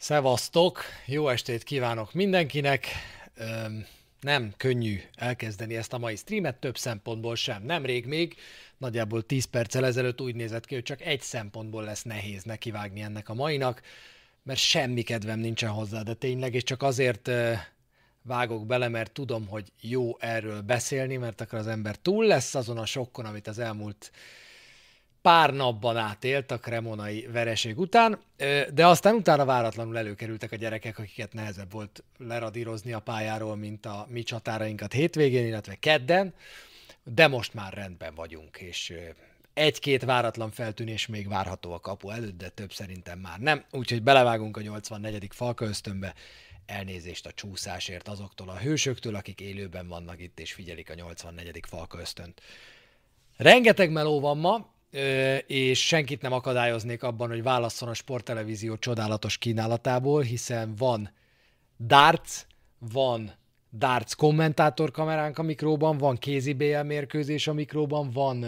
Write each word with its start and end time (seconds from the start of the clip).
Szevasztok! 0.00 0.82
Jó 1.06 1.28
estét 1.28 1.62
kívánok 1.62 2.12
mindenkinek! 2.12 2.86
Nem 4.20 4.52
könnyű 4.56 5.00
elkezdeni 5.14 5.76
ezt 5.76 5.92
a 5.92 5.98
mai 5.98 6.16
streamet, 6.16 6.56
több 6.56 6.78
szempontból 6.78 7.36
sem. 7.36 7.62
Nemrég 7.62 8.06
még, 8.06 8.36
nagyjából 8.78 9.22
10 9.22 9.44
perccel 9.44 9.84
ezelőtt 9.84 10.20
úgy 10.20 10.34
nézett 10.34 10.66
ki, 10.66 10.74
hogy 10.74 10.82
csak 10.82 11.00
egy 11.00 11.20
szempontból 11.20 11.84
lesz 11.84 12.02
nehéz 12.02 12.42
nekivágni 12.42 13.00
ennek 13.00 13.28
a 13.28 13.34
mainak, 13.34 13.82
mert 14.42 14.58
semmi 14.58 15.02
kedvem 15.02 15.38
nincsen 15.38 15.70
hozzá, 15.70 16.02
de 16.02 16.14
tényleg, 16.14 16.54
és 16.54 16.62
csak 16.62 16.82
azért 16.82 17.30
vágok 18.22 18.66
bele, 18.66 18.88
mert 18.88 19.12
tudom, 19.12 19.46
hogy 19.48 19.72
jó 19.80 20.18
erről 20.18 20.60
beszélni, 20.60 21.16
mert 21.16 21.40
akkor 21.40 21.58
az 21.58 21.66
ember 21.66 21.96
túl 21.96 22.26
lesz 22.26 22.54
azon 22.54 22.78
a 22.78 22.86
sokkon, 22.86 23.24
amit 23.24 23.46
az 23.46 23.58
elmúlt 23.58 24.10
pár 25.22 25.52
napban 25.52 25.96
átélt 25.96 26.50
a 26.50 26.58
kremonai 26.58 27.26
vereség 27.32 27.78
után, 27.78 28.18
de 28.72 28.86
aztán 28.86 29.14
utána 29.14 29.44
váratlanul 29.44 29.98
előkerültek 29.98 30.52
a 30.52 30.56
gyerekek, 30.56 30.98
akiket 30.98 31.32
nehezebb 31.32 31.72
volt 31.72 32.04
leradírozni 32.18 32.92
a 32.92 33.00
pályáról, 33.00 33.56
mint 33.56 33.86
a 33.86 34.06
mi 34.08 34.22
csatárainkat 34.22 34.92
hétvégén, 34.92 35.46
illetve 35.46 35.74
kedden, 35.74 36.34
de 37.04 37.28
most 37.28 37.54
már 37.54 37.72
rendben 37.72 38.14
vagyunk, 38.14 38.56
és 38.56 38.94
egy-két 39.54 40.04
váratlan 40.04 40.50
feltűnés 40.50 41.06
még 41.06 41.28
várható 41.28 41.72
a 41.72 41.80
kapu 41.80 42.10
előtt, 42.10 42.38
de 42.38 42.48
több 42.48 42.72
szerintem 42.72 43.18
már 43.18 43.38
nem, 43.38 43.64
úgyhogy 43.70 44.02
belevágunk 44.02 44.56
a 44.56 44.60
84. 44.60 45.28
falka 45.30 45.64
ösztönbe, 45.64 46.14
elnézést 46.66 47.26
a 47.26 47.32
csúszásért 47.32 48.08
azoktól 48.08 48.48
a 48.48 48.58
hősöktől, 48.58 49.14
akik 49.14 49.40
élőben 49.40 49.88
vannak 49.88 50.20
itt 50.20 50.40
és 50.40 50.52
figyelik 50.52 50.90
a 50.90 50.94
84. 50.94 51.60
falka 51.66 51.98
ösztönt. 52.00 52.40
Rengeteg 53.36 53.90
meló 53.90 54.20
van 54.20 54.38
ma, 54.38 54.72
és 55.46 55.86
senkit 55.86 56.22
nem 56.22 56.32
akadályoznék 56.32 57.02
abban, 57.02 57.28
hogy 57.28 57.42
válasszon 57.42 57.88
a 57.88 57.94
sporttelevízió 57.94 58.76
csodálatos 58.76 59.38
kínálatából, 59.38 60.22
hiszen 60.22 60.74
van 60.74 61.10
darts, 61.78 62.46
van 62.78 63.32
darts 63.72 64.14
kommentátor 64.14 64.90
kameránk 64.90 65.38
a 65.38 65.42
mikróban, 65.42 65.98
van 65.98 66.16
kézi 66.16 66.52
BL 66.52 66.80
mérkőzés 66.80 67.46
a 67.46 67.52
mikróban, 67.52 68.10
van, 68.10 68.44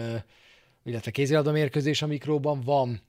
illetve 0.83 1.11
kézilabda 1.11 1.51
mérkőzés 1.51 2.01
a 2.01 2.07
mikróban, 2.07 2.61
van 2.61 3.01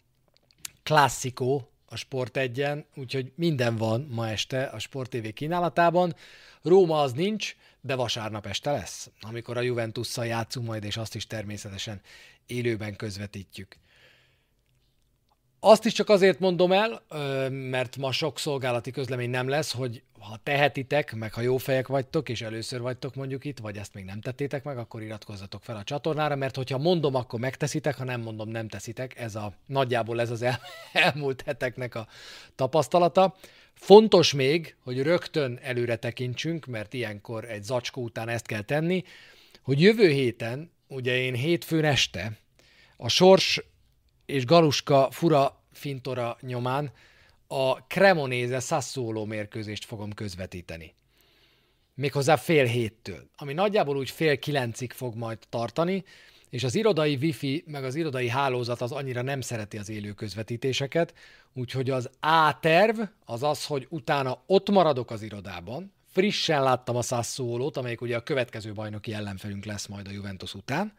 klasszikó 0.82 1.68
a 1.86 1.96
Sport 1.96 2.36
egyen, 2.36 2.86
úgyhogy 2.94 3.32
minden 3.34 3.76
van 3.76 4.06
ma 4.10 4.28
este 4.28 4.62
a 4.62 4.78
Sport 4.78 5.10
TV 5.10 5.28
kínálatában. 5.28 6.14
Róma 6.62 7.00
az 7.00 7.12
nincs, 7.12 7.56
de 7.80 7.94
vasárnap 7.94 8.46
este 8.46 8.70
lesz, 8.72 9.10
amikor 9.20 9.56
a 9.56 9.60
Juventusszal 9.60 10.26
játszunk 10.26 10.66
majd, 10.66 10.84
és 10.84 10.96
azt 10.96 11.14
is 11.14 11.26
természetesen 11.26 12.00
élőben 12.46 12.96
közvetítjük. 12.96 13.76
Azt 15.60 15.84
is 15.84 15.92
csak 15.92 16.08
azért 16.08 16.38
mondom 16.38 16.72
el, 16.72 17.02
mert 17.50 17.96
ma 17.96 18.12
sok 18.12 18.38
szolgálati 18.38 18.90
közlemény 18.90 19.30
nem 19.30 19.48
lesz, 19.48 19.72
hogy 19.72 20.02
ha 20.20 20.38
tehetitek, 20.42 21.14
meg 21.14 21.32
ha 21.32 21.40
jó 21.40 21.56
fejek 21.56 21.86
vagytok, 21.86 22.28
és 22.28 22.42
először 22.42 22.80
vagytok 22.80 23.14
mondjuk 23.14 23.44
itt, 23.44 23.58
vagy 23.58 23.76
ezt 23.76 23.94
még 23.94 24.04
nem 24.04 24.20
tettétek 24.20 24.64
meg, 24.64 24.78
akkor 24.78 25.02
iratkozzatok 25.02 25.62
fel 25.62 25.76
a 25.76 25.82
csatornára, 25.82 26.36
mert 26.36 26.56
hogyha 26.56 26.78
mondom, 26.78 27.14
akkor 27.14 27.40
megteszitek, 27.40 27.96
ha 27.96 28.04
nem 28.04 28.20
mondom, 28.20 28.48
nem 28.48 28.68
teszitek. 28.68 29.18
Ez 29.18 29.34
a 29.34 29.54
nagyjából 29.66 30.20
ez 30.20 30.30
az 30.30 30.42
el, 30.42 30.60
elmúlt 30.92 31.42
heteknek 31.42 31.94
a 31.94 32.06
tapasztalata. 32.54 33.34
Fontos 33.74 34.32
még, 34.32 34.76
hogy 34.82 35.02
rögtön 35.02 35.58
előre 35.62 35.96
tekintsünk, 35.96 36.66
mert 36.66 36.94
ilyenkor 36.94 37.44
egy 37.44 37.62
zacskó 37.62 38.02
után 38.02 38.28
ezt 38.28 38.46
kell 38.46 38.62
tenni, 38.62 39.04
hogy 39.62 39.80
jövő 39.80 40.08
héten 40.08 40.72
ugye 40.88 41.16
én 41.16 41.34
hétfőn 41.34 41.84
este 41.84 42.38
a 42.96 43.08
Sors 43.08 43.62
és 44.26 44.44
Galuska 44.44 45.08
fura 45.10 45.62
fintora 45.72 46.36
nyomán 46.40 46.92
a 47.46 47.72
Cremonese 47.72 48.60
Sassuolo 48.60 49.24
mérkőzést 49.24 49.84
fogom 49.84 50.12
közvetíteni. 50.12 50.94
Méghozzá 51.94 52.36
fél 52.36 52.64
héttől, 52.64 53.28
ami 53.36 53.52
nagyjából 53.52 53.96
úgy 53.96 54.10
fél 54.10 54.38
kilencig 54.38 54.92
fog 54.92 55.14
majd 55.14 55.38
tartani, 55.48 56.04
és 56.50 56.64
az 56.64 56.74
irodai 56.74 57.14
wifi, 57.14 57.64
meg 57.66 57.84
az 57.84 57.94
irodai 57.94 58.28
hálózat 58.28 58.80
az 58.80 58.92
annyira 58.92 59.22
nem 59.22 59.40
szereti 59.40 59.78
az 59.78 59.88
élő 59.88 60.12
közvetítéseket, 60.12 61.14
úgyhogy 61.52 61.90
az 61.90 62.10
A-terv 62.20 63.00
az 63.24 63.42
az, 63.42 63.66
hogy 63.66 63.86
utána 63.90 64.42
ott 64.46 64.70
maradok 64.70 65.10
az 65.10 65.22
irodában, 65.22 65.92
frissen 66.14 66.62
láttam 66.62 66.96
a 66.96 67.02
Sassuolót, 67.02 67.76
amelyik 67.76 68.00
ugye 68.00 68.16
a 68.16 68.22
következő 68.22 68.72
bajnoki 68.72 69.12
ellenfelünk 69.12 69.64
lesz 69.64 69.86
majd 69.86 70.08
a 70.08 70.10
Juventus 70.10 70.54
után, 70.54 70.92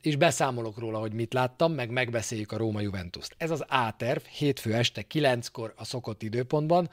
és 0.00 0.16
beszámolok 0.16 0.78
róla, 0.78 0.98
hogy 0.98 1.12
mit 1.12 1.32
láttam, 1.32 1.72
meg 1.72 1.90
megbeszéljük 1.90 2.52
a 2.52 2.56
Róma 2.56 2.80
Juventus-t. 2.80 3.34
Ez 3.36 3.50
az 3.50 3.64
A-terv, 3.68 4.22
hétfő 4.22 4.74
este 4.74 5.04
9-kor 5.14 5.72
a 5.76 5.84
szokott 5.84 6.22
időpontban, 6.22 6.90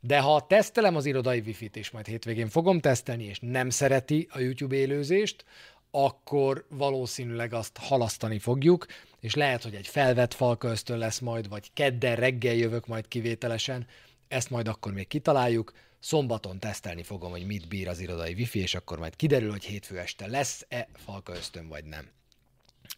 de 0.00 0.20
ha 0.20 0.46
tesztelem 0.46 0.96
az 0.96 1.06
irodai 1.06 1.42
wifi-t, 1.46 1.76
és 1.76 1.90
majd 1.90 2.06
hétvégén 2.06 2.48
fogom 2.48 2.80
tesztelni, 2.80 3.24
és 3.24 3.38
nem 3.40 3.70
szereti 3.70 4.28
a 4.30 4.38
YouTube 4.38 4.76
élőzést, 4.76 5.44
akkor 5.90 6.66
valószínűleg 6.68 7.52
azt 7.52 7.76
halasztani 7.76 8.38
fogjuk, 8.38 8.86
és 9.20 9.34
lehet, 9.34 9.62
hogy 9.62 9.74
egy 9.74 9.86
felvett 9.86 10.34
falköztön 10.34 10.98
lesz 10.98 11.18
majd, 11.18 11.48
vagy 11.48 11.70
kedden 11.72 12.16
reggel 12.16 12.54
jövök 12.54 12.86
majd 12.86 13.08
kivételesen, 13.08 13.86
ezt 14.28 14.50
majd 14.50 14.68
akkor 14.68 14.92
még 14.92 15.08
kitaláljuk, 15.08 15.72
Szombaton 16.00 16.58
tesztelni 16.58 17.02
fogom, 17.02 17.30
hogy 17.30 17.46
mit 17.46 17.68
bír 17.68 17.88
az 17.88 18.00
irodai 18.00 18.32
wifi, 18.32 18.58
és 18.58 18.74
akkor 18.74 18.98
majd 18.98 19.16
kiderül, 19.16 19.50
hogy 19.50 19.64
hétfő 19.64 19.98
este 19.98 20.26
lesz-e 20.26 20.88
falka 20.94 21.34
ösztön, 21.34 21.68
vagy 21.68 21.84
nem. 21.84 22.08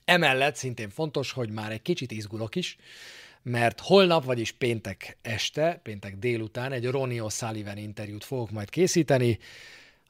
Emellett 0.04 0.56
szintén 0.56 0.90
fontos, 0.90 1.32
hogy 1.32 1.50
már 1.50 1.72
egy 1.72 1.82
kicsit 1.82 2.10
izgulok 2.10 2.54
is, 2.54 2.76
mert 3.42 3.80
holnap, 3.80 4.24
vagyis 4.24 4.52
péntek 4.52 5.16
este, 5.22 5.80
péntek 5.82 6.16
délután 6.16 6.72
egy 6.72 6.86
Ronnie 6.86 7.22
O'Sullivan 7.24 7.76
interjút 7.76 8.24
fogok 8.24 8.50
majd 8.50 8.70
készíteni, 8.70 9.38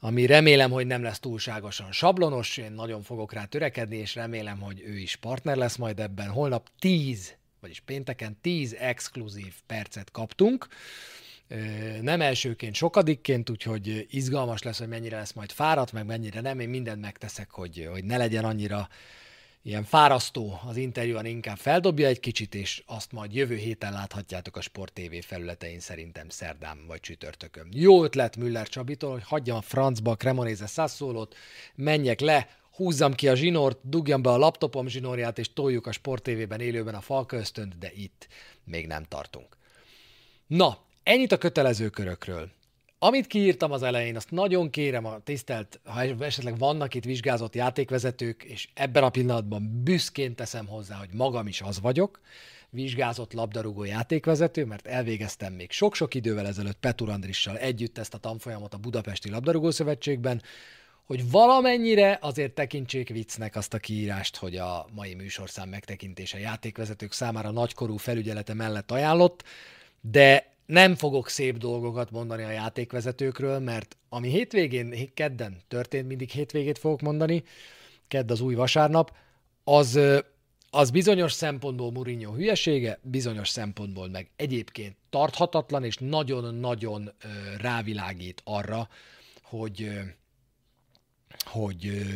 ami 0.01 0.27
remélem, 0.27 0.71
hogy 0.71 0.87
nem 0.87 1.03
lesz 1.03 1.19
túlságosan 1.19 1.93
sablonos, 1.93 2.57
én 2.57 2.73
nagyon 2.73 3.03
fogok 3.03 3.33
rá 3.33 3.45
törekedni, 3.45 3.97
és 3.97 4.15
remélem, 4.15 4.61
hogy 4.61 4.83
ő 4.87 4.97
is 4.99 5.17
partner 5.17 5.57
lesz 5.57 5.77
majd 5.77 6.01
ebben. 6.01 6.29
Holnap 6.29 6.69
10, 6.79 7.35
vagyis 7.61 7.81
pénteken 7.81 8.39
10 8.41 8.75
exkluzív 8.75 9.55
percet 9.67 10.11
kaptunk, 10.11 10.69
nem 12.01 12.21
elsőként, 12.21 12.75
sokadikként, 12.75 13.51
úgyhogy 13.51 14.07
izgalmas 14.11 14.63
lesz, 14.63 14.79
hogy 14.79 14.89
mennyire 14.89 15.17
lesz 15.17 15.33
majd 15.33 15.51
fáradt, 15.51 15.93
meg 15.93 16.07
mennyire 16.07 16.41
nem. 16.41 16.61
Én 16.61 16.69
mindent 16.69 17.01
megteszek, 17.01 17.51
hogy, 17.51 17.89
hogy 17.91 18.05
ne 18.05 18.17
legyen 18.17 18.45
annyira 18.45 18.89
ilyen 19.63 19.85
fárasztó 19.85 20.61
az 20.67 20.77
interjú, 20.77 21.19
inkább 21.23 21.57
feldobja 21.57 22.07
egy 22.07 22.21
kicsit, 22.21 22.55
és 22.55 22.83
azt 22.87 23.13
majd 23.13 23.35
jövő 23.35 23.57
héten 23.57 23.93
láthatjátok 23.93 24.57
a 24.57 24.61
Sport 24.61 24.93
TV 24.93 25.15
felületein 25.21 25.81
szerintem 25.81 26.29
szerdán 26.29 26.87
vagy 26.87 27.01
csütörtökön. 27.01 27.69
Jó 27.71 28.05
ötlet 28.05 28.37
Müller 28.37 28.69
Csabitól, 28.69 29.11
hogy 29.11 29.23
hagyjam 29.25 29.57
a 29.57 29.61
francba 29.61 30.11
a 30.11 30.17
Cremonese 30.17 30.67
Sasszólót, 30.67 31.37
menjek 31.75 32.21
le, 32.21 32.49
húzzam 32.71 33.15
ki 33.15 33.29
a 33.29 33.35
zsinort, 33.35 33.79
dugjam 33.83 34.23
be 34.23 34.31
a 34.31 34.37
laptopom 34.37 34.87
zsinórját, 34.87 35.39
és 35.39 35.53
toljuk 35.53 35.87
a 35.87 35.93
Sport 35.93 36.23
TV-ben 36.23 36.61
élőben 36.61 36.95
a 36.95 37.01
falka 37.01 37.37
ösztönt, 37.37 37.79
de 37.79 37.91
itt 37.95 38.29
még 38.65 38.87
nem 38.87 39.05
tartunk. 39.05 39.57
Na, 40.47 40.87
Ennyit 41.09 41.33
a 41.33 41.39
kötelező 41.39 41.89
körökről. 41.89 42.51
Amit 42.99 43.27
kiírtam 43.27 43.73
az 43.73 43.83
elején, 43.83 44.17
azt 44.17 44.31
nagyon 44.31 44.71
kérem 44.71 45.05
a 45.05 45.19
tisztelt, 45.25 45.81
ha 45.85 46.03
esetleg 46.03 46.59
vannak 46.59 46.95
itt 46.95 47.05
vizsgázott 47.05 47.55
játékvezetők, 47.55 48.45
és 48.45 48.69
ebben 48.75 49.03
a 49.03 49.11
pillanatban 49.11 49.83
büszkén 49.85 50.35
teszem 50.35 50.67
hozzá, 50.67 50.97
hogy 50.97 51.09
magam 51.13 51.47
is 51.47 51.61
az 51.61 51.81
vagyok, 51.81 52.21
vizsgázott 52.71 53.33
labdarúgó 53.33 53.85
játékvezető, 53.85 54.65
mert 54.65 54.87
elvégeztem 54.87 55.53
még 55.53 55.71
sok-sok 55.71 56.15
idővel 56.15 56.47
ezelőtt 56.47 56.79
Petur 56.81 57.09
Andrissal 57.09 57.59
együtt 57.59 57.99
ezt 57.99 58.15
a 58.15 58.19
tanfolyamot 58.19 58.75
a 58.75 58.79
Budapesti 58.79 59.31
Labdarúgó 59.31 59.71
Szövetségben, 59.71 60.43
hogy 61.05 61.31
valamennyire 61.31 62.19
azért 62.21 62.53
tekintsék 62.53 63.09
viccnek 63.09 63.57
azt 63.57 63.75
a 63.75 63.79
kiírást, 63.79 64.37
hogy 64.37 64.57
a 64.57 64.87
mai 64.95 65.15
műsorszám 65.15 65.69
megtekintése 65.69 66.39
játékvezetők 66.39 67.13
számára 67.13 67.51
nagykorú 67.51 67.97
felügyelete 67.97 68.55
mellett 68.55 68.91
ajánlott, 68.91 69.45
de 70.01 70.57
nem 70.69 70.95
fogok 70.95 71.29
szép 71.29 71.57
dolgokat 71.57 72.11
mondani 72.11 72.43
a 72.43 72.51
játékvezetőkről, 72.51 73.59
mert 73.59 73.97
ami 74.09 74.29
hétvégén, 74.29 75.15
kedden 75.15 75.57
történt, 75.69 76.07
mindig 76.07 76.31
hétvégét 76.31 76.79
fogok 76.79 77.01
mondani, 77.01 77.43
kedd 78.09 78.31
az 78.31 78.41
új 78.41 78.55
vasárnap, 78.55 79.17
az, 79.65 80.01
az 80.71 80.91
bizonyos 80.91 81.33
szempontból 81.33 81.91
Mourinho 81.91 82.33
hülyesége, 82.33 82.99
bizonyos 83.03 83.49
szempontból 83.49 84.09
meg 84.09 84.31
egyébként 84.37 84.97
tarthatatlan, 85.11 85.85
és 85.85 85.97
nagyon-nagyon 85.97 87.13
rávilágít 87.61 88.41
arra, 88.45 88.89
hogy, 89.43 89.91
hogy, 91.45 92.07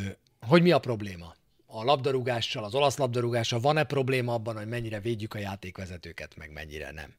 hogy 0.40 0.62
mi 0.62 0.70
a 0.70 0.78
probléma. 0.78 1.34
A 1.66 1.84
labdarúgással, 1.84 2.64
az 2.64 2.75
olasz 2.75 2.96
labdarúgással 2.96 3.60
van-e 3.60 3.84
probléma 3.84 4.34
abban, 4.34 4.56
hogy 4.56 4.69
mennyire 4.69 5.00
védjük 5.00 5.34
a 5.34 5.38
játékvezetőket, 5.38 6.37
meg 6.37 6.52
mennyire 6.52 6.90
nem. 6.90 7.14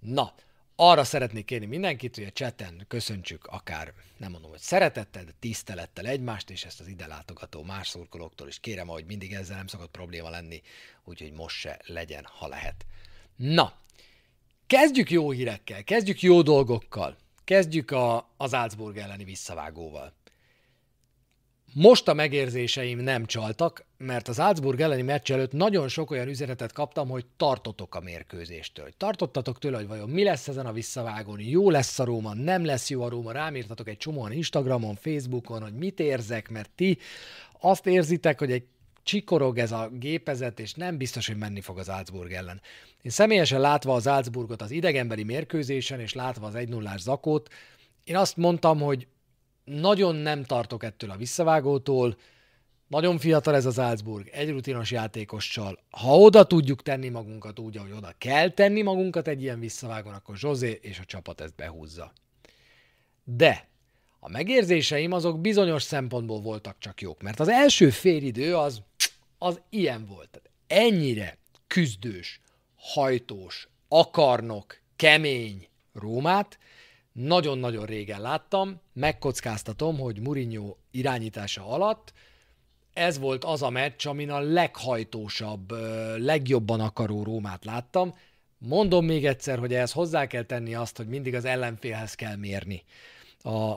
Na, 0.00 0.32
arra 0.76 1.04
szeretnék 1.04 1.44
kérni 1.44 1.66
mindenkit, 1.66 2.14
hogy 2.14 2.24
a 2.24 2.30
cseten 2.30 2.84
köszöntsük 2.88 3.46
akár, 3.46 3.92
nem 4.16 4.30
mondom, 4.30 4.50
hogy 4.50 4.60
szeretettel, 4.60 5.24
de 5.24 5.32
tisztelettel 5.40 6.06
egymást, 6.06 6.50
és 6.50 6.64
ezt 6.64 6.80
az 6.80 6.86
ide 6.86 7.06
látogató 7.06 7.62
más 7.62 7.88
szurkolóktól 7.88 8.48
is 8.48 8.60
kérem, 8.60 8.88
ahogy 8.88 9.04
mindig 9.06 9.32
ezzel 9.32 9.56
nem 9.56 9.66
szokott 9.66 9.90
probléma 9.90 10.30
lenni, 10.30 10.62
úgyhogy 11.04 11.32
most 11.32 11.56
se 11.56 11.80
legyen, 11.86 12.24
ha 12.24 12.48
lehet. 12.48 12.86
Na, 13.36 13.72
kezdjük 14.66 15.10
jó 15.10 15.30
hírekkel, 15.30 15.84
kezdjük 15.84 16.22
jó 16.22 16.42
dolgokkal. 16.42 17.16
Kezdjük 17.44 17.90
a, 17.90 18.30
az 18.36 18.50
Salzburg 18.50 18.96
elleni 18.96 19.24
visszavágóval. 19.24 20.12
Most 21.74 22.08
a 22.08 22.14
megérzéseim 22.14 22.98
nem 22.98 23.24
csaltak, 23.24 23.84
mert 23.98 24.28
az 24.28 24.36
Salzburg 24.36 24.80
elleni 24.80 25.02
meccs 25.02 25.32
előtt 25.32 25.52
nagyon 25.52 25.88
sok 25.88 26.10
olyan 26.10 26.28
üzenetet 26.28 26.72
kaptam, 26.72 27.08
hogy 27.08 27.26
tartotok 27.36 27.94
a 27.94 28.00
mérkőzéstől. 28.00 28.88
Tartottatok 28.96 29.58
tőle, 29.58 29.76
hogy 29.76 29.86
vajon 29.86 30.08
mi 30.08 30.22
lesz 30.22 30.48
ezen 30.48 30.66
a 30.66 30.72
visszavágón, 30.72 31.40
jó 31.40 31.70
lesz 31.70 31.98
a 31.98 32.04
Róma, 32.04 32.34
nem 32.34 32.64
lesz 32.64 32.90
jó 32.90 33.02
a 33.02 33.08
Róma, 33.08 33.32
rám 33.32 33.56
írtatok 33.56 33.88
egy 33.88 33.96
csomóan 33.96 34.32
Instagramon, 34.32 34.94
Facebookon, 34.94 35.62
hogy 35.62 35.74
mit 35.74 36.00
érzek, 36.00 36.50
mert 36.50 36.70
ti 36.74 36.98
azt 37.60 37.86
érzitek, 37.86 38.38
hogy 38.38 38.52
egy 38.52 38.64
csikorog 39.02 39.58
ez 39.58 39.72
a 39.72 39.90
gépezet, 39.92 40.60
és 40.60 40.74
nem 40.74 40.96
biztos, 40.96 41.26
hogy 41.26 41.36
menni 41.36 41.60
fog 41.60 41.78
az 41.78 41.86
Salzburg 41.86 42.32
ellen. 42.32 42.60
Én 43.02 43.10
személyesen 43.10 43.60
látva 43.60 43.94
az 43.94 44.02
Salzburgot 44.02 44.62
az 44.62 44.70
idegenbeli 44.70 45.22
mérkőzésen, 45.22 46.00
és 46.00 46.14
látva 46.14 46.46
az 46.46 46.54
1 46.54 46.68
0 46.68 46.94
zakót, 46.96 47.48
én 48.04 48.16
azt 48.16 48.36
mondtam, 48.36 48.80
hogy 48.80 49.06
nagyon 49.64 50.14
nem 50.14 50.44
tartok 50.44 50.84
ettől 50.84 51.10
a 51.10 51.16
visszavágótól, 51.16 52.16
nagyon 52.88 53.18
fiatal 53.18 53.54
ez 53.54 53.66
az 53.66 53.74
Salzburg, 53.74 54.28
egy 54.28 54.50
rutinos 54.50 54.90
játékossal. 54.90 55.78
Ha 55.90 56.18
oda 56.18 56.44
tudjuk 56.44 56.82
tenni 56.82 57.08
magunkat 57.08 57.58
úgy, 57.58 57.76
ahogy 57.76 57.92
oda 57.92 58.14
kell 58.18 58.50
tenni 58.50 58.82
magunkat 58.82 59.28
egy 59.28 59.42
ilyen 59.42 59.60
visszavágon, 59.60 60.12
akkor 60.12 60.36
Zsozé 60.36 60.78
és 60.82 60.98
a 60.98 61.04
csapat 61.04 61.40
ezt 61.40 61.54
behúzza. 61.54 62.12
De 63.24 63.68
a 64.20 64.28
megérzéseim 64.28 65.12
azok 65.12 65.40
bizonyos 65.40 65.82
szempontból 65.82 66.40
voltak 66.40 66.76
csak 66.78 67.00
jók, 67.00 67.22
mert 67.22 67.40
az 67.40 67.48
első 67.48 67.90
félidő 67.90 68.56
az, 68.56 68.82
az 69.38 69.60
ilyen 69.70 70.06
volt. 70.06 70.28
Tehát 70.30 70.50
ennyire 70.66 71.38
küzdős, 71.66 72.40
hajtós, 72.76 73.68
akarnok, 73.88 74.80
kemény 74.96 75.68
Rómát 75.92 76.58
nagyon-nagyon 77.12 77.86
régen 77.86 78.20
láttam, 78.20 78.80
megkockáztatom, 78.92 79.98
hogy 79.98 80.20
Mourinho 80.20 80.76
irányítása 80.90 81.66
alatt 81.66 82.12
ez 82.92 83.18
volt 83.18 83.44
az 83.44 83.62
a 83.62 83.70
meccs, 83.70 84.06
amin 84.06 84.30
a 84.30 84.40
leghajtósabb, 84.40 85.70
legjobban 86.16 86.80
akaró 86.80 87.22
Rómát 87.22 87.64
láttam. 87.64 88.14
Mondom 88.58 89.04
még 89.04 89.26
egyszer, 89.26 89.58
hogy 89.58 89.74
ehhez 89.74 89.92
hozzá 89.92 90.26
kell 90.26 90.42
tenni 90.42 90.74
azt, 90.74 90.96
hogy 90.96 91.06
mindig 91.06 91.34
az 91.34 91.44
ellenfélhez 91.44 92.14
kell 92.14 92.36
mérni 92.36 92.84
a 93.42 93.74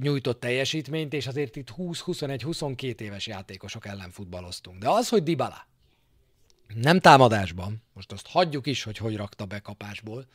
nyújtott 0.00 0.40
teljesítményt, 0.40 1.12
és 1.12 1.26
azért 1.26 1.56
itt 1.56 1.68
20-21-22 1.76 3.00
éves 3.00 3.26
játékosok 3.26 3.86
ellen 3.86 4.10
futballoztunk. 4.10 4.78
De 4.78 4.88
az, 4.88 5.08
hogy 5.08 5.22
Dybala 5.22 5.66
nem 6.74 7.00
támadásban, 7.00 7.82
most 7.92 8.12
azt 8.12 8.26
hagyjuk 8.26 8.66
is, 8.66 8.82
hogy 8.82 8.96
hogy 8.96 9.16
rakta 9.16 9.44
be 9.44 9.58
kapásból, 9.58 10.26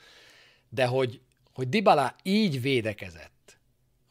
de 0.69 0.85
hogy, 0.85 1.21
hogy 1.59 1.69
Dybala 1.69 2.15
így 2.23 2.61
védekezett, 2.61 3.59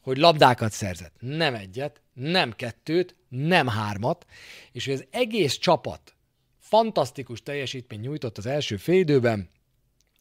hogy 0.01 0.17
labdákat 0.17 0.71
szerzett, 0.71 1.13
nem 1.19 1.55
egyet, 1.55 2.01
nem 2.13 2.51
kettőt, 2.51 3.15
nem 3.29 3.67
hármat, 3.67 4.25
és 4.71 4.85
hogy 4.85 4.93
az 4.93 5.05
egész 5.11 5.57
csapat 5.57 6.15
fantasztikus 6.59 7.43
teljesítmény 7.43 7.99
nyújtott 7.99 8.37
az 8.37 8.45
első 8.45 8.77
félidőben, 8.77 9.49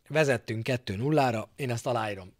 vezettünk 0.08 0.66
2-0-ra, 0.70 1.44
én 1.56 1.70
ezt 1.70 1.86
aláírom. 1.86 2.32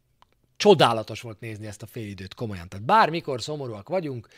Csodálatos 0.56 1.20
volt 1.20 1.40
nézni 1.40 1.66
ezt 1.66 1.82
a 1.82 1.86
félidőt 1.86 2.34
komolyan. 2.34 2.68
Tehát 2.68 2.86
bármikor 2.86 3.42
szomorúak 3.42 3.88
vagyunk, 3.88 4.28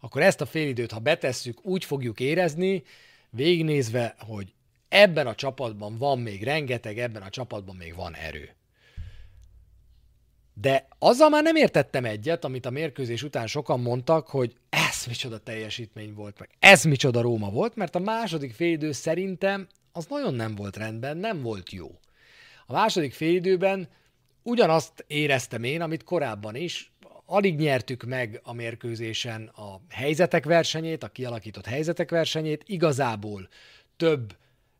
akkor 0.00 0.22
ezt 0.22 0.40
a 0.40 0.46
félidőt, 0.46 0.92
ha 0.92 0.98
betesszük, 0.98 1.64
úgy 1.64 1.84
fogjuk 1.84 2.20
érezni, 2.20 2.82
végignézve, 3.30 4.14
hogy 4.18 4.52
ebben 4.88 5.26
a 5.26 5.34
csapatban 5.34 5.98
van 5.98 6.18
még 6.18 6.42
rengeteg, 6.42 6.98
ebben 6.98 7.22
a 7.22 7.30
csapatban 7.30 7.76
még 7.76 7.94
van 7.94 8.14
erő. 8.14 8.56
De 10.60 10.88
azzal 10.98 11.28
már 11.28 11.42
nem 11.42 11.56
értettem 11.56 12.04
egyet, 12.04 12.44
amit 12.44 12.66
a 12.66 12.70
mérkőzés 12.70 13.22
után 13.22 13.46
sokan 13.46 13.80
mondtak, 13.80 14.28
hogy 14.28 14.56
ez 14.68 15.04
micsoda 15.06 15.38
teljesítmény 15.38 16.14
volt, 16.14 16.38
meg 16.38 16.48
ez 16.58 16.84
micsoda 16.84 17.20
Róma 17.20 17.50
volt, 17.50 17.76
mert 17.76 17.94
a 17.94 17.98
második 17.98 18.54
félidő 18.54 18.92
szerintem 18.92 19.66
az 19.92 20.06
nagyon 20.06 20.34
nem 20.34 20.54
volt 20.54 20.76
rendben, 20.76 21.16
nem 21.16 21.42
volt 21.42 21.70
jó. 21.70 21.98
A 22.66 22.72
második 22.72 23.12
félidőben 23.12 23.88
ugyanazt 24.42 25.04
éreztem 25.06 25.62
én, 25.62 25.80
amit 25.80 26.04
korábban 26.04 26.54
is, 26.54 26.92
alig 27.26 27.58
nyertük 27.58 28.02
meg 28.02 28.40
a 28.42 28.52
mérkőzésen 28.52 29.46
a 29.46 29.80
helyzetek 29.88 30.44
versenyét, 30.44 31.02
a 31.02 31.08
kialakított 31.08 31.66
helyzetek 31.66 32.10
versenyét, 32.10 32.62
igazából 32.66 33.48
több 33.96 34.36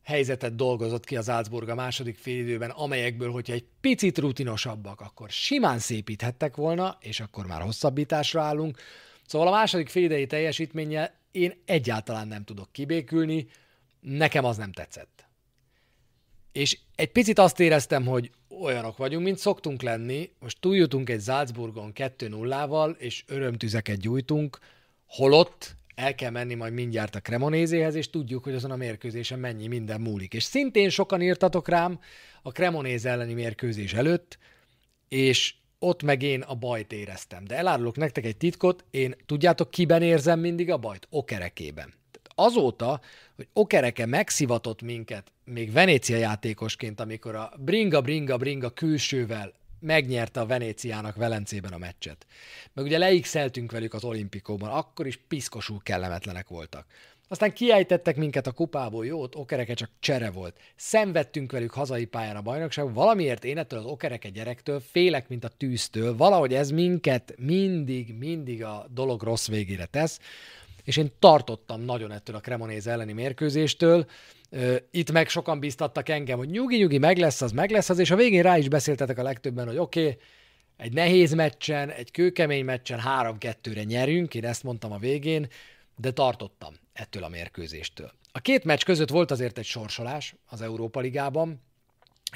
helyzetet 0.07 0.55
dolgozott 0.55 1.05
ki 1.05 1.15
az 1.15 1.25
Salzburg 1.25 1.69
a 1.69 1.75
második 1.75 2.17
félidőben, 2.17 2.69
amelyekből, 2.69 3.31
hogyha 3.31 3.53
egy 3.53 3.65
picit 3.81 4.17
rutinosabbak, 4.17 5.01
akkor 5.01 5.29
simán 5.29 5.79
szépíthettek 5.79 6.55
volna, 6.55 6.97
és 6.99 7.19
akkor 7.19 7.45
már 7.45 7.61
hosszabbításra 7.61 8.41
állunk. 8.41 8.77
Szóval 9.25 9.47
a 9.47 9.51
második 9.51 9.89
félidei 9.89 10.27
teljesítménnyel 10.27 11.13
én 11.31 11.61
egyáltalán 11.65 12.27
nem 12.27 12.43
tudok 12.43 12.71
kibékülni, 12.71 13.47
nekem 13.99 14.45
az 14.45 14.57
nem 14.57 14.71
tetszett. 14.71 15.27
És 16.51 16.77
egy 16.95 17.11
picit 17.11 17.39
azt 17.39 17.59
éreztem, 17.59 18.05
hogy 18.05 18.31
olyanok 18.61 18.97
vagyunk, 18.97 19.23
mint 19.23 19.37
szoktunk 19.37 19.81
lenni, 19.81 20.31
most 20.39 20.59
túljutunk 20.59 21.09
egy 21.09 21.21
Salzburgon 21.21 21.91
2-0-val, 21.95 22.97
és 22.97 23.23
örömtüzeket 23.27 23.99
gyújtunk, 23.99 24.59
holott 25.05 25.75
el 25.97 26.15
kell 26.15 26.29
menni 26.29 26.53
majd 26.53 26.73
mindjárt 26.73 27.15
a 27.15 27.19
Cremonézéhez, 27.19 27.95
és 27.95 28.09
tudjuk, 28.09 28.43
hogy 28.43 28.53
azon 28.53 28.71
a 28.71 28.75
mérkőzésen 28.75 29.39
mennyi 29.39 29.67
minden 29.67 30.01
múlik. 30.01 30.33
És 30.33 30.43
szintén 30.43 30.89
sokan 30.89 31.21
írtatok 31.21 31.67
rám 31.67 31.99
a 32.41 32.49
Cremonéz 32.49 33.05
elleni 33.05 33.33
mérkőzés 33.33 33.93
előtt, 33.93 34.37
és 35.07 35.53
ott 35.79 36.03
meg 36.03 36.21
én 36.21 36.41
a 36.41 36.55
bajt 36.55 36.91
éreztem. 36.91 37.43
De 37.43 37.55
elárulok 37.55 37.97
nektek 37.97 38.25
egy 38.25 38.37
titkot, 38.37 38.85
én 38.91 39.15
tudjátok, 39.25 39.71
kiben 39.71 40.01
érzem 40.01 40.39
mindig 40.39 40.71
a 40.71 40.77
bajt? 40.77 41.07
Okerekében. 41.09 41.93
Azóta, 42.35 43.01
hogy 43.35 43.47
Okereke 43.53 44.05
megszivatott 44.05 44.81
minket, 44.81 45.31
még 45.43 45.71
Venécia 45.71 46.17
játékosként, 46.17 46.99
amikor 46.99 47.35
a 47.35 47.53
bringa, 47.59 48.01
bringa, 48.01 48.37
bringa 48.37 48.69
külsővel 48.69 49.53
megnyerte 49.79 50.39
a 50.39 50.45
Venéciának 50.45 51.15
Velencében 51.15 51.73
a 51.73 51.77
meccset. 51.77 52.25
Meg 52.73 52.85
ugye 52.85 52.97
leixeltünk 52.97 53.71
velük 53.71 53.93
az 53.93 54.03
olimpikóban, 54.03 54.69
akkor 54.69 55.07
is 55.07 55.19
piszkosul 55.27 55.79
kellemetlenek 55.83 56.47
voltak. 56.47 56.85
Aztán 57.29 57.53
kiejtettek 57.53 58.15
minket 58.15 58.47
a 58.47 58.51
kupából, 58.51 59.05
jó, 59.05 59.21
ott 59.21 59.35
okereke 59.35 59.73
csak 59.73 59.89
csere 59.99 60.31
volt. 60.31 60.59
Szenvedtünk 60.75 61.51
velük 61.51 61.71
hazai 61.71 62.05
pályán 62.05 62.35
a 62.35 62.41
bajnokság, 62.41 62.93
valamiért 62.93 63.43
én 63.43 63.57
ettől 63.57 63.79
az 63.79 63.85
okereke 63.85 64.29
gyerektől 64.29 64.79
félek, 64.79 65.27
mint 65.27 65.43
a 65.43 65.51
tűztől. 65.57 66.15
Valahogy 66.15 66.53
ez 66.53 66.69
minket 66.69 67.33
mindig, 67.37 68.13
mindig 68.17 68.63
a 68.63 68.87
dolog 68.89 69.23
rossz 69.23 69.47
végére 69.47 69.85
tesz 69.85 70.19
és 70.87 70.97
én 70.97 71.11
tartottam 71.19 71.81
nagyon 71.81 72.11
ettől 72.11 72.35
a 72.35 72.39
Cremonéz 72.39 72.87
elleni 72.87 73.13
mérkőzéstől. 73.13 74.05
Itt 74.91 75.11
meg 75.11 75.29
sokan 75.29 75.59
biztattak 75.59 76.09
engem, 76.09 76.37
hogy 76.37 76.49
nyugi-nyugi, 76.49 76.97
meg 76.97 77.17
lesz 77.17 77.41
az, 77.41 77.51
meg 77.51 77.71
lesz 77.71 77.89
az, 77.89 77.99
és 77.99 78.11
a 78.11 78.15
végén 78.15 78.41
rá 78.41 78.57
is 78.57 78.67
beszéltetek 78.67 79.17
a 79.17 79.23
legtöbben, 79.23 79.67
hogy 79.67 79.77
oké, 79.77 80.01
okay, 80.01 80.17
egy 80.77 80.93
nehéz 80.93 81.33
meccsen, 81.33 81.89
egy 81.89 82.11
kőkemény 82.11 82.65
meccsen 82.65 83.01
3-2-re 83.05 83.83
nyerünk, 83.83 84.33
én 84.33 84.45
ezt 84.45 84.63
mondtam 84.63 84.91
a 84.91 84.97
végén, 84.97 85.47
de 85.95 86.11
tartottam 86.11 86.73
ettől 86.93 87.23
a 87.23 87.29
mérkőzéstől. 87.29 88.11
A 88.31 88.39
két 88.39 88.63
meccs 88.63 88.83
között 88.83 89.09
volt 89.09 89.31
azért 89.31 89.57
egy 89.57 89.65
sorsolás 89.65 90.35
az 90.45 90.61
Európa 90.61 90.99
Ligában, 90.99 91.61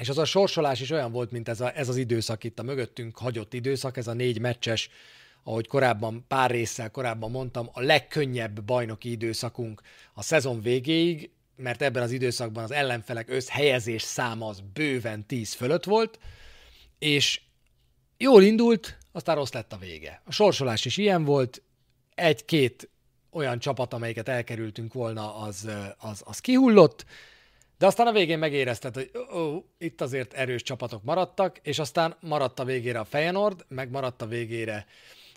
és 0.00 0.08
az 0.08 0.18
a 0.18 0.24
sorsolás 0.24 0.80
is 0.80 0.90
olyan 0.90 1.12
volt, 1.12 1.30
mint 1.30 1.48
ez, 1.48 1.60
a, 1.60 1.76
ez 1.76 1.88
az 1.88 1.96
időszak 1.96 2.44
itt 2.44 2.58
a 2.58 2.62
mögöttünk 2.62 3.18
hagyott 3.18 3.54
időszak, 3.54 3.96
ez 3.96 4.06
a 4.06 4.12
négy 4.12 4.38
meccses 4.38 4.90
ahogy 5.44 5.66
korábban, 5.66 6.24
pár 6.28 6.50
résszel 6.50 6.90
korábban 6.90 7.30
mondtam, 7.30 7.68
a 7.72 7.80
legkönnyebb 7.80 8.62
bajnoki 8.62 9.10
időszakunk 9.10 9.80
a 10.14 10.22
szezon 10.22 10.60
végéig, 10.60 11.30
mert 11.56 11.82
ebben 11.82 12.02
az 12.02 12.10
időszakban 12.10 12.64
az 12.64 12.70
ellenfelek 12.70 13.30
összhelyezés 13.30 14.02
száma 14.02 14.46
az 14.46 14.62
bőven 14.72 15.26
10 15.26 15.52
fölött 15.52 15.84
volt, 15.84 16.18
és 16.98 17.40
jól 18.16 18.42
indult, 18.42 18.98
aztán 19.12 19.36
rossz 19.36 19.52
lett 19.52 19.72
a 19.72 19.76
vége. 19.76 20.22
A 20.24 20.32
sorsolás 20.32 20.84
is 20.84 20.96
ilyen 20.96 21.24
volt, 21.24 21.62
egy-két 22.14 22.90
olyan 23.30 23.58
csapat, 23.58 23.92
amelyiket 23.92 24.28
elkerültünk 24.28 24.92
volna, 24.92 25.36
az, 25.36 25.68
az, 25.98 26.22
az 26.24 26.38
kihullott, 26.38 27.04
de 27.78 27.86
aztán 27.86 28.06
a 28.06 28.12
végén 28.12 28.38
megérezted, 28.38 28.94
hogy 28.94 29.10
ó, 29.34 29.64
itt 29.78 30.00
azért 30.00 30.32
erős 30.32 30.62
csapatok 30.62 31.02
maradtak, 31.02 31.58
és 31.62 31.78
aztán 31.78 32.16
maradt 32.20 32.58
a 32.58 32.64
végére 32.64 32.98
a 32.98 33.04
Feyenoord, 33.04 33.64
meg 33.68 33.90
maradt 33.90 34.22
a 34.22 34.26
végére 34.26 34.86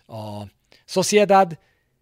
a 0.08 0.44
Sociedad, 0.86 1.60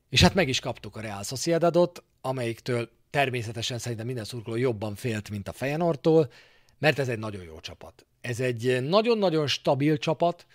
és 0.10 0.22
hát 0.22 0.33
meg 0.33 0.48
is 0.48 0.60
kaptuk 0.60 0.95
a 0.95 1.01
Real 1.01 1.24
Sociedadot, 1.24 2.03
amelyiktől 2.22 2.89
természetesen 3.10 3.77
szerintem 3.77 4.05
minden 4.05 4.25
szurkoló 4.25 4.55
jobban 4.55 4.95
félt, 4.95 5.29
mint 5.29 5.48
a 5.48 5.53
Feyenoordtól, 5.53 6.31
mert 6.79 7.00
ez 7.00 7.10
egy 7.10 7.19
nagyon 7.19 7.43
jó 7.43 7.60
csapat. 7.60 8.05
Ez 8.22 8.39
egy 8.39 8.83
nagyon-nagyon 8.83 9.48
stabil 9.48 9.98
csapat, 9.98 10.45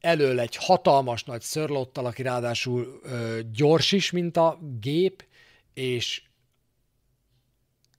elől 0.00 0.40
egy 0.40 0.56
hatalmas 0.56 1.24
nagy 1.24 1.40
szörlottal, 1.40 2.06
aki 2.06 2.22
ráadásul 2.22 3.00
ö, 3.02 3.40
gyors 3.52 3.92
is, 3.92 4.10
mint 4.10 4.36
a 4.36 4.58
gép, 4.80 5.24
és 5.74 6.22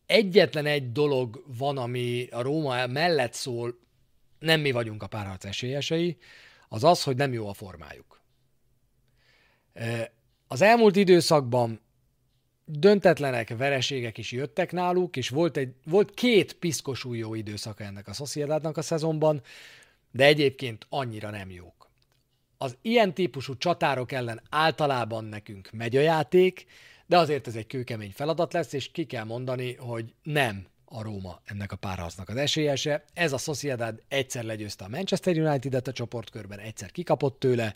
egyetlen 0.06 0.66
egy 0.66 0.92
dolog 0.92 1.44
van, 1.58 1.78
ami 1.78 2.28
a 2.32 2.42
Róma 2.42 2.88
mellett 2.88 3.34
szól 3.34 3.80
nem 4.40 4.62
mi 4.62 4.72
vagyunk 4.72 5.04
a 5.04 5.08
párharc 5.08 5.46
esélyesei, 5.46 6.18
az 6.70 6.84
az, 6.84 7.04
hogy 7.04 7.16
nem 7.16 7.34
jó 7.34 7.48
a 7.48 7.54
formájuk. 7.54 8.22
Az 10.48 10.62
elmúlt 10.62 10.96
időszakban 10.96 11.80
döntetlenek, 12.66 13.58
vereségek 13.58 14.18
is 14.18 14.32
jöttek 14.32 14.72
náluk, 14.72 15.18
és 15.18 15.30
volt, 15.30 15.58
egy, 15.58 15.74
volt 15.86 16.14
két 16.14 16.54
piszkos 16.54 17.06
új 17.06 17.18
jó 17.18 17.34
időszaka 17.34 17.84
ennek 17.84 18.08
a 18.08 18.14
Sociedadnak 18.14 18.78
a 18.78 18.82
szezonban, 18.82 19.42
de 20.12 20.26
egyébként 20.26 20.86
annyira 20.90 21.30
nem 21.30 21.52
jók. 21.52 21.90
Az 22.58 22.78
ilyen 22.82 23.14
típusú 23.14 23.58
csatárok 23.58 24.12
ellen 24.12 24.42
általában 24.50 25.24
nekünk 25.24 25.70
megy 25.72 25.96
a 25.96 26.02
játék, 26.02 26.66
de 27.06 27.18
azért 27.18 27.48
ez 27.48 27.56
egy 27.56 27.68
kőkemény 27.68 28.12
feladat 28.12 28.54
lesz, 28.54 28.74
és 28.74 28.92
ki 28.92 29.06
kell 29.06 29.24
mondani, 29.24 29.76
hogy 29.76 30.14
nem 30.24 30.68
a 30.86 31.02
Róma 31.02 31.42
ennek 31.46 31.72
a 31.72 31.76
párharcnak 31.76 32.30
az 32.30 32.36
esélyese. 32.36 33.04
Ez 33.14 33.34
a 33.34 33.38
Sociedad 33.38 34.04
egyszer 34.08 34.44
legyőzte 34.44 34.86
a 34.86 34.90
Manchester 34.90 35.38
United-et 35.38 35.88
a 35.88 35.92
csoportkörben, 35.92 36.60
egyszer 36.60 36.92
kikapott 36.92 37.40
tőle, 37.40 37.76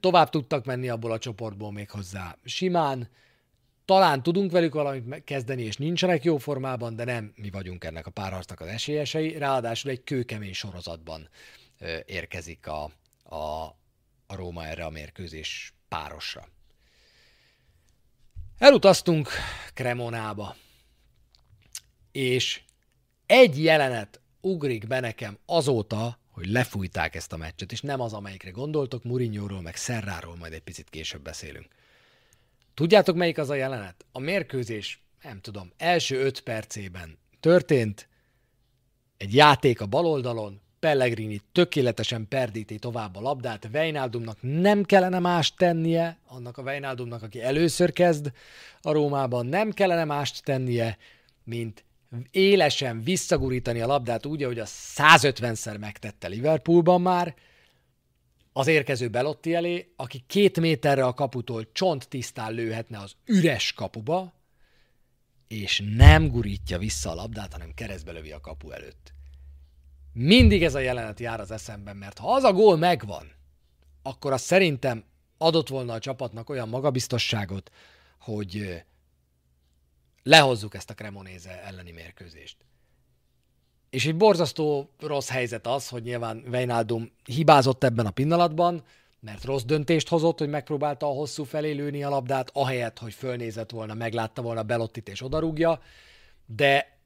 tovább 0.00 0.28
tudtak 0.28 0.64
menni 0.64 0.88
abból 0.88 1.12
a 1.12 1.18
csoportból 1.18 1.72
még 1.72 1.90
hozzá 1.90 2.36
simán, 2.44 3.08
talán 3.84 4.22
tudunk 4.22 4.50
velük 4.50 4.74
valamit 4.74 5.24
kezdeni, 5.24 5.62
és 5.62 5.76
nincsenek 5.76 6.24
jó 6.24 6.38
formában, 6.38 6.96
de 6.96 7.04
nem 7.04 7.32
mi 7.36 7.50
vagyunk 7.50 7.84
ennek 7.84 8.06
a 8.06 8.10
párharcnak 8.10 8.60
az 8.60 8.66
esélyesei. 8.66 9.38
Ráadásul 9.38 9.90
egy 9.90 10.04
kőkemény 10.04 10.52
sorozatban 10.52 11.28
érkezik 12.06 12.66
a, 12.66 12.90
a, 13.22 13.64
a 14.26 14.34
Róma 14.34 14.66
erre 14.66 14.84
a 14.84 14.90
mérkőzés 14.90 15.74
párosra. 15.88 16.48
Elutaztunk 18.58 19.28
Kremonába, 19.74 20.56
és 22.12 22.60
egy 23.26 23.62
jelenet 23.62 24.20
ugrik 24.40 24.86
be 24.86 25.00
nekem 25.00 25.38
azóta, 25.46 26.18
hogy 26.36 26.46
lefújták 26.46 27.14
ezt 27.14 27.32
a 27.32 27.36
meccset, 27.36 27.72
és 27.72 27.80
nem 27.80 28.00
az, 28.00 28.12
amelyikre 28.12 28.50
gondoltok, 28.50 29.04
Murinyóról, 29.04 29.60
meg 29.60 29.76
Szerráról 29.76 30.36
majd 30.36 30.52
egy 30.52 30.62
picit 30.62 30.90
később 30.90 31.22
beszélünk. 31.22 31.66
Tudjátok, 32.74 33.16
melyik 33.16 33.38
az 33.38 33.50
a 33.50 33.54
jelenet? 33.54 34.04
A 34.12 34.18
mérkőzés, 34.18 35.02
nem 35.22 35.40
tudom, 35.40 35.72
első 35.76 36.16
öt 36.16 36.40
percében 36.40 37.18
történt, 37.40 38.08
egy 39.16 39.34
játék 39.34 39.80
a 39.80 39.86
bal 39.86 40.06
oldalon, 40.06 40.60
Pellegrini 40.78 41.40
tökéletesen 41.52 42.28
perdíti 42.28 42.78
tovább 42.78 43.16
a 43.16 43.20
labdát, 43.20 43.68
Vejnaldumnak 43.70 44.38
nem 44.40 44.82
kellene 44.82 45.18
más 45.18 45.54
tennie, 45.54 46.18
annak 46.26 46.58
a 46.58 46.62
Vejnaldumnak, 46.62 47.22
aki 47.22 47.42
először 47.42 47.92
kezd 47.92 48.32
a 48.80 48.92
Rómában, 48.92 49.46
nem 49.46 49.70
kellene 49.70 50.04
mást 50.04 50.44
tennie, 50.44 50.98
mint 51.44 51.84
élesen 52.30 53.02
visszagurítani 53.02 53.80
a 53.80 53.86
labdát 53.86 54.26
úgy, 54.26 54.42
ahogy 54.42 54.58
a 54.58 54.66
150-szer 54.66 55.78
megtette 55.78 56.28
Liverpoolban 56.28 57.00
már, 57.00 57.34
az 58.52 58.66
érkező 58.66 59.08
Belotti 59.08 59.54
elé, 59.54 59.92
aki 59.96 60.24
két 60.26 60.60
méterre 60.60 61.04
a 61.04 61.14
kaputól 61.14 61.72
csont 61.72 62.08
tisztán 62.08 62.52
lőhetne 62.52 62.98
az 62.98 63.12
üres 63.24 63.72
kapuba, 63.72 64.32
és 65.48 65.82
nem 65.96 66.28
gurítja 66.28 66.78
vissza 66.78 67.10
a 67.10 67.14
labdát, 67.14 67.52
hanem 67.52 67.74
keresztbe 67.74 68.12
lövi 68.12 68.32
a 68.32 68.40
kapu 68.40 68.70
előtt. 68.70 69.12
Mindig 70.12 70.62
ez 70.62 70.74
a 70.74 70.78
jelenet 70.78 71.20
jár 71.20 71.40
az 71.40 71.50
eszemben, 71.50 71.96
mert 71.96 72.18
ha 72.18 72.32
az 72.32 72.42
a 72.42 72.52
gól 72.52 72.76
megvan, 72.76 73.32
akkor 74.02 74.32
az 74.32 74.40
szerintem 74.40 75.04
adott 75.38 75.68
volna 75.68 75.92
a 75.92 75.98
csapatnak 75.98 76.50
olyan 76.50 76.68
magabiztosságot, 76.68 77.70
hogy 78.20 78.82
lehozzuk 80.26 80.74
ezt 80.74 80.90
a 80.90 80.94
Cremonéze 80.94 81.62
elleni 81.62 81.90
mérkőzést. 81.90 82.56
És 83.90 84.06
egy 84.06 84.16
borzasztó 84.16 84.90
rossz 84.98 85.28
helyzet 85.28 85.66
az, 85.66 85.88
hogy 85.88 86.02
nyilván 86.02 86.44
Weinaldum 86.50 87.10
hibázott 87.24 87.84
ebben 87.84 88.06
a 88.06 88.10
pillanatban, 88.10 88.84
mert 89.20 89.44
rossz 89.44 89.62
döntést 89.62 90.08
hozott, 90.08 90.38
hogy 90.38 90.48
megpróbálta 90.48 91.06
a 91.06 91.12
hosszú 91.12 91.44
felé 91.44 91.72
lőni 91.72 92.02
a 92.02 92.08
labdát, 92.08 92.50
ahelyett, 92.52 92.98
hogy 92.98 93.14
fölnézett 93.14 93.70
volna, 93.70 93.94
meglátta 93.94 94.42
volna 94.42 94.62
Belottit 94.62 95.08
és 95.08 95.22
odarúgja, 95.22 95.80
de 96.46 96.98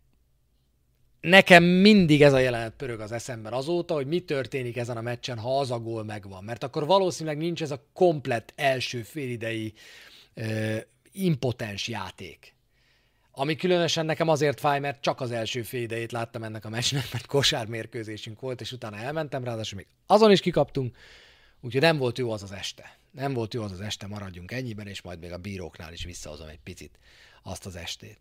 nekem 1.21 1.65
mindig 1.65 2.23
ez 2.23 2.33
a 2.33 2.39
jelenet 2.39 2.77
pörög 2.77 3.01
az 3.01 3.13
eszemben 3.13 3.53
azóta, 3.53 3.95
hogy 3.95 4.07
mi 4.07 4.21
történik 4.21 4.77
ezen 4.77 4.97
a 4.97 5.01
meccsen, 5.01 5.39
ha 5.39 5.59
az 5.59 5.71
a 5.71 5.79
gól 5.79 6.05
megvan. 6.05 6.45
Mert 6.45 6.63
akkor 6.63 6.87
valószínűleg 6.87 7.39
nincs 7.39 7.63
ez 7.63 7.71
a 7.71 7.87
komplett 7.93 8.53
első 8.57 9.03
félidei 9.03 9.73
ö, 10.35 10.77
impotens 11.13 11.89
játék. 11.89 12.55
Ami 13.41 13.57
különösen 13.57 14.07
nekem 14.07 14.29
azért 14.29 14.61
fáj, 14.61 14.81
mert 14.81 15.01
csak 15.01 15.21
az 15.21 15.31
első 15.31 15.63
fél 15.63 15.83
idejét 15.83 16.13
láttam 16.13 16.43
ennek 16.43 16.65
a 16.65 16.69
meccsnek, 16.69 17.13
mert 17.13 17.27
kosármérkőzésünk 17.27 18.41
volt, 18.41 18.61
és 18.61 18.73
utána 18.73 18.97
elmentem, 18.97 19.45
ráadásul 19.45 19.77
még 19.77 19.87
azon 20.07 20.31
is 20.31 20.41
kikaptunk, 20.41 20.97
úgyhogy 21.61 21.81
nem 21.81 21.97
volt 21.97 22.19
jó 22.19 22.31
az 22.31 22.43
az 22.43 22.53
este. 22.53 22.99
Nem 23.11 23.33
volt 23.33 23.55
jó 23.55 23.63
az 23.63 23.73
az 23.73 23.81
este, 23.81 24.07
maradjunk 24.07 24.53
ennyiben, 24.53 24.87
és 24.87 25.03
majd 25.03 25.21
még 25.21 25.33
a 25.33 25.39
bíróknál 25.39 25.93
is 25.93 26.05
visszahozom 26.05 26.49
egy 26.49 26.59
picit 26.65 26.99
azt 27.43 27.67
az 27.67 27.77
estét. 27.77 28.19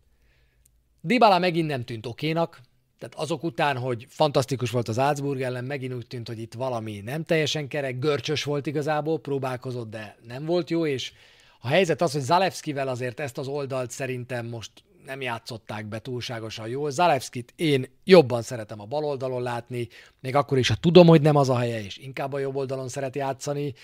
Dybala 1.00 1.38
megint 1.38 1.68
nem 1.68 1.84
tűnt 1.84 2.06
okénak, 2.06 2.60
tehát 2.98 3.14
azok 3.14 3.42
után, 3.42 3.76
hogy 3.76 4.06
fantasztikus 4.08 4.70
volt 4.70 4.88
az 4.88 4.98
Álcburg 4.98 5.40
ellen, 5.40 5.64
megint 5.64 5.94
úgy 5.94 6.06
tűnt, 6.06 6.28
hogy 6.28 6.38
itt 6.38 6.54
valami 6.54 7.00
nem 7.00 7.24
teljesen 7.24 7.68
kerek, 7.68 7.98
görcsös 7.98 8.44
volt 8.44 8.66
igazából, 8.66 9.20
próbálkozott, 9.20 9.90
de 9.90 10.16
nem 10.26 10.44
volt 10.44 10.70
jó, 10.70 10.86
és 10.86 11.12
a 11.60 11.68
helyzet 11.68 12.02
az, 12.02 12.12
hogy 12.12 12.20
Zalewskivel 12.20 12.88
azért 12.88 13.20
ezt 13.20 13.38
az 13.38 13.46
oldalt 13.46 13.90
szerintem 13.90 14.46
most 14.46 14.70
nem 15.04 15.20
játszották 15.20 15.86
be 15.86 15.98
túlságosan 15.98 16.68
jól. 16.68 16.90
Zalewskit 16.90 17.52
én 17.56 17.86
jobban 18.04 18.42
szeretem 18.42 18.80
a 18.80 18.84
bal 18.84 19.04
oldalon 19.04 19.42
látni, 19.42 19.88
még 20.20 20.34
akkor 20.34 20.58
is, 20.58 20.68
ha 20.68 20.74
tudom, 20.74 21.06
hogy 21.06 21.20
nem 21.20 21.36
az 21.36 21.48
a 21.48 21.58
helye, 21.58 21.84
és 21.84 21.96
inkább 21.96 22.32
a 22.32 22.38
jobb 22.38 22.56
oldalon 22.56 22.88
szeret 22.88 23.16
játszani. 23.16 23.74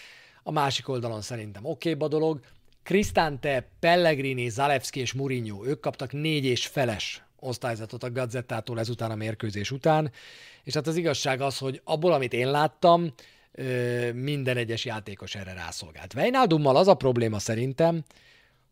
A 0.42 0.50
másik 0.50 0.88
oldalon 0.88 1.20
szerintem 1.20 1.64
oké 1.64 1.96
a 1.98 2.08
dolog. 2.08 2.40
Cristante, 2.82 3.68
Pellegrini, 3.80 4.48
Zalewski 4.48 5.00
és 5.00 5.12
Mourinho, 5.12 5.66
ők 5.66 5.80
kaptak 5.80 6.12
négy 6.12 6.44
és 6.44 6.66
feles 6.66 7.24
osztályzatot 7.40 8.02
a 8.02 8.12
Gazettától 8.12 8.78
ezután 8.78 9.10
a 9.10 9.14
mérkőzés 9.14 9.70
után, 9.70 10.12
és 10.64 10.74
hát 10.74 10.86
az 10.86 10.96
igazság 10.96 11.40
az, 11.40 11.58
hogy 11.58 11.80
abból, 11.84 12.12
amit 12.12 12.32
én 12.32 12.50
láttam, 12.50 13.12
minden 14.12 14.56
egyes 14.56 14.84
játékos 14.84 15.34
erre 15.34 15.52
rászolgált. 15.52 16.12
Vejnaldummal 16.12 16.76
az 16.76 16.88
a 16.88 16.94
probléma 16.94 17.38
szerintem, 17.38 18.04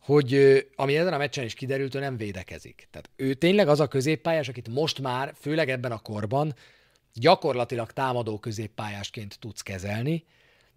hogy 0.05 0.59
ami 0.77 0.97
ezen 0.97 1.13
a 1.13 1.19
meccsen 1.19 1.45
is 1.45 1.55
kiderült, 1.55 1.95
ő 1.95 1.99
nem 1.99 2.17
védekezik. 2.17 2.89
Tehát 2.91 3.11
ő 3.17 3.35
tényleg 3.35 3.69
az 3.69 3.81
a 3.81 3.87
középpályás, 3.87 4.49
akit 4.49 4.69
most 4.69 5.01
már, 5.01 5.35
főleg 5.41 5.71
ebben 5.71 5.93
a 5.93 5.99
korban, 5.99 6.55
gyakorlatilag 7.15 7.93
támadó 7.93 8.39
középpályásként 8.39 9.39
tudsz 9.39 9.63
kezelni, 9.63 10.25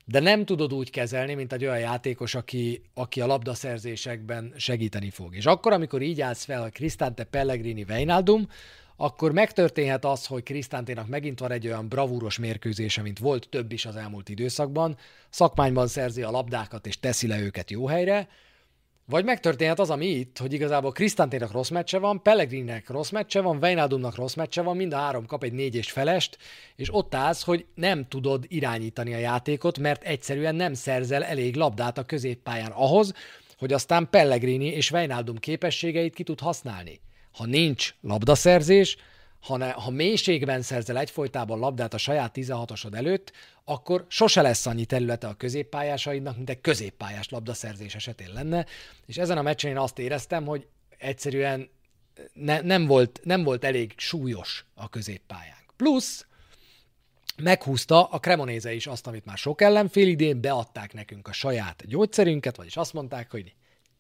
de 0.06 0.20
nem 0.20 0.46
tudod 0.46 0.74
úgy 0.74 0.90
kezelni, 0.90 1.34
mint 1.34 1.54
egy 1.54 1.66
olyan 1.66 1.80
játékos, 1.80 2.36
aki, 2.36 2.82
aki 2.94 3.22
a 3.22 3.26
labdaszerzésekben 3.26 4.54
segíteni 4.58 5.10
fog. 5.10 5.36
És 5.36 5.46
akkor, 5.46 5.74
amikor 5.74 6.02
így 6.02 6.22
állsz 6.22 6.44
fel 6.44 6.62
a 6.62 6.70
Cristante 6.70 7.24
Pellegrini 7.24 7.86
Weinaldum, 7.90 8.48
akkor 8.96 9.32
megtörténhet 9.32 10.06
az, 10.06 10.26
hogy 10.26 10.44
Krisztánténak 10.44 11.08
megint 11.08 11.40
van 11.40 11.52
egy 11.52 11.68
olyan 11.68 11.88
bravúros 11.88 12.38
mérkőzése, 12.38 13.02
mint 13.02 13.20
volt 13.20 13.50
több 13.50 13.72
is 13.72 13.86
az 13.86 13.96
elmúlt 13.96 14.30
időszakban, 14.30 14.98
szakmányban 15.30 15.88
szerzi 15.88 16.22
a 16.22 16.32
labdákat 16.32 16.88
és 16.88 17.00
teszi 17.00 17.28
le 17.28 17.40
őket 17.40 17.72
jó 17.72 17.88
helyre, 17.88 18.28
vagy 19.10 19.26
megtörténhet 19.26 19.80
az, 19.80 19.90
ami 19.90 20.06
itt, 20.06 20.38
hogy 20.38 20.54
igazából 20.54 20.92
Krisztántének 20.92 21.52
rossz 21.52 21.70
meccse 21.70 22.00
van, 22.00 22.22
Pellegrinnek 22.22 22.90
rossz 22.90 23.10
meccse 23.10 23.42
van, 23.42 23.58
Weinaldumnak 23.58 24.16
rossz 24.16 24.34
meccse 24.34 24.62
van, 24.62 24.76
mind 24.76 24.94
a 24.94 24.98
három 24.98 25.26
kap 25.26 25.44
egy 25.44 25.54
négy 25.54 25.76
és 25.76 25.92
felest, 25.92 26.38
és 26.76 26.94
ott 26.94 27.16
állsz, 27.16 27.44
hogy 27.44 27.66
nem 27.76 28.08
tudod 28.08 28.46
irányítani 28.48 29.14
a 29.14 29.18
játékot, 29.18 29.80
mert 29.80 30.04
egyszerűen 30.04 30.56
nem 30.56 30.74
szerzel 30.74 31.24
elég 31.24 31.56
labdát 31.56 31.98
a 31.98 32.04
középpályán 32.04 32.72
ahhoz, 32.72 33.14
hogy 33.58 33.74
aztán 33.74 34.10
Pellegrini 34.10 34.66
és 34.66 34.92
Weinaldum 34.92 35.38
képességeit 35.38 36.14
ki 36.14 36.24
tud 36.24 36.40
használni. 36.40 37.00
Ha 37.32 37.46
nincs 37.46 37.94
labdaszerzés, 38.02 38.98
ha, 39.40 39.58
ne, 39.58 39.72
ha 39.72 39.90
mélységben 39.90 40.62
szerzel 40.62 40.98
egyfolytában 40.98 41.60
labdát 41.60 41.94
a 41.94 41.98
saját 41.98 42.36
16-osod 42.36 42.94
előtt, 42.94 43.32
akkor 43.64 44.06
sose 44.08 44.42
lesz 44.42 44.66
annyi 44.66 44.86
területe 44.86 45.28
a 45.28 45.34
középpályásaidnak, 45.34 46.36
mint 46.36 46.50
egy 46.50 46.62
középpályás 46.62 47.30
labdaszerzés 47.30 47.96
esetén 47.96 48.34
lenne, 48.34 48.66
és 49.06 49.18
ezen 49.18 49.38
a 49.38 49.42
meccsen 49.42 49.72
én 49.72 49.78
azt 49.78 50.00
éreztem, 50.00 50.46
hogy 50.46 50.68
egyszerűen 50.98 51.70
ne, 52.34 52.62
nem, 52.62 52.86
volt, 52.86 53.20
nem 53.24 53.44
volt 53.44 53.64
elég 53.64 53.94
súlyos 53.98 54.66
a 54.74 54.90
középpályánk. 54.90 55.74
Plusz 55.76 56.26
meghúzta 57.38 58.06
a 58.06 58.20
Cremonéze 58.20 58.74
is 58.74 58.88
azt, 58.88 59.08
amit 59.08 59.26
már 59.26 59.38
sok 59.38 59.62
ellenfél 59.62 60.08
idén, 60.08 60.42
beadták 60.42 60.94
nekünk 60.94 61.28
a 61.28 61.32
saját 61.32 61.88
gyógyszerünket, 61.88 62.56
vagyis 62.56 62.78
azt 62.78 62.94
mondták, 62.94 63.32
hogy 63.32 63.54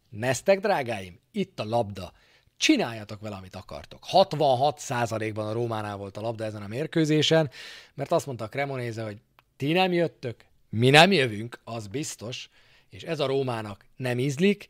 neztek, 0.09 0.59
drágáim, 0.59 1.19
itt 1.31 1.59
a 1.59 1.65
labda, 1.65 2.13
csináljatok 2.57 3.21
vele, 3.21 3.35
amit 3.35 3.55
akartok. 3.55 4.05
66%-ban 4.11 5.47
a 5.47 5.51
Rómánál 5.51 5.97
volt 5.97 6.17
a 6.17 6.21
labda 6.21 6.43
ezen 6.43 6.61
a 6.61 6.67
mérkőzésen, 6.67 7.49
mert 7.93 8.11
azt 8.11 8.25
mondta 8.25 8.43
a 8.43 8.49
Cremonéze, 8.49 9.03
hogy 9.03 9.17
ti 9.57 9.71
nem 9.71 9.93
jöttök, 9.93 10.45
mi 10.69 10.89
nem 10.89 11.11
jövünk, 11.11 11.59
az 11.63 11.87
biztos, 11.87 12.49
és 12.89 13.03
ez 13.03 13.19
a 13.19 13.25
Rómának 13.25 13.85
nem 13.95 14.19
ízlik. 14.19 14.67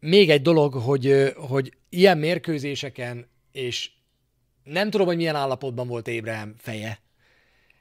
Még 0.00 0.30
egy 0.30 0.42
dolog, 0.42 0.74
hogy, 0.74 1.32
hogy 1.36 1.76
ilyen 1.88 2.18
mérkőzéseken, 2.18 3.26
és 3.52 3.90
nem 4.64 4.90
tudom, 4.90 5.06
hogy 5.06 5.16
milyen 5.16 5.36
állapotban 5.36 5.88
volt 5.88 6.08
Ébrehem 6.08 6.54
feje, 6.58 7.00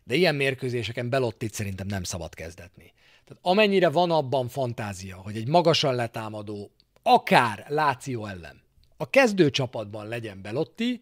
De 0.03 0.15
ilyen 0.15 0.35
mérkőzéseken 0.35 1.09
Belottit 1.09 1.53
szerintem 1.53 1.87
nem 1.87 2.03
szabad 2.03 2.33
kezdetni. 2.33 2.93
Tehát 3.25 3.39
amennyire 3.41 3.89
van 3.89 4.11
abban 4.11 4.47
fantázia, 4.47 5.15
hogy 5.15 5.35
egy 5.35 5.47
magasan 5.47 5.95
letámadó, 5.95 6.71
akár 7.03 7.65
Láció 7.67 8.25
ellen, 8.25 8.60
a 9.01 9.09
kezdő 9.09 9.49
csapatban 9.49 10.07
legyen 10.07 10.41
Belotti, 10.41 11.01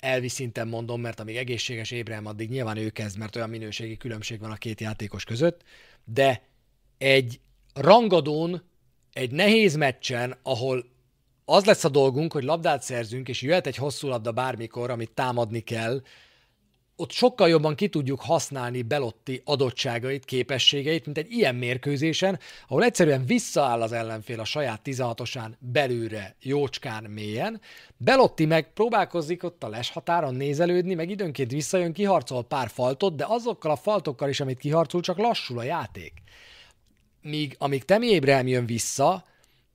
elvi 0.00 0.28
szinten 0.28 0.68
mondom, 0.68 1.00
mert 1.00 1.20
amíg 1.20 1.36
egészséges 1.36 1.90
Ébrehem, 1.90 2.26
addig 2.26 2.50
nyilván 2.50 2.76
ő 2.76 2.90
kezd, 2.90 3.18
mert 3.18 3.36
olyan 3.36 3.48
minőségi 3.48 3.96
különbség 3.96 4.40
van 4.40 4.50
a 4.50 4.56
két 4.56 4.80
játékos 4.80 5.24
között, 5.24 5.62
de 6.04 6.42
egy 6.98 7.40
rangadón, 7.74 8.62
egy 9.12 9.30
nehéz 9.30 9.76
meccsen, 9.76 10.36
ahol 10.42 10.84
az 11.44 11.64
lesz 11.64 11.84
a 11.84 11.88
dolgunk, 11.88 12.32
hogy 12.32 12.42
labdát 12.42 12.82
szerzünk, 12.82 13.28
és 13.28 13.42
jöhet 13.42 13.66
egy 13.66 13.76
hosszú 13.76 14.08
labda 14.08 14.32
bármikor, 14.32 14.90
amit 14.90 15.10
támadni 15.10 15.60
kell, 15.60 16.02
ott 17.02 17.10
sokkal 17.10 17.48
jobban 17.48 17.74
ki 17.74 17.88
tudjuk 17.88 18.20
használni 18.20 18.82
Belotti 18.82 19.42
adottságait, 19.44 20.24
képességeit, 20.24 21.04
mint 21.04 21.18
egy 21.18 21.30
ilyen 21.30 21.54
mérkőzésen, 21.54 22.38
ahol 22.68 22.84
egyszerűen 22.84 23.24
visszaáll 23.26 23.82
az 23.82 23.92
ellenfél 23.92 24.40
a 24.40 24.44
saját 24.44 24.80
16-osán 24.84 25.52
belülre, 25.58 26.36
jócskán, 26.40 27.04
mélyen. 27.04 27.60
Belotti 27.96 28.44
meg 28.44 28.72
próbálkozik 28.72 29.42
ott 29.42 29.64
a 29.64 29.68
les 29.68 29.90
határon 29.90 30.34
nézelődni, 30.34 30.94
meg 30.94 31.10
időnként 31.10 31.50
visszajön, 31.50 31.92
kiharcol 31.92 32.44
pár 32.44 32.68
faltot, 32.68 33.16
de 33.16 33.24
azokkal 33.28 33.70
a 33.70 33.76
faltokkal 33.76 34.28
is, 34.28 34.40
amit 34.40 34.58
kiharcol, 34.58 35.00
csak 35.00 35.18
lassul 35.18 35.58
a 35.58 35.62
játék. 35.62 36.12
Míg 37.22 37.56
amíg 37.58 37.84
Temi 37.84 38.06
Ébrahim 38.06 38.46
jön 38.46 38.66
vissza, 38.66 39.24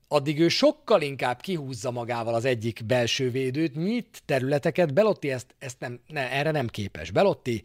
addig 0.07 0.39
ő 0.39 0.47
sokkal 0.47 1.01
inkább 1.01 1.41
kihúzza 1.41 1.91
magával 1.91 2.33
az 2.33 2.45
egyik 2.45 2.85
belső 2.85 3.31
védőt, 3.31 3.75
nyit 3.75 4.21
területeket, 4.25 4.93
Belotti 4.93 5.31
ezt, 5.31 5.55
ezt 5.59 5.79
nem, 5.79 5.99
ne, 6.07 6.31
erre 6.31 6.51
nem 6.51 6.67
képes. 6.67 7.11
Belotti 7.11 7.63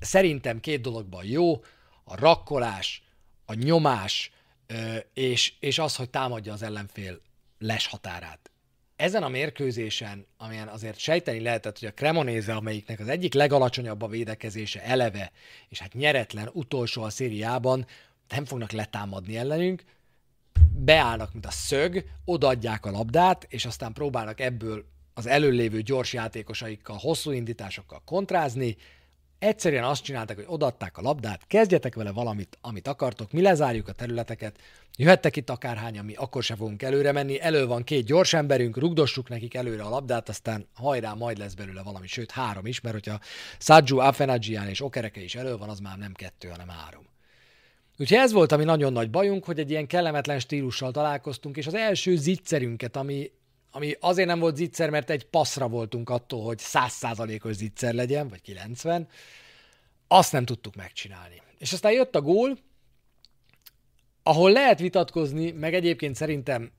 szerintem 0.00 0.60
két 0.60 0.80
dologban 0.80 1.24
jó, 1.24 1.54
a 2.04 2.16
rakkolás, 2.16 3.02
a 3.44 3.54
nyomás, 3.54 4.30
és, 5.14 5.52
és 5.60 5.78
az, 5.78 5.96
hogy 5.96 6.10
támadja 6.10 6.52
az 6.52 6.62
ellenfél 6.62 7.20
les 7.58 7.86
határát. 7.86 8.50
Ezen 8.96 9.22
a 9.22 9.28
mérkőzésen, 9.28 10.26
amilyen 10.36 10.68
azért 10.68 10.98
sejteni 10.98 11.40
lehetett, 11.40 11.78
hogy 11.78 11.88
a 11.88 11.94
Cremonéze, 11.94 12.54
amelyiknek 12.54 13.00
az 13.00 13.08
egyik 13.08 13.34
legalacsonyabb 13.34 14.02
a 14.02 14.06
védekezése 14.08 14.82
eleve, 14.82 15.32
és 15.68 15.78
hát 15.78 15.92
nyeretlen 15.92 16.50
utolsó 16.52 17.02
a 17.02 17.10
szériában, 17.10 17.86
nem 18.28 18.44
fognak 18.44 18.72
letámadni 18.72 19.36
ellenünk, 19.36 19.82
beállnak, 20.74 21.32
mint 21.32 21.46
a 21.46 21.50
szög, 21.50 22.04
odaadják 22.24 22.86
a 22.86 22.90
labdát, 22.90 23.46
és 23.48 23.64
aztán 23.64 23.92
próbálnak 23.92 24.40
ebből 24.40 24.84
az 25.14 25.26
előlévő 25.26 25.80
gyors 25.80 26.12
játékosaikkal, 26.12 26.96
hosszú 26.96 27.30
indításokkal 27.30 28.02
kontrázni. 28.04 28.76
Egyszerűen 29.38 29.84
azt 29.84 30.02
csináltak, 30.02 30.36
hogy 30.36 30.44
odaadták 30.48 30.98
a 30.98 31.02
labdát, 31.02 31.46
kezdjetek 31.46 31.94
vele 31.94 32.10
valamit, 32.10 32.58
amit 32.60 32.88
akartok, 32.88 33.32
mi 33.32 33.42
lezárjuk 33.42 33.88
a 33.88 33.92
területeket, 33.92 34.58
jöhettek 34.96 35.36
itt 35.36 35.50
akárhány, 35.50 35.98
mi 35.98 36.14
akkor 36.14 36.42
se 36.42 36.54
fogunk 36.54 36.82
előre 36.82 37.12
menni, 37.12 37.40
elő 37.40 37.66
van 37.66 37.84
két 37.84 38.04
gyors 38.04 38.32
emberünk, 38.32 38.76
rugdossuk 38.76 39.28
nekik 39.28 39.54
előre 39.54 39.82
a 39.82 39.88
labdát, 39.88 40.28
aztán 40.28 40.66
hajrá, 40.74 41.12
majd 41.12 41.38
lesz 41.38 41.54
belőle 41.54 41.82
valami, 41.82 42.06
sőt 42.06 42.30
három 42.30 42.66
is, 42.66 42.80
mert 42.80 42.94
hogyha 42.94 43.20
Sajju, 43.58 43.98
Afenagian 43.98 44.68
és 44.68 44.80
Okereke 44.80 45.20
is 45.20 45.34
elő 45.34 45.56
van, 45.56 45.68
az 45.68 45.78
már 45.78 45.98
nem 45.98 46.12
kettő, 46.12 46.48
hanem 46.48 46.68
három. 46.68 47.09
Úgyhogy 48.00 48.18
ez 48.18 48.32
volt 48.32 48.52
a 48.52 48.56
mi 48.56 48.64
nagyon 48.64 48.92
nagy 48.92 49.10
bajunk, 49.10 49.44
hogy 49.44 49.58
egy 49.58 49.70
ilyen 49.70 49.86
kellemetlen 49.86 50.38
stílussal 50.38 50.90
találkoztunk, 50.90 51.56
és 51.56 51.66
az 51.66 51.74
első 51.74 52.16
zicserünket, 52.16 52.96
ami, 52.96 53.30
ami 53.70 53.96
azért 54.00 54.28
nem 54.28 54.38
volt 54.38 54.56
zicser, 54.56 54.90
mert 54.90 55.10
egy 55.10 55.26
passzra 55.26 55.68
voltunk 55.68 56.10
attól, 56.10 56.44
hogy 56.44 56.58
százszázalékos 56.58 57.54
zicser 57.54 57.94
legyen, 57.94 58.28
vagy 58.28 58.40
90, 58.40 59.08
azt 60.08 60.32
nem 60.32 60.44
tudtuk 60.44 60.74
megcsinálni. 60.74 61.42
És 61.58 61.72
aztán 61.72 61.92
jött 61.92 62.14
a 62.14 62.20
gól, 62.20 62.58
ahol 64.22 64.52
lehet 64.52 64.78
vitatkozni, 64.78 65.50
meg 65.50 65.74
egyébként 65.74 66.14
szerintem 66.14 66.72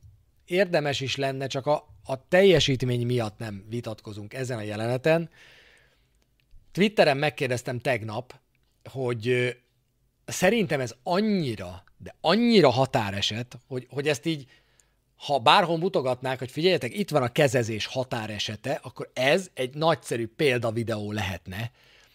érdemes 0.45 0.99
is 0.99 1.15
lenne, 1.15 1.47
csak 1.47 1.65
a, 1.65 1.87
a 2.03 2.27
teljesítmény 2.27 3.05
miatt 3.05 3.37
nem 3.37 3.65
vitatkozunk 3.69 4.33
ezen 4.33 4.57
a 4.57 4.61
jeleneten. 4.61 5.29
Twitteren 6.71 7.17
megkérdeztem 7.17 7.79
tegnap, 7.79 8.39
hogy 8.91 9.55
szerintem 10.31 10.79
ez 10.79 10.95
annyira, 11.03 11.83
de 11.97 12.15
annyira 12.21 12.69
határeset, 12.69 13.57
hogy, 13.67 13.87
hogy 13.89 14.07
ezt 14.07 14.25
így, 14.25 14.47
ha 15.15 15.39
bárhol 15.39 15.77
mutogatnák, 15.77 16.39
hogy 16.39 16.51
figyeljetek, 16.51 16.97
itt 16.97 17.09
van 17.09 17.23
a 17.23 17.31
kezezés 17.31 17.85
határesete, 17.85 18.79
akkor 18.83 19.11
ez 19.13 19.49
egy 19.53 19.73
nagyszerű 19.73 20.27
példavideó 20.27 21.11
lehetne, 21.11 21.71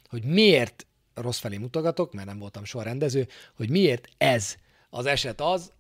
hogy 0.08 0.24
miért, 0.24 0.86
rossz 1.14 1.38
felé 1.38 1.56
mutogatok, 1.56 2.12
mert 2.12 2.26
nem 2.26 2.38
voltam 2.38 2.64
soha 2.64 2.84
rendező, 2.84 3.28
hogy 3.56 3.70
miért 3.70 4.08
ez 4.18 4.56
az 4.90 5.06
eset 5.06 5.40
az, 5.40 5.72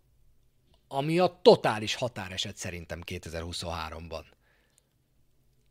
ami 0.88 1.18
a 1.18 1.38
totális 1.42 1.94
határeset 1.94 2.56
szerintem 2.56 3.00
2023-ban. 3.06 4.24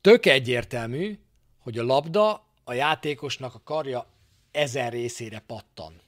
Tök 0.02 0.26
egyértelmű, 0.26 1.20
hogy 1.60 1.78
a 1.78 1.84
labda 1.84 2.46
a 2.64 2.74
játékosnak 2.74 3.56
a 3.56 3.62
karja 3.64 4.08
ezen 4.52 4.90
részére 4.90 5.40
pattan 5.40 6.02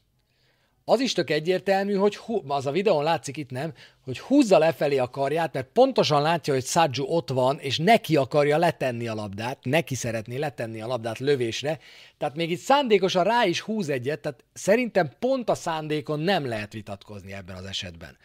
az 0.90 1.00
is 1.00 1.14
tök 1.14 1.30
egyértelmű, 1.30 1.94
hogy 1.94 2.16
hú, 2.16 2.42
az 2.48 2.66
a 2.66 2.72
videón 2.72 3.04
látszik 3.04 3.38
itt 3.38 3.50
nem, 3.50 3.74
hogy 4.04 4.20
húzza 4.20 4.58
lefelé 4.58 4.98
a 4.98 5.10
karját, 5.10 5.54
mert 5.54 5.68
pontosan 5.74 6.22
látja, 6.22 6.54
hogy 6.54 6.66
Sajju 6.66 7.04
ott 7.04 7.30
van, 7.30 7.60
és 7.60 7.78
neki 7.78 8.16
akarja 8.16 8.58
letenni 8.58 9.08
a 9.08 9.14
labdát, 9.14 9.58
neki 9.64 9.96
szeretné 9.96 10.38
letenni 10.38 10.82
a 10.82 10.88
labdát 10.88 11.20
lövésre, 11.20 11.80
tehát 12.18 12.36
még 12.36 12.52
itt 12.52 12.60
szándékosan 12.60 13.24
rá 13.24 13.46
is 13.46 13.60
húz 13.60 13.90
egyet, 13.90 14.20
tehát 14.20 14.44
szerintem 14.54 15.12
pont 15.20 15.50
a 15.50 15.56
szándékon 15.56 16.20
nem 16.20 16.46
lehet 16.46 16.74
vitatkozni 16.74 17.34
ebben 17.34 17.56
az 17.56 17.66
esetben. 17.66 18.18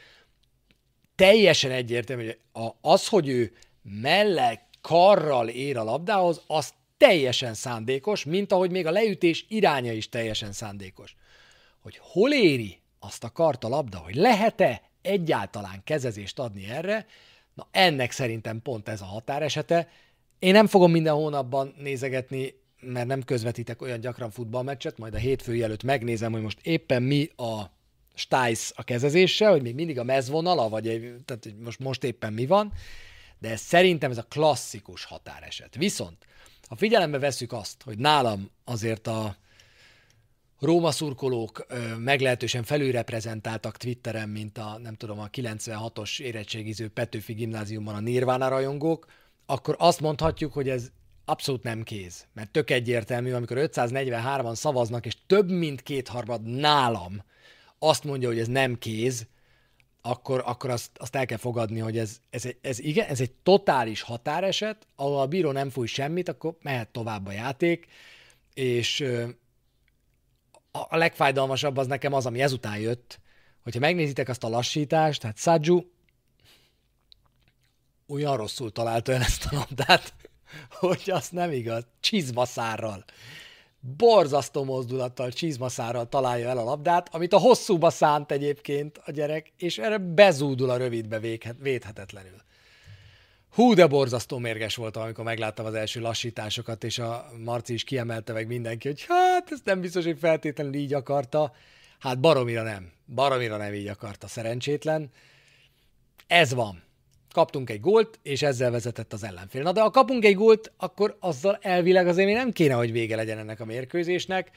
Teljesen 1.14 1.70
egyértelmű, 1.70 2.24
hogy 2.24 2.38
az, 2.80 3.08
hogy 3.08 3.28
ő 3.28 3.52
melle 3.82 4.68
karral 4.80 5.48
ér 5.48 5.76
a 5.76 5.84
labdához, 5.84 6.42
az 6.46 6.72
teljesen 6.96 7.54
szándékos, 7.54 8.24
mint 8.24 8.52
ahogy 8.52 8.70
még 8.70 8.86
a 8.86 8.90
leütés 8.90 9.44
iránya 9.48 9.92
is 9.92 10.08
teljesen 10.08 10.52
szándékos 10.52 11.14
hogy 11.82 11.98
hol 12.00 12.32
éri 12.32 12.80
azt 12.98 13.24
a 13.24 13.30
kart 13.30 13.64
a 13.64 13.68
labda, 13.68 13.98
hogy 13.98 14.14
lehet-e 14.14 14.82
egyáltalán 15.02 15.80
kezezést 15.84 16.38
adni 16.38 16.70
erre, 16.70 17.06
na 17.54 17.68
ennek 17.70 18.10
szerintem 18.10 18.62
pont 18.62 18.88
ez 18.88 19.00
a 19.00 19.04
határesete. 19.04 19.88
Én 20.38 20.52
nem 20.52 20.66
fogom 20.66 20.90
minden 20.90 21.14
hónapban 21.14 21.74
nézegetni, 21.78 22.54
mert 22.80 23.06
nem 23.06 23.22
közvetítek 23.22 23.82
olyan 23.82 24.00
gyakran 24.00 24.30
futballmeccset, 24.30 24.98
majd 24.98 25.14
a 25.14 25.18
hétfői 25.18 25.62
előtt 25.62 25.82
megnézem, 25.82 26.32
hogy 26.32 26.42
most 26.42 26.58
éppen 26.62 27.02
mi 27.02 27.30
a 27.36 27.62
stájsz 28.14 28.72
a 28.76 28.82
kezezéssel, 28.82 29.50
hogy 29.50 29.62
még 29.62 29.74
mindig 29.74 29.98
a 29.98 30.04
mezvonala, 30.04 30.68
vagy 30.68 30.88
egy, 30.88 31.14
tehát 31.24 31.48
most, 31.64 31.78
most 31.78 32.04
éppen 32.04 32.32
mi 32.32 32.46
van, 32.46 32.72
de 33.38 33.56
szerintem 33.56 34.10
ez 34.10 34.18
a 34.18 34.26
klasszikus 34.28 35.04
határeset. 35.04 35.74
Viszont, 35.74 36.26
ha 36.68 36.76
figyelembe 36.76 37.18
veszük 37.18 37.52
azt, 37.52 37.82
hogy 37.82 37.98
nálam 37.98 38.50
azért 38.64 39.06
a 39.06 39.36
Róma 40.62 40.90
szurkolók 40.90 41.66
meglehetősen 41.98 42.62
felülreprezentáltak 42.62 43.76
Twitteren, 43.76 44.28
mint 44.28 44.58
a, 44.58 44.78
nem 44.82 44.94
tudom, 44.94 45.18
a 45.18 45.28
96-os 45.28 46.20
érettségiző 46.20 46.88
Petőfi 46.88 47.32
gimnáziumban 47.32 47.94
a 47.94 48.00
Nirvana 48.00 48.48
rajongók, 48.48 49.06
akkor 49.46 49.76
azt 49.78 50.00
mondhatjuk, 50.00 50.52
hogy 50.52 50.68
ez 50.68 50.90
abszolút 51.24 51.62
nem 51.62 51.82
kéz. 51.82 52.26
Mert 52.32 52.50
tök 52.50 52.70
egyértelmű, 52.70 53.32
amikor 53.32 53.56
543-an 53.60 54.54
szavaznak, 54.54 55.06
és 55.06 55.16
több 55.26 55.50
mint 55.50 55.82
kétharmad 55.82 56.42
nálam 56.42 57.22
azt 57.78 58.04
mondja, 58.04 58.28
hogy 58.28 58.38
ez 58.38 58.48
nem 58.48 58.78
kéz, 58.78 59.26
akkor, 60.02 60.42
akkor 60.46 60.70
azt, 60.70 60.90
azt 60.94 61.16
el 61.16 61.26
kell 61.26 61.38
fogadni, 61.38 61.78
hogy 61.78 61.98
ez, 61.98 62.18
ez, 62.30 62.48
ez, 62.60 62.78
igen, 62.78 63.08
ez 63.08 63.20
egy 63.20 63.32
totális 63.32 64.02
határeset, 64.02 64.86
ahol 64.96 65.20
a 65.20 65.26
bíró 65.26 65.52
nem 65.52 65.70
fúj 65.70 65.86
semmit, 65.86 66.28
akkor 66.28 66.56
mehet 66.60 66.88
tovább 66.88 67.26
a 67.26 67.32
játék, 67.32 67.86
és 68.54 69.04
a 70.72 70.96
legfájdalmasabb 70.96 71.76
az 71.76 71.86
nekem 71.86 72.12
az, 72.12 72.26
ami 72.26 72.42
ezután 72.42 72.78
jött, 72.78 73.20
hogyha 73.62 73.80
megnézitek 73.80 74.28
azt 74.28 74.44
a 74.44 74.48
lassítást, 74.48 75.22
hát 75.22 75.38
Sajju 75.38 75.80
olyan 78.08 78.36
rosszul 78.36 78.72
találta 78.72 79.12
el 79.12 79.20
ezt 79.20 79.46
a 79.50 79.54
labdát, 79.56 80.14
hogy 80.80 81.02
azt 81.06 81.32
nem 81.32 81.52
igaz, 81.52 81.86
csizmaszárral. 82.00 83.04
Borzasztó 83.96 84.64
mozdulattal, 84.64 85.30
csizmaszárral 85.30 86.08
találja 86.08 86.48
el 86.48 86.58
a 86.58 86.64
labdát, 86.64 87.14
amit 87.14 87.32
a 87.32 87.38
hosszúba 87.38 87.90
szánt 87.90 88.32
egyébként 88.32 89.00
a 89.04 89.10
gyerek, 89.10 89.52
és 89.56 89.78
erre 89.78 89.98
bezúdul 89.98 90.70
a 90.70 90.76
rövidbe 90.76 91.18
védhetetlenül. 91.58 92.36
Hú, 93.52 93.74
de 93.74 93.86
borzasztó 93.86 94.38
mérges 94.38 94.76
volt, 94.76 94.96
amikor 94.96 95.24
megláttam 95.24 95.66
az 95.66 95.74
első 95.74 96.00
lassításokat, 96.00 96.84
és 96.84 96.98
a 96.98 97.30
Marci 97.44 97.72
is 97.72 97.84
kiemelte 97.84 98.32
meg 98.32 98.46
mindenki, 98.46 98.88
hogy 98.88 99.04
hát 99.08 99.50
ez 99.50 99.60
nem 99.64 99.80
biztos, 99.80 100.04
hogy 100.04 100.18
feltétlenül 100.18 100.74
így 100.74 100.94
akarta. 100.94 101.52
Hát 101.98 102.20
baromira 102.20 102.62
nem. 102.62 102.92
Baromira 103.14 103.56
nem 103.56 103.74
így 103.74 103.86
akarta, 103.86 104.26
szerencsétlen. 104.26 105.10
Ez 106.26 106.54
van. 106.54 106.82
Kaptunk 107.32 107.70
egy 107.70 107.80
gólt, 107.80 108.18
és 108.22 108.42
ezzel 108.42 108.70
vezetett 108.70 109.12
az 109.12 109.24
ellenfél. 109.24 109.62
Na 109.62 109.72
de 109.72 109.80
ha 109.80 109.90
kapunk 109.90 110.24
egy 110.24 110.34
gólt, 110.34 110.72
akkor 110.76 111.16
azzal 111.20 111.58
elvileg 111.60 112.06
azért 112.06 112.26
még 112.26 112.36
nem 112.36 112.52
kéne, 112.52 112.74
hogy 112.74 112.92
vége 112.92 113.16
legyen 113.16 113.38
ennek 113.38 113.60
a 113.60 113.64
mérkőzésnek. 113.64 114.50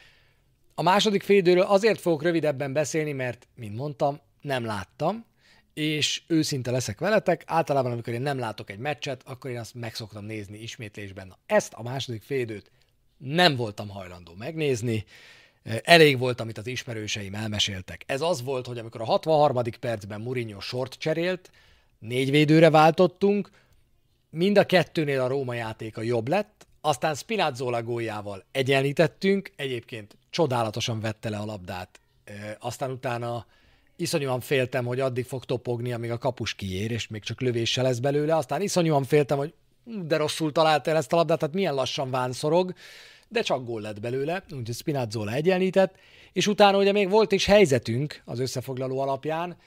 a 0.75 0.81
második 0.81 1.23
félidőről 1.23 1.63
azért 1.63 1.99
fogok 1.99 2.23
rövidebben 2.23 2.73
beszélni, 2.73 3.11
mert, 3.11 3.47
mint 3.55 3.75
mondtam, 3.75 4.19
nem 4.41 4.65
láttam, 4.65 5.25
és 5.75 6.21
őszinte 6.27 6.71
leszek 6.71 6.99
veletek, 6.99 7.43
általában 7.45 7.91
amikor 7.91 8.13
én 8.13 8.21
nem 8.21 8.39
látok 8.39 8.69
egy 8.69 8.77
meccset, 8.77 9.21
akkor 9.25 9.51
én 9.51 9.59
azt 9.59 9.73
meg 9.73 9.95
szoktam 9.95 10.25
nézni 10.25 10.57
ismétlésben. 10.57 11.27
Na, 11.27 11.37
ezt 11.45 11.73
a 11.73 11.83
második 11.83 12.23
félidőt 12.23 12.71
nem 13.17 13.55
voltam 13.55 13.89
hajlandó 13.89 14.33
megnézni, 14.37 15.05
elég 15.83 16.19
volt, 16.19 16.39
amit 16.39 16.57
az 16.57 16.67
ismerőseim 16.67 17.35
elmeséltek. 17.35 18.03
Ez 18.05 18.21
az 18.21 18.43
volt, 18.43 18.67
hogy 18.67 18.77
amikor 18.77 19.01
a 19.01 19.05
63. 19.05 19.63
percben 19.79 20.21
Mourinho 20.21 20.59
sort 20.59 20.93
cserélt, 20.93 21.51
négy 21.99 22.31
védőre 22.31 22.69
váltottunk, 22.69 23.51
mind 24.29 24.57
a 24.57 24.65
kettőnél 24.65 25.21
a 25.21 25.27
Róma 25.27 25.53
játéka 25.53 26.01
jobb 26.01 26.27
lett, 26.27 26.67
aztán 26.81 27.15
Spinazzola 27.15 27.83
góljával 27.83 28.43
egyenlítettünk, 28.51 29.51
egyébként 29.55 30.17
csodálatosan 30.29 30.99
vette 30.99 31.29
le 31.29 31.37
a 31.37 31.45
labdát. 31.45 31.99
Aztán 32.59 32.91
utána 32.91 33.45
iszonyúan 33.95 34.39
féltem, 34.39 34.85
hogy 34.85 34.99
addig 34.99 35.25
fog 35.25 35.45
topogni, 35.45 35.93
amíg 35.93 36.11
a 36.11 36.17
kapus 36.17 36.53
kiér, 36.53 36.91
és 36.91 37.07
még 37.07 37.23
csak 37.23 37.41
lövése 37.41 37.81
lesz 37.81 37.99
belőle. 37.99 38.35
Aztán 38.35 38.61
iszonyúan 38.61 39.03
féltem, 39.03 39.37
hogy 39.37 39.53
de 39.85 40.17
rosszul 40.17 40.51
találta 40.51 40.89
el 40.89 40.97
ezt 40.97 41.13
a 41.13 41.15
labdát, 41.15 41.39
tehát 41.39 41.55
milyen 41.55 41.73
lassan 41.73 42.09
vánszorog, 42.09 42.73
de 43.27 43.41
csak 43.41 43.65
gól 43.65 43.81
lett 43.81 43.99
belőle, 43.99 44.43
úgyhogy 44.43 44.75
Spinazzola 44.75 45.33
egyenlített, 45.33 45.95
és 46.33 46.47
utána 46.47 46.77
ugye 46.77 46.91
még 46.91 47.09
volt 47.09 47.31
is 47.31 47.45
helyzetünk 47.45 48.21
az 48.25 48.39
összefoglaló 48.39 48.99
alapján, 48.99 49.57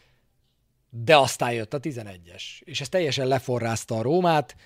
de 0.90 1.16
aztán 1.16 1.52
jött 1.52 1.74
a 1.74 1.80
11-es, 1.80 2.42
és 2.60 2.80
ez 2.80 2.88
teljesen 2.88 3.26
leforrázta 3.26 3.94
a 3.94 4.02
Rómát. 4.02 4.56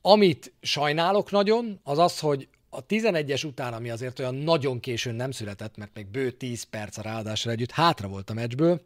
Amit 0.00 0.52
sajnálok 0.60 1.30
nagyon, 1.30 1.80
az 1.82 1.98
az, 1.98 2.18
hogy 2.18 2.48
a 2.74 2.86
11-es 2.86 3.46
után, 3.46 3.72
ami 3.72 3.90
azért 3.90 4.18
olyan 4.18 4.34
nagyon 4.34 4.80
későn 4.80 5.14
nem 5.14 5.30
született, 5.30 5.76
mert 5.76 5.94
még 5.94 6.06
bő 6.06 6.30
10 6.30 6.62
perc 6.62 6.98
a 6.98 7.02
ráadásra 7.02 7.50
együtt 7.50 7.70
hátra 7.70 8.08
volt 8.08 8.30
a 8.30 8.34
meccsből, 8.34 8.82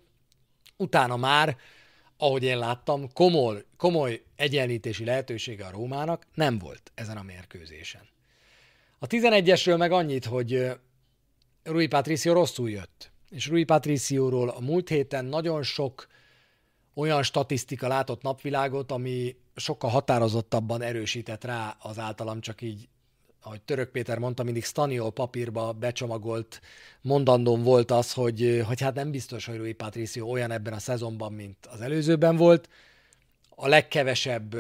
utána 0.77 1.17
már, 1.17 1.57
ahogy 2.17 2.43
én 2.43 2.59
láttam, 2.59 3.13
komoly, 3.13 3.65
komoly 3.77 4.23
egyenlítési 4.37 5.05
lehetősége 5.05 5.65
a 5.65 5.71
Rómának 5.71 6.27
nem 6.35 6.59
volt 6.59 6.93
ezen 6.95 7.17
a 7.17 7.23
mérkőzésen. 7.23 8.03
A 8.99 9.07
11-esről 9.07 9.79
meg 9.79 9.93
annyit, 9.93 10.25
hogy 10.25 10.71
Rui 11.63 11.87
Patricio 11.87 12.33
rosszul 12.33 12.71
jött. 12.71 13.11
És 13.31 13.47
Rui 13.47 13.65
Patricióról 13.65 14.49
a 14.49 14.61
múlt 14.61 14.89
héten 14.89 15.25
nagyon 15.25 15.63
sok 15.63 16.07
olyan 16.95 17.23
statisztika 17.23 17.89
látott 17.89 18.23
napvilágot, 18.23 18.93
ami 18.93 19.37
sokkal 19.55 19.91
határozottabban 19.91 20.83
erősített 20.83 21.45
rá 21.45 21.77
az 21.81 21.99
általam 21.99 22.41
csak 22.41 22.63
így, 22.63 22.89
ahogy 23.43 23.61
Török 23.61 23.91
Péter 23.91 24.19
mondta, 24.19 24.43
mindig 24.43 24.65
Staniol 24.65 25.13
papírba 25.13 25.73
becsomagolt 25.73 26.61
mondandóm 27.01 27.63
volt 27.63 27.91
az, 27.91 28.13
hogy, 28.13 28.63
hogy 28.67 28.81
hát 28.81 28.95
nem 28.95 29.11
biztos, 29.11 29.47
hogy 29.47 29.57
Rui 29.57 29.73
Patricio 29.73 30.27
olyan 30.27 30.51
ebben 30.51 30.73
a 30.73 30.79
szezonban, 30.79 31.33
mint 31.33 31.67
az 31.67 31.81
előzőben 31.81 32.37
volt. 32.37 32.69
A 33.49 33.69
legkevesebb 33.69 34.57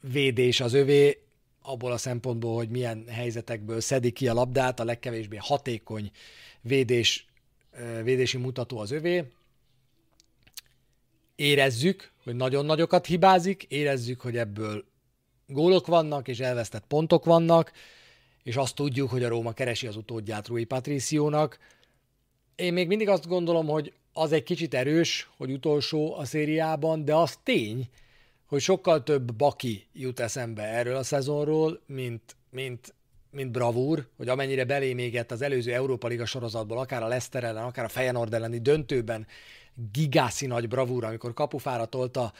védés 0.00 0.60
az 0.60 0.72
övé, 0.72 1.22
abból 1.62 1.92
a 1.92 1.96
szempontból, 1.96 2.54
hogy 2.56 2.68
milyen 2.68 3.04
helyzetekből 3.08 3.80
szedik 3.80 4.14
ki 4.14 4.28
a 4.28 4.34
labdát, 4.34 4.80
a 4.80 4.84
legkevésbé 4.84 5.36
hatékony 5.36 6.10
védés, 6.60 7.26
védési 8.02 8.36
mutató 8.36 8.78
az 8.78 8.90
övé. 8.90 9.24
Érezzük, 11.36 12.12
hogy 12.24 12.36
nagyon 12.36 12.64
nagyokat 12.64 13.06
hibázik, 13.06 13.62
érezzük, 13.62 14.20
hogy 14.20 14.36
ebből 14.36 14.84
gólok 15.52 15.86
vannak, 15.86 16.28
és 16.28 16.40
elvesztett 16.40 16.84
pontok 16.88 17.24
vannak, 17.24 17.72
és 18.42 18.56
azt 18.56 18.74
tudjuk, 18.74 19.10
hogy 19.10 19.24
a 19.24 19.28
Róma 19.28 19.52
keresi 19.52 19.86
az 19.86 19.96
utódját 19.96 20.48
Rui 20.48 20.64
Patriciónak. 20.64 21.58
Én 22.54 22.72
még 22.72 22.86
mindig 22.86 23.08
azt 23.08 23.26
gondolom, 23.26 23.66
hogy 23.66 23.92
az 24.12 24.32
egy 24.32 24.42
kicsit 24.42 24.74
erős, 24.74 25.30
hogy 25.36 25.50
utolsó 25.50 26.16
a 26.16 26.24
szériában, 26.24 27.04
de 27.04 27.14
az 27.14 27.38
tény, 27.42 27.88
hogy 28.46 28.60
sokkal 28.60 29.02
több 29.02 29.34
baki 29.34 29.86
jut 29.92 30.20
eszembe 30.20 30.62
erről 30.62 30.96
a 30.96 31.02
szezonról, 31.02 31.80
mint, 31.86 32.36
mint, 32.50 32.94
mint 33.30 33.50
bravúr, 33.50 34.06
hogy 34.16 34.28
amennyire 34.28 34.64
belémégett 34.64 35.30
az 35.30 35.42
előző 35.42 35.72
Európa 35.72 36.08
Liga 36.08 36.24
sorozatból, 36.24 36.78
akár 36.78 37.02
a 37.02 37.06
Leicester 37.06 37.44
ellen, 37.44 37.64
akár 37.64 37.84
a 37.84 37.88
Feyenoord 37.88 38.34
elleni 38.34 38.58
döntőben 38.58 39.26
gigászi 39.92 40.46
nagy 40.46 40.68
bravúr, 40.68 41.04
amikor 41.04 41.34
kapufára 41.34 41.84
tolta 41.84 42.32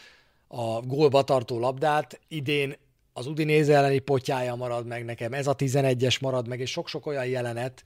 a 0.49 0.81
gólba 0.81 1.23
tartó 1.23 1.59
labdát, 1.59 2.20
idén 2.29 2.77
az 3.20 3.26
Udinéze 3.26 3.74
elleni 3.74 3.98
potyája 3.98 4.54
marad 4.54 4.87
meg 4.87 5.04
nekem, 5.04 5.33
ez 5.33 5.46
a 5.46 5.56
11-es 5.56 6.20
marad 6.20 6.48
meg, 6.48 6.61
és 6.61 6.70
sok-sok 6.70 7.06
olyan 7.06 7.26
jelenet, 7.26 7.85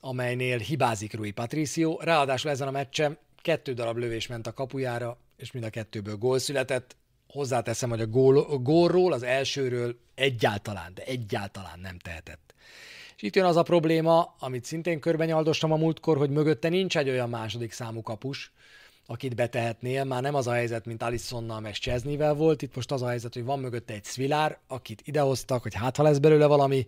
amelynél 0.00 0.58
hibázik 0.58 1.14
Rui 1.14 1.30
Patricio. 1.30 1.96
Ráadásul 2.00 2.50
ezen 2.50 2.68
a 2.68 2.70
meccsen 2.70 3.18
kettő 3.42 3.72
darab 3.72 3.96
lövés 3.96 4.26
ment 4.26 4.46
a 4.46 4.52
kapujára, 4.52 5.18
és 5.36 5.52
mind 5.52 5.64
a 5.64 5.70
kettőből 5.70 6.16
gól 6.16 6.38
született 6.38 6.96
hozzáteszem, 7.28 7.88
hogy 7.88 8.00
a, 8.00 8.06
gól, 8.06 8.38
a 8.38 8.56
gólról, 8.56 9.12
az 9.12 9.22
elsőről 9.22 9.96
egyáltalán, 10.14 10.94
de 10.94 11.02
egyáltalán 11.04 11.80
nem 11.80 11.98
tehetett. 11.98 12.54
És 13.16 13.22
itt 13.22 13.36
jön 13.36 13.44
az 13.44 13.56
a 13.56 13.62
probléma, 13.62 14.34
amit 14.38 14.64
szintén 14.64 15.00
körbenyaldostam 15.00 15.72
a 15.72 15.76
múltkor, 15.76 16.16
hogy 16.16 16.30
mögötte 16.30 16.68
nincs 16.68 16.96
egy 16.96 17.08
olyan 17.08 17.28
második 17.28 17.72
számú 17.72 18.02
kapus, 18.02 18.52
akit 19.10 19.34
betehetnél. 19.34 20.04
Már 20.04 20.22
nem 20.22 20.34
az 20.34 20.46
a 20.46 20.52
helyzet, 20.52 20.86
mint 20.86 21.02
Alissonnal 21.02 21.60
meg 21.60 21.72
Cseznivel 21.72 22.34
volt, 22.34 22.62
itt 22.62 22.74
most 22.74 22.90
az 22.90 23.02
a 23.02 23.08
helyzet, 23.08 23.34
hogy 23.34 23.44
van 23.44 23.58
mögötte 23.58 23.94
egy 23.94 24.04
Svilár, 24.04 24.58
akit 24.66 25.02
idehoztak, 25.04 25.62
hogy 25.62 25.74
hát 25.74 25.96
ha 25.96 26.02
lesz 26.02 26.18
belőle 26.18 26.46
valami. 26.46 26.86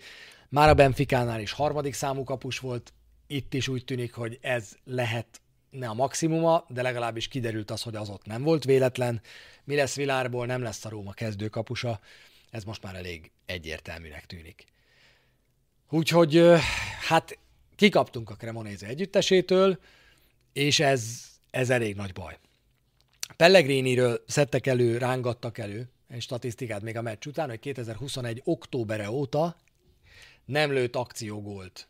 Már 0.49 0.69
a 0.69 0.75
Benficánál 0.75 1.41
is 1.41 1.53
harmadik 1.53 1.95
számú 1.95 2.25
kapus 2.25 2.59
volt, 2.59 2.93
itt 3.27 3.55
is 3.55 3.69
úgy 3.69 3.85
tűnik, 3.85 4.15
hogy 4.15 4.39
ez 4.41 4.77
lehet 4.85 5.41
ne 5.71 5.89
a 5.89 5.95
maximuma, 5.95 6.65
de 6.69 6.83
legalábbis 6.83 7.29
kiderült 7.29 7.71
az, 7.71 7.83
hogy 7.83 7.97
az 7.97 8.09
ott 8.09 8.27
nem 8.27 8.43
volt 8.43 8.65
véletlen. 8.65 9.21
Mi 9.65 9.75
lesz 9.75 9.97
Vilárból, 9.97 10.47
nem 10.47 10.63
lesz 10.63 10.85
a 10.85 10.89
Róma 10.89 11.13
kezdőkapusa, 11.13 12.01
ez 12.51 12.65
most 12.65 12.83
már 12.83 12.95
elég 12.95 13.31
egyértelműnek 13.47 14.27
tűnik. 14.27 14.65
Úgyhogy 15.91 16.43
hát 17.09 17.39
kikaptunk 17.77 18.31
a 18.31 18.37
Cremonéze 18.37 18.87
együttesétől, 18.87 19.79
és 20.53 20.81
ez, 20.81 21.32
ez 21.53 21.71
elég 21.71 21.97
nagy 21.97 22.13
baj. 22.13 22.39
Pellegriniről 23.37 24.25
szedtek 24.27 24.67
elő, 24.67 24.99
rángattak 24.99 25.59
elő 25.59 25.91
egy 26.09 26.21
statisztikát 26.21 26.83
még 26.83 26.97
a 26.97 27.03
meccs 27.03 27.27
után, 27.27 27.49
hogy 27.49 27.59
2021. 27.59 28.41
októbere 28.45 29.11
óta 29.11 29.57
nem 30.45 30.73
lőtt 30.73 30.97
akciógólt 30.97 31.89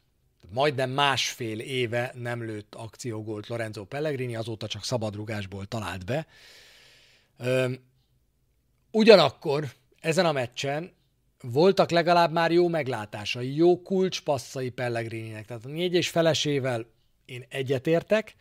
majdnem 0.53 0.91
másfél 0.91 1.61
éve 1.61 2.13
nem 2.15 2.45
lőtt 2.45 2.75
akciógolt 2.75 3.47
Lorenzo 3.47 3.85
Pellegrini, 3.85 4.37
azóta 4.37 4.67
csak 4.67 4.85
szabadrugásból 4.85 5.67
talált 5.67 6.05
be. 6.05 6.27
Ugyanakkor 8.91 9.69
ezen 10.01 10.27
a 10.27 10.33
meccsen 10.33 10.93
voltak 11.41 11.91
legalább 11.91 12.33
már 12.33 12.53
jó 12.53 12.69
meglátásai, 12.69 13.55
jó 13.55 13.83
kulcspasszai 13.83 14.71
Pellegrininek. 14.71 15.47
Tehát 15.47 15.65
a 15.65 15.69
négy 15.69 15.95
és 15.95 16.09
felesével 16.09 16.87
én 17.25 17.45
egyetértek, 17.49 18.35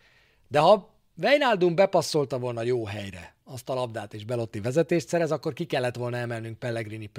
de 0.48 0.58
ha 0.58 0.91
Weinaldum 1.16 1.74
bepasszolta 1.74 2.38
volna 2.38 2.62
jó 2.62 2.84
helyre 2.84 3.34
azt 3.44 3.68
a 3.68 3.74
labdát 3.74 4.14
és 4.14 4.24
Belotti 4.24 4.60
vezetést 4.60 5.08
szerez, 5.08 5.30
akkor 5.30 5.52
ki 5.52 5.64
kellett 5.64 5.96
volna 5.96 6.16
emelnünk 6.16 6.58
Pellegrini 6.58 7.10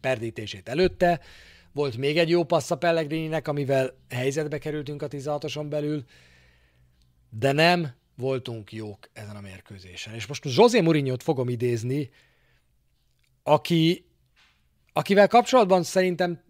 perdítését 0.00 0.68
előtte, 0.68 1.20
volt 1.72 1.96
még 1.96 2.18
egy 2.18 2.28
jó 2.28 2.44
passz 2.44 2.70
a 2.70 2.76
Pellegrininek, 2.78 3.48
amivel 3.48 3.96
helyzetbe 4.08 4.58
kerültünk 4.58 5.02
a 5.02 5.08
16-oson 5.08 5.66
belül, 5.68 6.04
de 7.30 7.52
nem 7.52 7.94
voltunk 8.16 8.72
jók 8.72 9.08
ezen 9.12 9.36
a 9.36 9.40
mérkőzésen. 9.40 10.14
És 10.14 10.26
most 10.26 10.44
José 10.44 10.80
Mourinho-t 10.80 11.22
fogom 11.22 11.48
idézni, 11.48 12.10
aki, 13.42 14.06
akivel 14.92 15.28
kapcsolatban 15.28 15.82
szerintem 15.82 16.40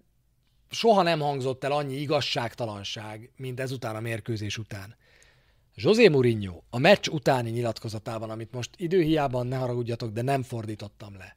soha 0.70 1.02
nem 1.02 1.20
hangzott 1.20 1.64
el 1.64 1.72
annyi 1.72 1.94
igazságtalanság, 1.94 3.30
mint 3.36 3.60
ezután 3.60 3.96
a 3.96 4.00
mérkőzés 4.00 4.58
után. 4.58 4.96
José 5.74 6.08
Mourinho 6.08 6.62
a 6.70 6.78
meccs 6.78 7.08
utáni 7.08 7.50
nyilatkozatában, 7.50 8.30
amit 8.30 8.52
most 8.52 8.70
időhiában 8.76 9.46
ne 9.46 9.56
haragudjatok, 9.56 10.10
de 10.10 10.22
nem 10.22 10.42
fordítottam 10.42 11.16
le 11.16 11.36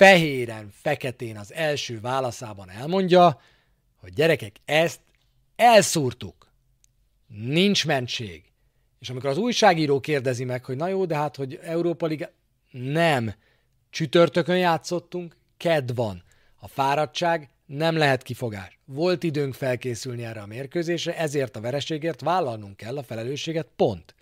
fehéren, 0.00 0.70
feketén 0.72 1.36
az 1.36 1.52
első 1.52 2.00
válaszában 2.00 2.70
elmondja, 2.70 3.40
hogy 3.96 4.12
gyerekek, 4.12 4.56
ezt 4.64 5.00
elszúrtuk. 5.56 6.52
Nincs 7.26 7.86
mentség. 7.86 8.44
És 8.98 9.10
amikor 9.10 9.30
az 9.30 9.38
újságíró 9.38 10.00
kérdezi 10.00 10.44
meg, 10.44 10.64
hogy 10.64 10.76
na 10.76 10.88
jó, 10.88 11.04
de 11.04 11.16
hát, 11.16 11.36
hogy 11.36 11.58
Európa 11.62 12.06
Liga... 12.06 12.30
Nem. 12.70 13.34
Csütörtökön 13.90 14.58
játszottunk, 14.58 15.36
ked 15.56 15.94
van. 15.94 16.22
A 16.60 16.68
fáradtság 16.68 17.50
nem 17.76 17.96
lehet 17.96 18.22
kifogás. 18.22 18.78
Volt 18.84 19.22
időnk 19.22 19.54
felkészülni 19.54 20.24
erre 20.24 20.40
a 20.40 20.46
mérkőzésre, 20.46 21.16
ezért 21.16 21.56
a 21.56 21.60
vereségért 21.60 22.20
vállalnunk 22.20 22.76
kell 22.76 22.96
a 22.96 23.02
felelősséget, 23.02 23.68
pont. 23.76 24.14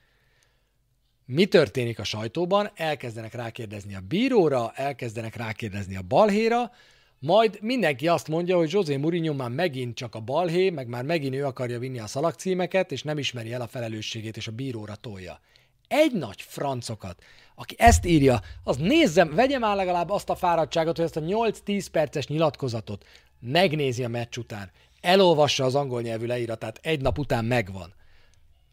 Mi 1.25 1.47
történik 1.47 1.99
a 1.99 2.05
sajtóban? 2.05 2.71
Elkezdenek 2.75 3.35
rákérdezni 3.35 3.95
a 3.95 4.01
bíróra, 4.09 4.73
elkezdenek 4.75 5.37
rákérdezni 5.37 5.97
a 5.97 6.03
balhéra, 6.03 6.71
majd 7.19 7.59
mindenki 7.61 8.09
azt 8.09 8.29
mondja, 8.29 8.57
hogy 8.57 8.73
José 8.73 8.97
Mourinho 8.97 9.35
már 9.35 9.51
megint 9.51 9.95
csak 9.95 10.15
a 10.15 10.21
balhé, 10.21 10.71
meg 10.71 10.89
már 10.89 11.05
megint 11.05 11.35
ő 11.35 11.45
akarja 11.45 11.79
vinni 11.79 11.99
a 11.99 12.07
szalagcímeket, 12.07 12.93
és 12.93 13.03
nem 13.03 13.19
ismeri 13.19 13.53
el 13.53 13.61
a 13.61 13.67
felelősségét, 13.67 14.37
és 14.37 14.47
a 14.47 14.53
bíróra 14.53 14.95
tolja. 14.95 15.41
Egy 15.89 16.13
nagy 16.13 16.43
francokat, 16.43 17.23
aki 17.55 17.75
ezt 17.79 18.07
írja, 18.07 18.41
az 18.65 18.77
nézzem, 18.77 19.35
vegye 19.35 19.59
már 19.59 19.77
legalább 19.77 20.11
azt 20.11 20.31
a 20.31 20.35
fáradtságot, 20.35 20.97
hogy 20.97 21.05
ezt 21.05 21.17
a 21.17 21.21
8-10 21.21 21.87
perces 21.93 22.27
nyilatkozatot 22.27 23.05
megnézi 23.41 24.05
a 24.05 24.09
meccs 24.09 24.37
után, 24.37 24.71
elolvassa 25.01 25.65
az 25.65 25.75
angol 25.75 26.03
nyelvű 26.03 26.27
leíratát, 26.27 26.79
egy 26.83 27.01
nap 27.01 27.19
után 27.19 27.45
megvan. 27.45 27.95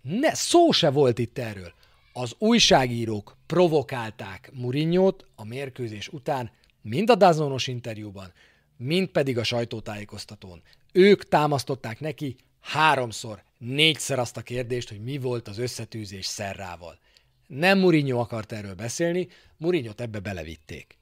Ne, 0.02 0.34
szó 0.34 0.72
se 0.72 0.90
volt 0.90 1.20
itt 1.20 1.38
erről. 1.38 1.74
Az 2.14 2.36
újságírók 2.38 3.38
provokálták 3.46 4.50
Murinyót 4.54 5.26
a 5.36 5.46
mérkőzés 5.46 6.08
után, 6.08 6.52
mind 6.82 7.10
a 7.10 7.16
Dazonos 7.16 7.68
interjúban, 7.68 8.34
mind 8.78 9.08
pedig 9.08 9.38
a 9.38 9.44
sajtótájékoztatón. 9.44 10.62
Ők 10.92 11.28
támasztották 11.28 12.00
neki 12.00 12.36
háromszor, 12.60 13.44
négyszer 13.58 14.20
azt 14.20 14.38
a 14.38 14.42
kérdést, 14.42 14.90
hogy 14.90 15.04
mi 15.04 15.18
volt 15.18 15.48
az 15.48 15.58
összetűzés 15.58 16.26
Szerrával. 16.26 17.00
Nem 17.48 17.80
Mourinho 17.80 18.20
akart 18.20 18.52
erről 18.52 18.76
beszélni, 18.76 19.28
mourinho 19.58 19.94
ebbe 19.96 20.20
belevitték. 20.20 20.98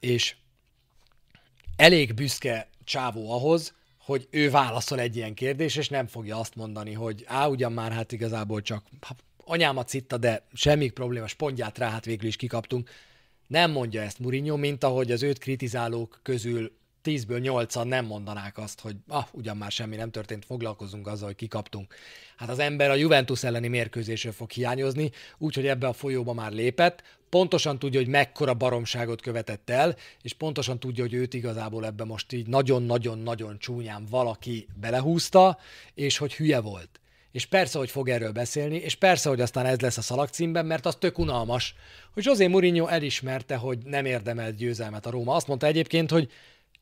És 0.00 0.36
elég 1.76 2.14
büszke 2.14 2.68
csávó 2.90 3.32
ahhoz, 3.32 3.74
hogy 3.98 4.28
ő 4.30 4.50
válaszol 4.50 5.00
egy 5.00 5.16
ilyen 5.16 5.34
kérdés, 5.34 5.76
és 5.76 5.88
nem 5.88 6.06
fogja 6.06 6.38
azt 6.38 6.54
mondani, 6.54 6.92
hogy 6.92 7.24
á, 7.26 7.46
ugyan 7.46 7.72
már 7.72 7.92
hát 7.92 8.12
igazából 8.12 8.62
csak 8.62 8.84
anyámat 9.44 9.88
szitta, 9.88 10.16
de 10.16 10.46
semmi 10.52 10.88
probléma, 10.88 11.26
spontját 11.26 11.78
rá, 11.78 11.90
hát 11.90 12.04
végül 12.04 12.28
is 12.28 12.36
kikaptunk. 12.36 12.90
Nem 13.46 13.70
mondja 13.70 14.02
ezt 14.02 14.18
Mourinho, 14.18 14.56
mint 14.56 14.84
ahogy 14.84 15.12
az 15.12 15.22
őt 15.22 15.38
kritizálók 15.38 16.20
közül 16.22 16.72
10-ből 17.04 17.40
8-an 17.42 17.84
nem 17.84 18.04
mondanák 18.04 18.58
azt, 18.58 18.80
hogy 18.80 18.96
ah, 19.08 19.26
ugyan 19.32 19.56
már 19.56 19.70
semmi 19.70 19.96
nem 19.96 20.10
történt, 20.10 20.44
foglalkozunk 20.44 21.06
azzal, 21.06 21.26
hogy 21.26 21.36
kikaptunk. 21.36 21.94
Hát 22.36 22.48
az 22.48 22.58
ember 22.58 22.90
a 22.90 22.94
Juventus 22.94 23.44
elleni 23.44 23.68
mérkőzésről 23.68 24.32
fog 24.32 24.50
hiányozni, 24.50 25.10
úgyhogy 25.38 25.66
ebbe 25.66 25.86
a 25.86 25.92
folyóba 25.92 26.32
már 26.32 26.52
lépett, 26.52 27.02
pontosan 27.28 27.78
tudja, 27.78 28.00
hogy 28.00 28.08
mekkora 28.08 28.54
baromságot 28.54 29.20
követett 29.20 29.70
el, 29.70 29.96
és 30.22 30.32
pontosan 30.32 30.78
tudja, 30.78 31.02
hogy 31.02 31.14
őt 31.14 31.34
igazából 31.34 31.86
ebbe 31.86 32.04
most 32.04 32.32
így 32.32 32.46
nagyon-nagyon-nagyon 32.46 33.58
csúnyán 33.58 34.06
valaki 34.10 34.68
belehúzta, 34.80 35.58
és 35.94 36.18
hogy 36.18 36.34
hülye 36.34 36.60
volt. 36.60 37.00
És 37.32 37.46
persze, 37.46 37.78
hogy 37.78 37.90
fog 37.90 38.08
erről 38.08 38.32
beszélni, 38.32 38.76
és 38.76 38.94
persze, 38.94 39.28
hogy 39.28 39.40
aztán 39.40 39.66
ez 39.66 39.80
lesz 39.80 39.96
a 39.96 40.02
szalagcímben, 40.02 40.66
mert 40.66 40.86
az 40.86 40.96
tök 40.96 41.18
unalmas, 41.18 41.74
hogy 42.12 42.24
José 42.24 42.46
Mourinho 42.46 42.86
elismerte, 42.86 43.56
hogy 43.56 43.78
nem 43.84 44.04
érdemelt 44.04 44.56
győzelmet 44.56 45.06
a 45.06 45.10
Róma. 45.10 45.34
Azt 45.34 45.46
mondta 45.46 45.66
egyébként, 45.66 46.10
hogy 46.10 46.30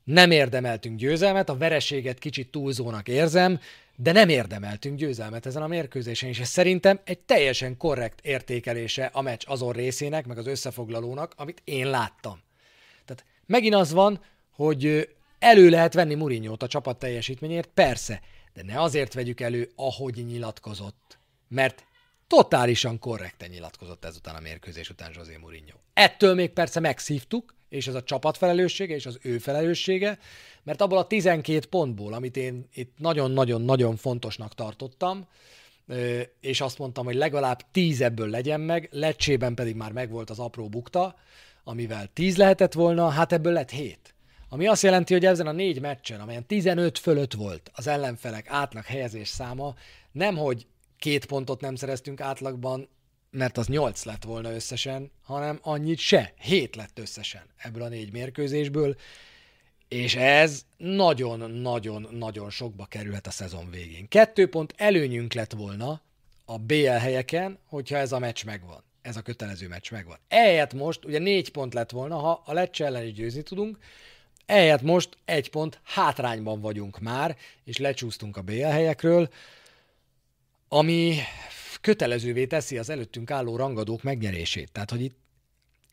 nem 0.03 0.31
érdemeltünk 0.31 0.97
győzelmet, 0.99 1.49
a 1.49 1.57
vereséget 1.57 2.19
kicsit 2.19 2.51
túlzónak 2.51 3.07
érzem, 3.07 3.59
de 3.95 4.11
nem 4.11 4.29
érdemeltünk 4.29 4.97
győzelmet 4.97 5.45
ezen 5.45 5.61
a 5.61 5.67
mérkőzésen, 5.67 6.29
és 6.29 6.39
ez 6.39 6.47
szerintem 6.47 6.99
egy 7.03 7.19
teljesen 7.19 7.77
korrekt 7.77 8.25
értékelése 8.25 9.05
a 9.05 9.21
meccs 9.21 9.43
azon 9.45 9.71
részének, 9.71 10.25
meg 10.25 10.37
az 10.37 10.47
összefoglalónak, 10.47 11.33
amit 11.37 11.61
én 11.63 11.89
láttam. 11.89 12.39
Tehát 13.05 13.25
megint 13.45 13.75
az 13.75 13.91
van, 13.91 14.21
hogy 14.55 15.09
elő 15.39 15.69
lehet 15.69 15.93
venni 15.93 16.15
Murinyót 16.15 16.63
a 16.63 16.67
csapat 16.67 16.99
teljesítményért, 16.99 17.69
persze, 17.73 18.21
de 18.53 18.63
ne 18.63 18.81
azért 18.81 19.13
vegyük 19.13 19.39
elő, 19.39 19.69
ahogy 19.75 20.25
nyilatkozott, 20.25 21.17
mert 21.47 21.85
totálisan 22.29 22.99
korrekten 22.99 23.49
nyilatkozott 23.49 24.05
ezután 24.05 24.35
a 24.35 24.39
mérkőzés 24.39 24.89
után 24.89 25.11
José 25.15 25.37
Mourinho. 25.37 25.77
Ettől 25.93 26.33
még 26.33 26.49
persze 26.49 26.79
megszívtuk, 26.79 27.55
és 27.69 27.87
ez 27.87 27.95
a 27.95 28.03
csapat 28.03 28.37
felelőssége, 28.37 28.95
és 28.95 29.05
az 29.05 29.19
ő 29.21 29.37
felelőssége, 29.37 30.19
mert 30.63 30.81
abból 30.81 30.97
a 30.97 31.07
12 31.07 31.67
pontból, 31.69 32.13
amit 32.13 32.37
én 32.37 32.67
itt 32.73 32.93
nagyon-nagyon-nagyon 32.97 33.95
fontosnak 33.95 34.55
tartottam, 34.55 35.27
és 36.39 36.61
azt 36.61 36.77
mondtam, 36.77 37.05
hogy 37.05 37.15
legalább 37.15 37.61
10 37.71 38.01
ebből 38.01 38.29
legyen 38.29 38.61
meg, 38.61 38.89
lecsében 38.91 39.55
pedig 39.55 39.75
már 39.75 39.91
megvolt 39.91 40.29
az 40.29 40.39
apró 40.39 40.69
bukta, 40.69 41.15
amivel 41.63 42.09
10 42.13 42.37
lehetett 42.37 42.73
volna, 42.73 43.09
hát 43.09 43.31
ebből 43.31 43.53
lett 43.53 43.69
7. 43.71 44.13
Ami 44.49 44.67
azt 44.67 44.83
jelenti, 44.83 45.13
hogy 45.13 45.25
ezen 45.25 45.47
a 45.47 45.51
négy 45.51 45.81
meccsen, 45.81 46.19
amelyen 46.19 46.45
15 46.45 46.99
fölött 46.99 47.33
volt 47.33 47.71
az 47.73 47.87
ellenfelek 47.87 48.49
átlag 48.49 48.83
helyezés 48.83 49.27
száma, 49.27 49.73
nemhogy 50.11 50.67
két 50.99 51.25
pontot 51.25 51.61
nem 51.61 51.75
szereztünk 51.75 52.21
átlagban, 52.21 52.89
mert 53.31 53.57
az 53.57 53.67
8 53.67 54.03
lett 54.03 54.23
volna 54.23 54.53
összesen, 54.53 55.11
hanem 55.23 55.59
annyit 55.61 55.97
se, 55.97 56.33
7 56.39 56.75
lett 56.75 56.99
összesen 56.99 57.43
ebből 57.57 57.81
a 57.81 57.87
négy 57.87 58.11
mérkőzésből, 58.11 58.95
és 59.87 60.15
ez 60.15 60.65
nagyon-nagyon-nagyon 60.77 62.49
sokba 62.49 62.85
kerülhet 62.85 63.27
a 63.27 63.31
szezon 63.31 63.69
végén. 63.69 64.07
Kettő 64.07 64.49
pont 64.49 64.73
előnyünk 64.77 65.33
lett 65.33 65.51
volna 65.51 66.01
a 66.45 66.57
BL 66.57 66.87
helyeken, 66.87 67.59
hogyha 67.65 67.97
ez 67.97 68.11
a 68.11 68.19
meccs 68.19 68.45
megvan. 68.45 68.83
Ez 69.01 69.17
a 69.17 69.21
kötelező 69.21 69.67
meccs 69.67 69.91
megvan. 69.91 70.17
Ehelyett 70.27 70.73
most, 70.73 71.05
ugye 71.05 71.19
négy 71.19 71.51
pont 71.51 71.73
lett 71.73 71.91
volna, 71.91 72.17
ha 72.17 72.43
a 72.45 72.53
Lecce 72.53 72.85
ellen 72.85 73.05
is 73.05 73.13
győzni 73.13 73.41
tudunk, 73.41 73.77
ehelyett 74.45 74.81
most 74.81 75.17
egy 75.25 75.49
pont 75.49 75.79
hátrányban 75.83 76.61
vagyunk 76.61 76.99
már, 76.99 77.37
és 77.63 77.77
lecsúsztunk 77.77 78.37
a 78.37 78.41
BL 78.41 78.61
helyekről, 78.61 79.29
ami 80.69 81.17
kötelezővé 81.81 82.45
teszi 82.45 82.77
az 82.77 82.89
előttünk 82.89 83.31
álló 83.31 83.55
rangadók 83.55 84.03
megnyerését. 84.03 84.71
Tehát, 84.71 84.89
hogy 84.89 85.01
itt, 85.01 85.17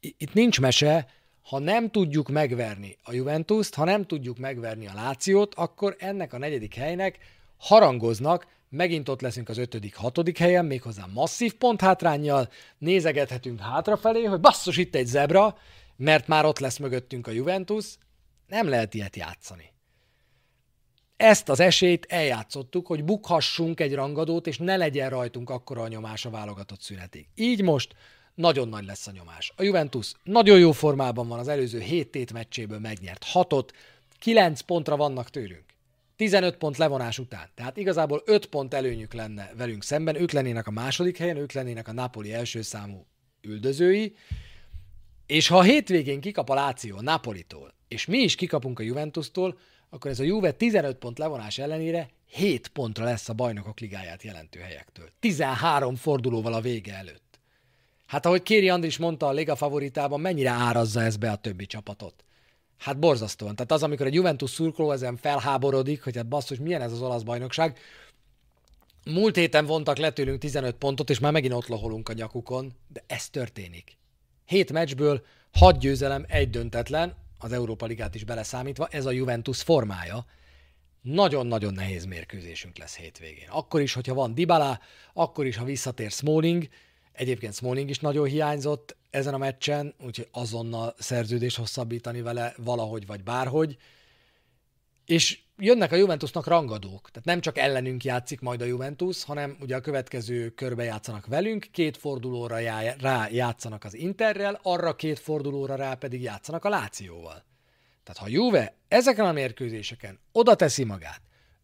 itt 0.00 0.32
nincs 0.32 0.60
mese, 0.60 1.06
ha 1.42 1.58
nem 1.58 1.90
tudjuk 1.90 2.28
megverni 2.28 2.96
a 3.02 3.12
Juventus-t, 3.12 3.74
ha 3.74 3.84
nem 3.84 4.04
tudjuk 4.04 4.38
megverni 4.38 4.86
a 4.86 4.94
Lációt, 4.94 5.54
akkor 5.54 5.96
ennek 5.98 6.32
a 6.32 6.38
negyedik 6.38 6.74
helynek 6.74 7.18
harangoznak, 7.56 8.46
megint 8.68 9.08
ott 9.08 9.20
leszünk 9.20 9.48
az 9.48 9.58
ötödik, 9.58 9.94
hatodik 9.94 10.38
helyen, 10.38 10.64
méghozzá 10.64 11.04
masszív 11.12 11.54
ponthátrányjal, 11.54 12.48
nézegethetünk 12.78 13.60
hátrafelé, 13.60 14.24
hogy 14.24 14.40
basszus, 14.40 14.76
itt 14.76 14.94
egy 14.94 15.06
zebra, 15.06 15.58
mert 15.96 16.26
már 16.26 16.44
ott 16.44 16.58
lesz 16.58 16.78
mögöttünk 16.78 17.26
a 17.26 17.30
Juventus, 17.30 17.94
nem 18.46 18.68
lehet 18.68 18.94
ilyet 18.94 19.16
játszani 19.16 19.74
ezt 21.16 21.48
az 21.48 21.60
esélyt 21.60 22.06
eljátszottuk, 22.08 22.86
hogy 22.86 23.04
bukhassunk 23.04 23.80
egy 23.80 23.94
rangadót, 23.94 24.46
és 24.46 24.58
ne 24.58 24.76
legyen 24.76 25.10
rajtunk 25.10 25.50
akkora 25.50 25.82
a 25.82 25.88
nyomás 25.88 26.24
a 26.24 26.30
válogatott 26.30 26.80
szünetig. 26.80 27.26
Így 27.34 27.62
most 27.62 27.94
nagyon 28.34 28.68
nagy 28.68 28.84
lesz 28.84 29.06
a 29.06 29.10
nyomás. 29.10 29.52
A 29.56 29.62
Juventus 29.62 30.12
nagyon 30.22 30.58
jó 30.58 30.72
formában 30.72 31.28
van, 31.28 31.38
az 31.38 31.48
előző 31.48 31.80
7 31.80 32.10
tét 32.10 32.32
meccséből 32.32 32.78
megnyert 32.78 33.24
6-ot, 33.32 33.68
9 34.18 34.60
pontra 34.60 34.96
vannak 34.96 35.30
tőlünk. 35.30 35.64
15 36.16 36.56
pont 36.56 36.76
levonás 36.76 37.18
után. 37.18 37.48
Tehát 37.54 37.76
igazából 37.76 38.22
5 38.24 38.46
pont 38.46 38.74
előnyük 38.74 39.12
lenne 39.12 39.52
velünk 39.56 39.82
szemben, 39.82 40.20
ők 40.20 40.32
lennének 40.32 40.66
a 40.66 40.70
második 40.70 41.18
helyen, 41.18 41.36
ők 41.36 41.52
lennének 41.52 41.88
a 41.88 41.92
Napoli 41.92 42.32
első 42.32 42.62
számú 42.62 43.06
üldözői, 43.40 44.14
és 45.26 45.48
ha 45.48 45.58
a 45.58 45.62
hétvégén 45.62 46.20
kikap 46.20 46.48
a 46.48 46.54
Láció 46.54 46.96
a 46.96 47.02
Napolitól, 47.02 47.74
és 47.88 48.06
mi 48.06 48.18
is 48.18 48.34
kikapunk 48.34 48.78
a 48.78 48.82
Juventustól, 48.82 49.58
akkor 49.96 50.10
ez 50.10 50.20
a 50.20 50.24
Juve 50.24 50.52
15 50.52 50.96
pont 50.96 51.18
levonás 51.18 51.58
ellenére 51.58 52.08
7 52.30 52.68
pontra 52.68 53.04
lesz 53.04 53.28
a 53.28 53.32
bajnokok 53.32 53.80
ligáját 53.80 54.22
jelentő 54.22 54.60
helyektől. 54.60 55.08
13 55.20 55.94
fordulóval 55.94 56.52
a 56.52 56.60
vége 56.60 56.94
előtt. 56.94 57.38
Hát 58.06 58.26
ahogy 58.26 58.42
Kéri 58.42 58.68
Andris 58.68 58.98
mondta 58.98 59.26
a 59.26 59.32
Liga 59.32 59.56
favoritában, 59.56 60.20
mennyire 60.20 60.50
árazza 60.50 61.02
ez 61.02 61.16
be 61.16 61.30
a 61.30 61.36
többi 61.36 61.66
csapatot? 61.66 62.24
Hát 62.78 62.98
borzasztóan. 62.98 63.54
Tehát 63.56 63.72
az, 63.72 63.82
amikor 63.82 64.06
egy 64.06 64.14
Juventus 64.14 64.50
szurkoló 64.50 64.90
ezen 64.90 65.16
felháborodik, 65.16 66.04
hogy 66.04 66.16
hát 66.16 66.28
basszus, 66.28 66.58
milyen 66.58 66.82
ez 66.82 66.92
az 66.92 67.02
olasz 67.02 67.22
bajnokság, 67.22 67.78
Múlt 69.10 69.36
héten 69.36 69.66
vontak 69.66 69.96
le 69.96 70.10
tőlünk 70.10 70.38
15 70.38 70.74
pontot, 70.74 71.10
és 71.10 71.18
már 71.18 71.32
megint 71.32 71.54
ott 71.54 71.66
loholunk 71.66 72.08
a 72.08 72.12
nyakukon, 72.12 72.72
de 72.92 73.04
ez 73.06 73.28
történik. 73.28 73.96
Hét 74.44 74.72
meccsből 74.72 75.24
hat 75.52 75.78
győzelem, 75.78 76.24
egy 76.28 76.50
döntetlen, 76.50 77.14
az 77.38 77.52
Európa 77.52 77.86
Ligát 77.86 78.14
is 78.14 78.24
beleszámítva, 78.24 78.86
ez 78.86 79.06
a 79.06 79.10
Juventus 79.10 79.62
formája. 79.62 80.26
Nagyon-nagyon 81.02 81.74
nehéz 81.74 82.04
mérkőzésünk 82.04 82.78
lesz 82.78 82.96
hétvégén. 82.96 83.48
Akkor 83.48 83.80
is, 83.80 83.92
hogyha 83.92 84.14
van 84.14 84.34
Dybala, 84.34 84.80
akkor 85.12 85.46
is, 85.46 85.56
ha 85.56 85.64
visszatér 85.64 86.10
Smalling, 86.10 86.68
egyébként 87.12 87.54
Smalling 87.54 87.90
is 87.90 87.98
nagyon 87.98 88.26
hiányzott 88.26 88.96
ezen 89.10 89.34
a 89.34 89.38
meccsen, 89.38 89.94
úgyhogy 90.04 90.28
azonnal 90.30 90.94
szerződés 90.98 91.56
hosszabbítani 91.56 92.20
vele 92.20 92.54
valahogy 92.56 93.06
vagy 93.06 93.22
bárhogy. 93.22 93.76
És 95.06 95.38
jönnek 95.56 95.92
a 95.92 95.96
Juventusnak 95.96 96.46
rangadók, 96.46 97.10
tehát 97.10 97.24
nem 97.24 97.40
csak 97.40 97.58
ellenünk 97.58 98.04
játszik 98.04 98.40
majd 98.40 98.60
a 98.60 98.64
Juventus, 98.64 99.24
hanem 99.24 99.56
ugye 99.60 99.76
a 99.76 99.80
következő 99.80 100.48
körbe 100.50 100.84
játszanak 100.84 101.26
velünk, 101.26 101.66
két 101.70 101.96
fordulóra 101.96 102.58
já, 102.58 102.94
rá 103.00 103.28
játszanak 103.30 103.84
az 103.84 103.94
Interrel, 103.94 104.60
arra 104.62 104.96
két 104.96 105.18
fordulóra 105.18 105.74
rá 105.74 105.94
pedig 105.94 106.22
játszanak 106.22 106.64
a 106.64 106.68
Lációval. 106.68 107.44
Tehát 108.02 108.20
ha 108.20 108.28
Juve 108.28 108.74
ezeken 108.88 109.26
a 109.26 109.32
mérkőzéseken 109.32 110.18
oda 110.32 110.54
teszi 110.54 110.84
magát, 110.84 111.20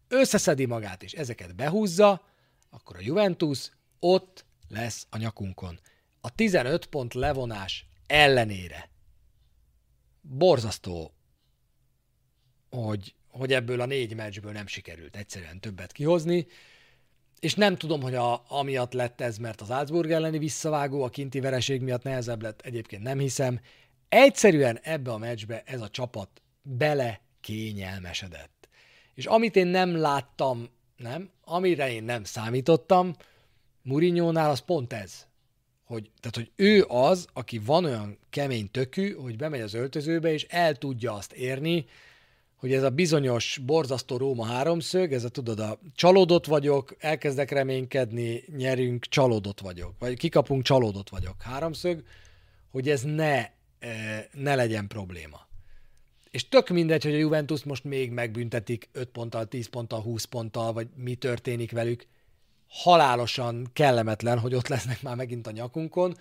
összeszedi 0.07 0.65
magát 0.65 1.03
és 1.03 1.13
ezeket 1.13 1.55
behúzza, 1.55 2.25
akkor 2.69 2.95
a 2.95 3.01
Juventus 3.01 3.71
ott 3.99 4.45
lesz 4.69 5.07
a 5.09 5.17
nyakunkon. 5.17 5.79
A 6.21 6.35
15 6.35 6.85
pont 6.85 7.13
levonás 7.13 7.85
ellenére. 8.07 8.89
Borzasztó 10.21 11.13
hogy, 12.75 13.15
hogy 13.33 13.53
ebből 13.53 13.81
a 13.81 13.85
négy 13.85 14.15
meccsből 14.15 14.51
nem 14.51 14.67
sikerült 14.67 15.15
egyszerűen 15.15 15.59
többet 15.59 15.91
kihozni, 15.91 16.47
és 17.39 17.55
nem 17.55 17.75
tudom, 17.75 18.01
hogy 18.01 18.15
a, 18.15 18.43
amiatt 18.47 18.93
lett 18.93 19.21
ez, 19.21 19.37
mert 19.37 19.61
az 19.61 19.67
Salzburg 19.67 20.11
elleni 20.11 20.37
visszavágó, 20.37 21.03
a 21.03 21.09
kinti 21.09 21.39
vereség 21.39 21.81
miatt 21.81 22.03
nehezebb 22.03 22.41
lett, 22.41 22.61
egyébként 22.61 23.03
nem 23.03 23.19
hiszem. 23.19 23.59
Egyszerűen 24.09 24.79
ebbe 24.81 25.11
a 25.11 25.17
meccsbe 25.17 25.63
ez 25.65 25.81
a 25.81 25.89
csapat 25.89 26.29
bele 26.61 27.21
kényelmesedett. 27.41 28.69
És 29.13 29.25
amit 29.25 29.55
én 29.55 29.67
nem 29.67 29.95
láttam, 29.95 30.69
nem, 30.97 31.29
amire 31.43 31.91
én 31.91 32.03
nem 32.03 32.23
számítottam, 32.23 33.15
Murinyónál 33.81 34.49
az 34.49 34.59
pont 34.59 34.93
ez. 34.93 35.27
Hogy, 35.83 36.11
tehát, 36.19 36.35
hogy 36.35 36.51
ő 36.55 36.83
az, 36.87 37.27
aki 37.33 37.57
van 37.57 37.85
olyan 37.85 38.17
kemény 38.29 38.71
tökű, 38.71 39.13
hogy 39.13 39.35
bemegy 39.35 39.61
az 39.61 39.73
öltözőbe, 39.73 40.33
és 40.33 40.43
el 40.49 40.75
tudja 40.75 41.13
azt 41.13 41.31
érni, 41.33 41.85
hogy 42.63 42.73
ez 42.73 42.83
a 42.83 42.89
bizonyos 42.89 43.59
borzasztó 43.65 44.17
Róma 44.17 44.45
háromszög, 44.45 45.13
ez 45.13 45.23
a 45.23 45.29
tudod, 45.29 45.59
a 45.59 45.79
csalódott 45.95 46.45
vagyok, 46.45 46.95
elkezdek 46.99 47.51
reménykedni, 47.51 48.43
nyerünk, 48.55 49.05
csalódott 49.05 49.59
vagyok, 49.59 49.93
vagy 49.99 50.17
kikapunk, 50.17 50.63
csalódott 50.63 51.09
vagyok 51.09 51.41
háromszög, 51.41 52.03
hogy 52.71 52.89
ez 52.89 53.01
ne, 53.01 53.49
eh, 53.79 54.25
ne 54.33 54.55
legyen 54.55 54.87
probléma. 54.87 55.47
És 56.31 56.49
tök 56.49 56.69
mindegy, 56.69 57.03
hogy 57.03 57.13
a 57.13 57.17
Juventus 57.17 57.63
most 57.63 57.83
még 57.83 58.11
megbüntetik 58.11 58.89
5 58.91 59.09
ponttal, 59.09 59.45
10 59.45 59.67
ponttal, 59.67 60.01
20 60.01 60.23
ponttal, 60.23 60.73
vagy 60.73 60.87
mi 60.95 61.15
történik 61.15 61.71
velük. 61.71 62.07
Halálosan 62.67 63.69
kellemetlen, 63.73 64.39
hogy 64.39 64.55
ott 64.55 64.67
lesznek 64.67 65.01
már 65.01 65.15
megint 65.15 65.47
a 65.47 65.51
nyakunkon, 65.51 66.17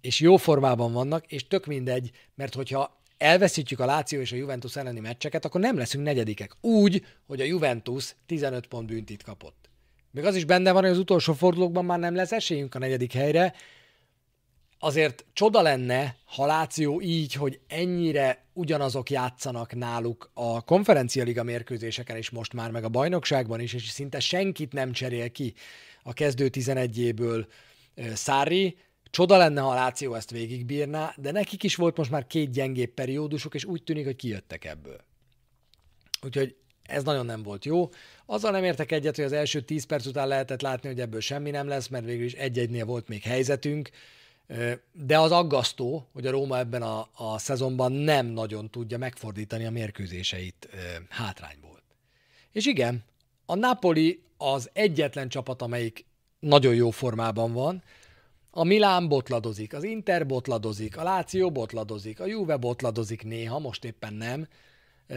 és 0.00 0.20
jó 0.20 0.36
formában 0.36 0.92
vannak, 0.92 1.26
és 1.26 1.48
tök 1.48 1.66
mindegy, 1.66 2.10
mert 2.34 2.54
hogyha 2.54 2.99
elveszítjük 3.20 3.80
a 3.80 3.84
Láció 3.84 4.20
és 4.20 4.32
a 4.32 4.36
Juventus 4.36 4.76
elleni 4.76 5.00
meccseket, 5.00 5.44
akkor 5.44 5.60
nem 5.60 5.76
leszünk 5.76 6.04
negyedikek. 6.04 6.56
Úgy, 6.60 7.04
hogy 7.26 7.40
a 7.40 7.44
Juventus 7.44 8.16
15 8.26 8.66
pont 8.66 8.86
büntit 8.86 9.22
kapott. 9.22 9.70
Még 10.10 10.24
az 10.24 10.36
is 10.36 10.44
benne 10.44 10.72
van, 10.72 10.82
hogy 10.82 10.90
az 10.90 10.98
utolsó 10.98 11.32
fordulókban 11.32 11.84
már 11.84 11.98
nem 11.98 12.14
lesz 12.14 12.32
esélyünk 12.32 12.74
a 12.74 12.78
negyedik 12.78 13.12
helyre. 13.12 13.54
Azért 14.78 15.24
csoda 15.32 15.62
lenne, 15.62 16.16
ha 16.24 16.46
Láció 16.46 17.00
így, 17.00 17.32
hogy 17.32 17.60
ennyire 17.66 18.44
ugyanazok 18.52 19.10
játszanak 19.10 19.74
náluk 19.74 20.30
a 20.34 20.60
konferencialiga 20.60 21.42
mérkőzéseken 21.42 22.16
is 22.16 22.30
most 22.30 22.52
már, 22.52 22.70
meg 22.70 22.84
a 22.84 22.88
bajnokságban 22.88 23.60
is, 23.60 23.72
és 23.72 23.88
szinte 23.88 24.20
senkit 24.20 24.72
nem 24.72 24.92
cserél 24.92 25.30
ki 25.30 25.54
a 26.02 26.12
kezdő 26.12 26.48
11-éből 26.52 27.46
Szári, 28.14 28.76
Csoda 29.10 29.36
lenne, 29.36 29.60
ha 29.60 29.70
a 29.70 29.74
Láció 29.74 30.14
ezt 30.14 30.30
végigbírná, 30.30 31.14
de 31.16 31.32
nekik 31.32 31.62
is 31.62 31.74
volt 31.74 31.96
most 31.96 32.10
már 32.10 32.26
két 32.26 32.50
gyengébb 32.50 32.90
periódusuk, 32.90 33.54
és 33.54 33.64
úgy 33.64 33.82
tűnik, 33.82 34.04
hogy 34.04 34.16
kijöttek 34.16 34.64
ebből. 34.64 35.00
Úgyhogy 36.22 36.56
ez 36.82 37.02
nagyon 37.02 37.26
nem 37.26 37.42
volt 37.42 37.64
jó. 37.64 37.88
Azzal 38.26 38.50
nem 38.50 38.64
értek 38.64 38.92
egyet, 38.92 39.16
hogy 39.16 39.24
az 39.24 39.32
első 39.32 39.60
10 39.60 39.84
perc 39.84 40.06
után 40.06 40.28
lehetett 40.28 40.60
látni, 40.60 40.88
hogy 40.88 41.00
ebből 41.00 41.20
semmi 41.20 41.50
nem 41.50 41.68
lesz, 41.68 41.88
mert 41.88 42.04
végül 42.04 42.24
is 42.24 42.32
egy-egynél 42.32 42.84
volt 42.84 43.08
még 43.08 43.22
helyzetünk, 43.22 43.90
de 44.92 45.18
az 45.18 45.30
aggasztó, 45.30 46.08
hogy 46.12 46.26
a 46.26 46.30
Róma 46.30 46.58
ebben 46.58 46.82
a, 46.82 47.08
a 47.14 47.38
szezonban 47.38 47.92
nem 47.92 48.26
nagyon 48.26 48.70
tudja 48.70 48.98
megfordítani 48.98 49.64
a 49.64 49.70
mérkőzéseit 49.70 50.68
hátrányból. 51.08 51.82
És 52.52 52.66
igen, 52.66 53.04
a 53.46 53.54
Napoli 53.54 54.22
az 54.36 54.70
egyetlen 54.72 55.28
csapat, 55.28 55.62
amelyik 55.62 56.04
nagyon 56.38 56.74
jó 56.74 56.90
formában 56.90 57.52
van, 57.52 57.82
a 58.50 58.64
Milán 58.64 59.08
botladozik, 59.08 59.74
az 59.74 59.82
Inter 59.82 60.26
botladozik, 60.26 60.96
a 60.96 61.02
Láció 61.02 61.50
botladozik, 61.50 62.20
a 62.20 62.26
Juve 62.26 62.56
botladozik 62.56 63.22
néha, 63.22 63.58
most 63.58 63.84
éppen 63.84 64.14
nem, 64.14 64.48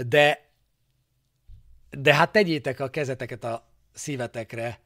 de, 0.08 0.50
de 1.90 2.16
hát 2.16 2.32
tegyétek 2.32 2.80
a 2.80 2.90
kezeteket 2.90 3.44
a 3.44 3.68
szívetekre, 3.94 4.80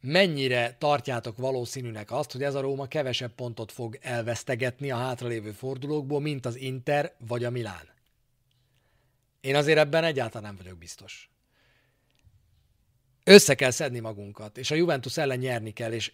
mennyire 0.00 0.76
tartjátok 0.78 1.36
valószínűnek 1.36 2.10
azt, 2.10 2.32
hogy 2.32 2.42
ez 2.42 2.54
a 2.54 2.60
Róma 2.60 2.86
kevesebb 2.86 3.34
pontot 3.34 3.72
fog 3.72 3.98
elvesztegetni 4.00 4.90
a 4.90 4.96
hátralévő 4.96 5.52
fordulókból, 5.52 6.20
mint 6.20 6.46
az 6.46 6.56
Inter 6.56 7.14
vagy 7.18 7.44
a 7.44 7.50
Milán. 7.50 7.88
Én 9.40 9.56
azért 9.56 9.78
ebben 9.78 10.04
egyáltalán 10.04 10.54
nem 10.54 10.62
vagyok 10.64 10.78
biztos. 10.78 11.30
Össze 13.24 13.54
kell 13.54 13.70
szedni 13.70 13.98
magunkat, 13.98 14.58
és 14.58 14.70
a 14.70 14.74
Juventus 14.74 15.16
ellen 15.16 15.38
nyerni 15.38 15.72
kell, 15.72 15.92
és 15.92 16.12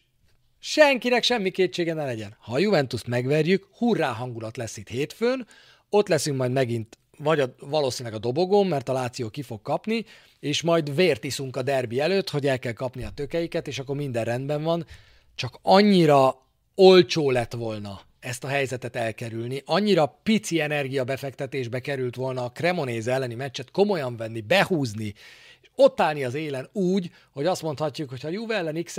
Senkinek 0.58 1.22
semmi 1.22 1.50
kétsége 1.50 1.94
ne 1.94 2.04
legyen. 2.04 2.36
Ha 2.38 2.52
a 2.52 2.58
Juventus 2.58 3.04
megverjük, 3.04 3.68
hurrá 3.76 4.12
hangulat 4.12 4.56
lesz 4.56 4.76
itt 4.76 4.88
hétfőn, 4.88 5.46
ott 5.90 6.08
leszünk 6.08 6.36
majd 6.36 6.52
megint 6.52 6.98
vagy 7.18 7.40
a, 7.40 7.54
valószínűleg 7.60 8.18
a 8.18 8.20
dobogón, 8.20 8.66
mert 8.66 8.88
a 8.88 8.92
Láció 8.92 9.28
ki 9.28 9.42
fog 9.42 9.62
kapni, 9.62 10.04
és 10.40 10.62
majd 10.62 10.94
vért 10.94 11.24
iszunk 11.24 11.56
a 11.56 11.62
derbi 11.62 12.00
előtt, 12.00 12.30
hogy 12.30 12.46
el 12.46 12.58
kell 12.58 12.72
kapni 12.72 13.04
a 13.04 13.10
tökeiket, 13.14 13.68
és 13.68 13.78
akkor 13.78 13.96
minden 13.96 14.24
rendben 14.24 14.62
van. 14.62 14.86
Csak 15.34 15.58
annyira 15.62 16.46
olcsó 16.74 17.30
lett 17.30 17.52
volna 17.52 18.00
ezt 18.20 18.44
a 18.44 18.48
helyzetet 18.48 18.96
elkerülni, 18.96 19.62
annyira 19.64 20.18
pici 20.22 20.60
energiabefektetésbe 20.60 21.80
került 21.80 22.16
volna 22.16 22.44
a 22.44 22.52
Cremonéz 22.52 23.06
elleni 23.08 23.34
meccset 23.34 23.70
komolyan 23.70 24.16
venni, 24.16 24.40
behúzni, 24.40 25.14
és 25.60 25.68
ott 25.74 26.00
állni 26.00 26.24
az 26.24 26.34
élen 26.34 26.68
úgy, 26.72 27.10
hogy 27.32 27.46
azt 27.46 27.62
mondhatjuk, 27.62 28.10
hogy 28.10 28.22
ha 28.22 28.28
Juve 28.28 28.56
ellen 28.56 28.84
x 28.84 28.96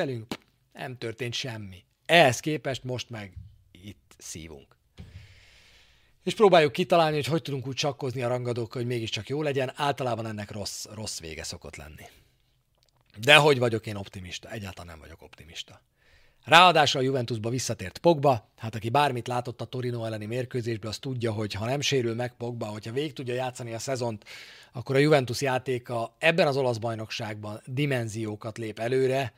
nem 0.79 0.97
történt 0.97 1.33
semmi. 1.33 1.83
Ehhez 2.05 2.39
képest 2.39 2.83
most 2.83 3.09
meg 3.09 3.33
itt 3.71 4.15
szívunk. 4.17 4.77
És 6.23 6.33
próbáljuk 6.33 6.71
kitalálni, 6.71 7.15
hogy 7.15 7.25
hogy 7.25 7.41
tudunk 7.41 7.67
úgy 7.67 7.75
csakkozni 7.75 8.21
a 8.21 8.27
rangadókkal, 8.27 8.81
hogy 8.81 8.91
mégiscsak 8.91 9.29
jó 9.29 9.41
legyen. 9.41 9.71
Általában 9.75 10.25
ennek 10.25 10.51
rossz, 10.51 10.85
rossz 10.85 11.19
vége 11.19 11.43
szokott 11.43 11.75
lenni. 11.75 12.05
De 13.17 13.35
hogy 13.35 13.59
vagyok 13.59 13.85
én 13.85 13.95
optimista? 13.95 14.49
Egyáltalán 14.49 14.87
nem 14.87 14.99
vagyok 14.99 15.21
optimista. 15.21 15.81
Ráadásul 16.43 17.01
a 17.01 17.03
Juventusba 17.03 17.49
visszatért 17.49 17.97
Pogba, 17.97 18.51
hát 18.57 18.75
aki 18.75 18.89
bármit 18.89 19.27
látott 19.27 19.61
a 19.61 19.65
Torino 19.65 20.05
elleni 20.05 20.25
mérkőzésből, 20.25 20.89
az 20.89 20.97
tudja, 20.97 21.31
hogy 21.31 21.53
ha 21.53 21.65
nem 21.65 21.81
sérül 21.81 22.15
meg 22.15 22.33
Pogba, 22.37 22.65
hogyha 22.65 22.91
végig 22.91 23.13
tudja 23.13 23.33
játszani 23.33 23.73
a 23.73 23.79
szezont, 23.79 24.25
akkor 24.71 24.95
a 24.95 24.99
Juventus 24.99 25.41
játéka 25.41 26.15
ebben 26.17 26.47
az 26.47 26.57
olasz 26.57 26.77
bajnokságban 26.77 27.61
dimenziókat 27.65 28.57
lép 28.57 28.79
előre, 28.79 29.33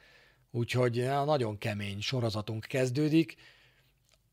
úgyhogy 0.52 1.10
nagyon 1.26 1.58
kemény 1.58 2.02
sorozatunk 2.02 2.66
kezdődik. 2.66 3.36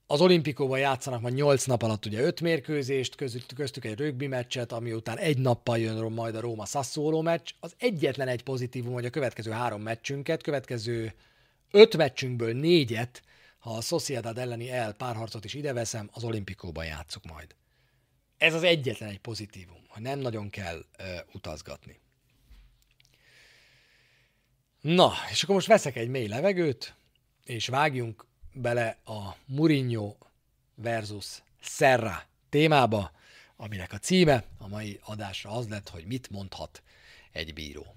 Az 0.07 0.21
olimpikóban 0.21 0.79
játszanak 0.79 1.21
majd 1.21 1.35
8 1.35 1.65
nap 1.65 1.83
alatt 1.83 2.07
ugye 2.07 2.21
5 2.21 2.41
mérkőzést, 2.41 3.15
köztük 3.55 3.85
egy 3.85 3.99
rögbi 3.99 4.27
meccset, 4.27 4.73
ami 4.73 4.93
után 4.93 5.19
egy 5.19 5.39
nappal 5.39 5.79
jön 5.79 6.13
majd 6.13 6.35
a 6.35 6.41
Róma 6.41 6.65
Sassuolo 6.65 7.23
meccs. 7.23 7.51
Az 7.61 7.75
egyetlen 7.79 8.29
egy 8.29 8.43
pozitívum, 8.43 8.93
hogy 8.93 9.05
a 9.05 9.11
következő 9.11 9.51
három 9.51 9.83
meccsünket, 9.83 10.43
következő 10.43 11.15
öt 11.71 11.97
meccsünkből 11.97 12.53
négyet, 12.53 13.23
ha 13.59 13.71
a 13.71 13.81
Sociedad 13.81 14.39
elleni 14.39 14.71
el 14.71 14.93
párharcot 14.93 15.45
is 15.45 15.55
ide 15.55 15.73
veszem, 15.73 16.11
az 16.13 16.25
olimpikóban 16.25 16.85
játszuk 16.85 17.25
majd. 17.25 17.55
Ez 18.37 18.55
az 18.55 18.63
egyetlen 18.63 19.09
egy 19.09 19.19
pozitívum, 19.19 19.85
hogy 19.89 20.03
nem 20.03 20.19
nagyon 20.19 20.51
kell 20.51 20.77
uh, 20.77 21.07
utazgatni. 21.33 22.01
Na, 24.89 25.13
és 25.31 25.43
akkor 25.43 25.55
most 25.55 25.67
veszek 25.67 25.97
egy 25.97 26.09
mély 26.09 26.27
levegőt, 26.27 26.95
és 27.45 27.67
vágjunk 27.67 28.27
bele 28.53 28.99
a 29.05 29.37
Mourinho 29.47 30.17
versus 30.75 31.43
Serra 31.61 32.23
témába, 32.49 33.13
aminek 33.57 33.93
a 33.93 33.99
címe 33.99 34.45
a 34.59 34.69
mai 34.69 35.01
adásra 35.05 35.51
az 35.51 35.69
lett, 35.69 35.89
hogy 35.89 36.05
mit 36.07 36.31
mondhat 36.31 36.83
egy 37.33 37.55
bíró. 37.55 37.95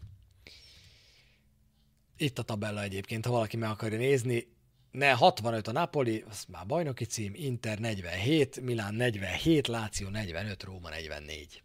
Itt 2.17 2.39
a 2.39 2.43
tabella 2.43 2.81
egyébként, 2.81 3.25
ha 3.25 3.31
valaki 3.31 3.57
meg 3.57 3.69
akarja 3.69 3.97
nézni, 3.97 4.47
ne 4.91 5.11
65 5.11 5.67
a 5.67 5.71
Napoli, 5.71 6.23
az 6.29 6.45
már 6.47 6.65
bajnoki 6.65 7.05
cím, 7.05 7.33
Inter 7.35 7.79
47, 7.79 8.61
Milán 8.61 8.93
47, 8.93 9.67
Láció 9.67 10.09
45, 10.09 10.63
Róma 10.63 10.89
44. 10.89 11.63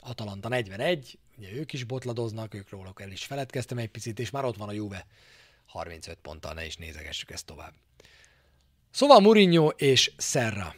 Atalanta 0.00 0.48
41, 0.48 1.18
ugye 1.36 1.52
ők 1.52 1.72
is 1.72 1.84
botladoznak, 1.84 2.54
ők 2.54 2.70
róluk 2.70 3.00
el 3.00 3.10
is 3.10 3.24
feledkeztem 3.24 3.78
egy 3.78 3.90
picit, 3.90 4.18
és 4.18 4.30
már 4.30 4.44
ott 4.44 4.56
van 4.56 4.68
a 4.68 4.72
Juve 4.72 5.06
35 5.66 6.18
ponttal, 6.22 6.52
ne 6.52 6.64
is 6.64 6.76
nézegessük 6.76 7.30
ezt 7.30 7.46
tovább. 7.46 7.72
Szóval 8.90 9.20
Mourinho 9.20 9.68
és 9.68 10.12
Serra. 10.18 10.74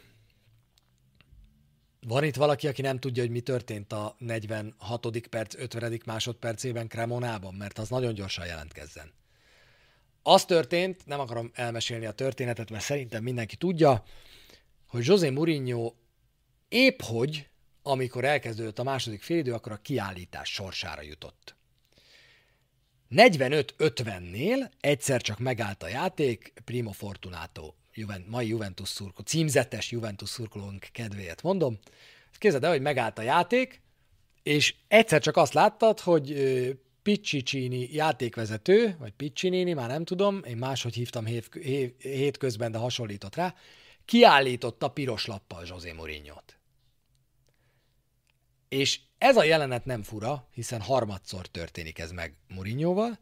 Van 2.01 2.25
itt 2.25 2.37
valaki, 2.37 2.69
aki 2.69 2.83
nem 2.83 2.99
tudja, 2.99 3.23
hogy 3.23 3.33
mi 3.33 3.41
történt 3.41 3.93
a 3.93 4.15
46. 4.19 5.29
perc, 5.31 5.55
50. 5.55 6.01
másodpercében 6.05 6.89
Cremonában, 6.89 7.55
mert 7.55 7.79
az 7.79 7.89
nagyon 7.89 8.15
gyorsan 8.15 8.47
jelentkezzen. 8.47 9.13
Az 10.23 10.45
történt, 10.45 11.07
nem 11.07 11.21
akarom 11.21 11.51
elmesélni 11.55 12.07
a 12.07 12.13
történetet, 12.13 12.71
mert 12.71 12.85
szerintem 12.85 13.23
mindenki 13.23 13.57
tudja, 13.57 14.03
hogy 14.87 15.07
José 15.07 15.31
Mourinho 15.31 15.95
épp 16.69 17.01
hogy 17.01 17.48
amikor 17.89 18.25
elkezdődött 18.25 18.79
a 18.79 18.83
második 18.83 19.23
félidő, 19.23 19.53
akkor 19.53 19.73
a 19.73 19.81
kiállítás 19.83 20.53
sorsára 20.53 21.03
jutott. 21.03 21.57
45-50-nél 23.11 24.71
egyszer 24.81 25.23
csak 25.23 25.39
megállt 25.39 25.83
a 25.83 25.89
játék, 25.89 26.53
Primo 26.65 26.93
Fortunato, 26.93 27.73
Juvent, 27.95 28.29
mai 28.29 28.49
Juventus 28.49 28.89
szurkoló, 28.89 29.27
címzetes 29.27 29.91
Juventus 29.91 30.29
szurkolónk 30.29 30.87
kedvéért 30.93 31.43
mondom. 31.43 31.79
Képzeld 32.39 32.65
el, 32.65 32.71
hogy 32.71 32.81
megállt 32.81 33.19
a 33.19 33.23
játék, 33.23 33.81
és 34.43 34.75
egyszer 34.89 35.21
csak 35.21 35.37
azt 35.37 35.53
láttad, 35.53 36.01
hogy 36.01 36.33
Piccicini 37.03 37.89
játékvezető, 37.93 38.97
vagy 38.99 39.13
Piccinini, 39.13 39.73
már 39.73 39.89
nem 39.89 40.05
tudom, 40.05 40.43
én 40.45 40.57
máshogy 40.57 40.95
hívtam 40.95 41.25
hét, 41.25 41.49
hét 41.99 42.37
közben, 42.37 42.73
de 42.73 42.79
hasonlított 42.79 43.35
rá, 43.35 43.55
kiállította 44.05 44.89
piros 44.89 45.27
lappal 45.27 45.65
José 45.67 45.93
Mourinho-t. 45.93 46.58
És 48.69 49.01
ez 49.19 49.37
a 49.37 49.45
jelenet 49.45 49.85
nem 49.85 50.03
fura, 50.03 50.49
hiszen 50.53 50.81
harmadszor 50.81 51.47
történik 51.47 51.99
ez 51.99 52.11
meg 52.11 52.35
Mourinhoval, 52.49 53.19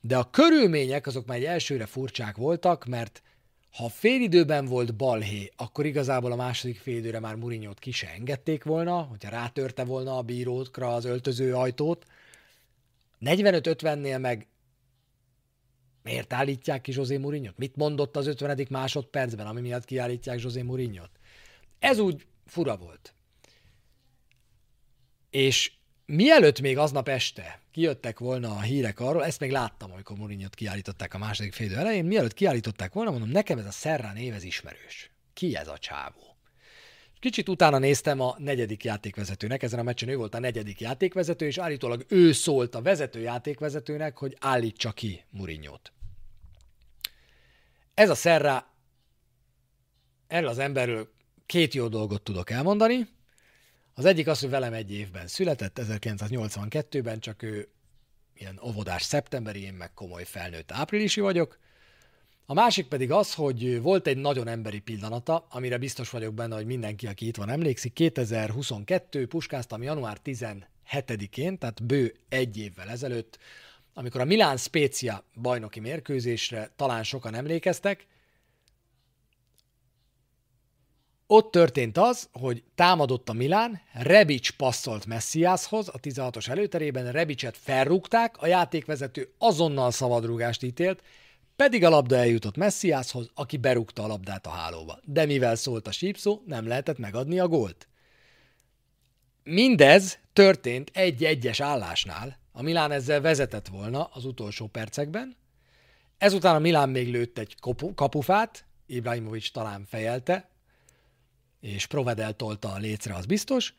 de 0.00 0.16
a 0.16 0.30
körülmények 0.30 1.06
azok 1.06 1.26
már 1.26 1.36
egy 1.36 1.44
elsőre 1.44 1.86
furcsák 1.86 2.36
voltak, 2.36 2.84
mert 2.84 3.22
ha 3.76 3.88
félidőben 3.88 4.64
volt 4.64 4.94
balhé, 4.94 5.52
akkor 5.56 5.86
igazából 5.86 6.32
a 6.32 6.36
második 6.36 6.78
félidőre 6.78 7.20
már 7.20 7.34
Murinyót 7.34 7.78
ki 7.78 7.90
se 7.90 8.08
engedték 8.08 8.64
volna, 8.64 9.02
hogyha 9.02 9.30
rátörte 9.30 9.84
volna 9.84 10.16
a 10.16 10.22
bírókra 10.22 10.94
az 10.94 11.04
öltöző 11.04 11.54
ajtót. 11.54 12.06
45-50-nél 13.20 14.20
meg 14.20 14.46
miért 16.02 16.32
állítják 16.32 16.80
ki 16.80 16.92
José 16.94 17.16
Mourinho-t? 17.16 17.58
Mit 17.58 17.76
mondott 17.76 18.16
az 18.16 18.26
50. 18.26 18.66
másodpercben, 18.70 19.46
ami 19.46 19.60
miatt 19.60 19.84
kiállítják 19.84 20.40
José 20.40 20.62
Mourinho-t? 20.62 21.10
Ez 21.78 21.98
úgy 21.98 22.26
fura 22.46 22.76
volt. 22.76 23.13
És 25.34 25.72
mielőtt 26.06 26.60
még 26.60 26.78
aznap 26.78 27.08
este 27.08 27.60
kijöttek 27.70 28.18
volna 28.18 28.50
a 28.50 28.60
hírek 28.60 29.00
arról, 29.00 29.24
ezt 29.24 29.40
még 29.40 29.50
láttam, 29.50 29.92
amikor 29.92 30.16
mourinho 30.16 30.48
kiállították 30.48 31.14
a 31.14 31.18
második 31.18 31.52
félidő 31.52 31.76
elején, 31.76 32.04
mielőtt 32.04 32.34
kiállították 32.34 32.92
volna, 32.92 33.10
mondom, 33.10 33.28
nekem 33.28 33.58
ez 33.58 33.66
a 33.66 33.70
Serra 33.70 34.12
név 34.12 34.34
ez 34.34 34.42
ismerős. 34.42 35.10
Ki 35.32 35.56
ez 35.56 35.68
a 35.68 35.78
csávó? 35.78 36.36
Kicsit 37.18 37.48
utána 37.48 37.78
néztem 37.78 38.20
a 38.20 38.36
negyedik 38.38 38.84
játékvezetőnek, 38.84 39.62
ezen 39.62 39.78
a 39.78 39.82
meccsen 39.82 40.08
ő 40.08 40.16
volt 40.16 40.34
a 40.34 40.38
negyedik 40.38 40.80
játékvezető, 40.80 41.46
és 41.46 41.58
állítólag 41.58 42.04
ő 42.08 42.32
szólt 42.32 42.74
a 42.74 42.82
vezető 42.82 43.20
játékvezetőnek, 43.20 44.18
hogy 44.18 44.36
állítsa 44.40 44.92
ki 44.92 45.24
mourinho 45.30 45.78
Ez 47.94 48.10
a 48.10 48.14
Serra, 48.14 48.66
erről 50.26 50.48
az 50.48 50.58
emberről 50.58 51.12
két 51.46 51.74
jó 51.74 51.88
dolgot 51.88 52.22
tudok 52.22 52.50
elmondani. 52.50 53.08
Az 53.96 54.04
egyik 54.04 54.26
az, 54.26 54.40
hogy 54.40 54.50
velem 54.50 54.72
egy 54.72 54.92
évben 54.92 55.26
született, 55.26 55.80
1982-ben, 55.82 57.20
csak 57.20 57.42
ő 57.42 57.68
ilyen 58.34 58.60
óvodás 58.64 59.02
szeptemberi, 59.02 59.62
én 59.62 59.72
meg 59.74 59.94
komoly 59.94 60.24
felnőtt 60.24 60.72
áprilisi 60.72 61.20
vagyok. 61.20 61.58
A 62.46 62.54
másik 62.54 62.86
pedig 62.88 63.10
az, 63.10 63.34
hogy 63.34 63.80
volt 63.80 64.06
egy 64.06 64.16
nagyon 64.16 64.48
emberi 64.48 64.80
pillanata, 64.80 65.46
amire 65.50 65.78
biztos 65.78 66.10
vagyok 66.10 66.34
benne, 66.34 66.54
hogy 66.54 66.66
mindenki, 66.66 67.06
aki 67.06 67.26
itt 67.26 67.36
van, 67.36 67.50
emlékszik. 67.50 67.92
2022, 67.92 69.26
puskáztam 69.26 69.82
január 69.82 70.18
17-én, 70.24 71.58
tehát 71.58 71.86
bő 71.86 72.14
egy 72.28 72.58
évvel 72.58 72.88
ezelőtt, 72.88 73.38
amikor 73.92 74.20
a 74.20 74.24
Milán 74.24 74.56
Spezia 74.56 75.24
bajnoki 75.40 75.80
mérkőzésre 75.80 76.70
talán 76.76 77.02
sokan 77.02 77.34
emlékeztek, 77.34 78.06
Ott 81.34 81.50
történt 81.50 81.98
az, 81.98 82.28
hogy 82.32 82.62
támadott 82.74 83.28
a 83.28 83.32
Milán, 83.32 83.80
Rebic 83.92 84.50
passzolt 84.50 85.06
Messiashoz 85.06 85.88
a 85.88 86.00
16-os 86.00 86.48
előterében, 86.48 87.12
Rebicet 87.12 87.56
felrúgták, 87.56 88.36
a 88.38 88.46
játékvezető 88.46 89.32
azonnal 89.38 89.90
szabadrúgást 89.90 90.62
ítélt, 90.62 91.02
pedig 91.56 91.84
a 91.84 91.88
labda 91.88 92.16
eljutott 92.16 92.56
Messiashoz, 92.56 93.30
aki 93.34 93.56
berúgta 93.56 94.02
a 94.02 94.06
labdát 94.06 94.46
a 94.46 94.50
hálóba. 94.50 94.98
De 95.04 95.24
mivel 95.24 95.54
szólt 95.54 95.86
a 95.86 95.92
sípszó, 95.92 96.42
nem 96.46 96.66
lehetett 96.66 96.98
megadni 96.98 97.38
a 97.38 97.48
gólt. 97.48 97.88
Mindez 99.42 100.18
történt 100.32 100.90
egy-egyes 100.92 101.60
állásnál, 101.60 102.38
a 102.52 102.62
Milán 102.62 102.90
ezzel 102.90 103.20
vezetett 103.20 103.68
volna 103.68 104.04
az 104.12 104.24
utolsó 104.24 104.66
percekben, 104.66 105.36
ezután 106.18 106.54
a 106.54 106.58
Milán 106.58 106.88
még 106.88 107.10
lőtt 107.10 107.38
egy 107.38 107.56
kapufát, 107.94 108.64
Ibrahimovic 108.86 109.50
talán 109.50 109.84
fejelte, 109.84 110.52
és 111.64 111.86
Provedel 111.86 112.32
tolta 112.32 112.72
a 112.72 112.78
lécre, 112.78 113.14
az 113.14 113.26
biztos, 113.26 113.74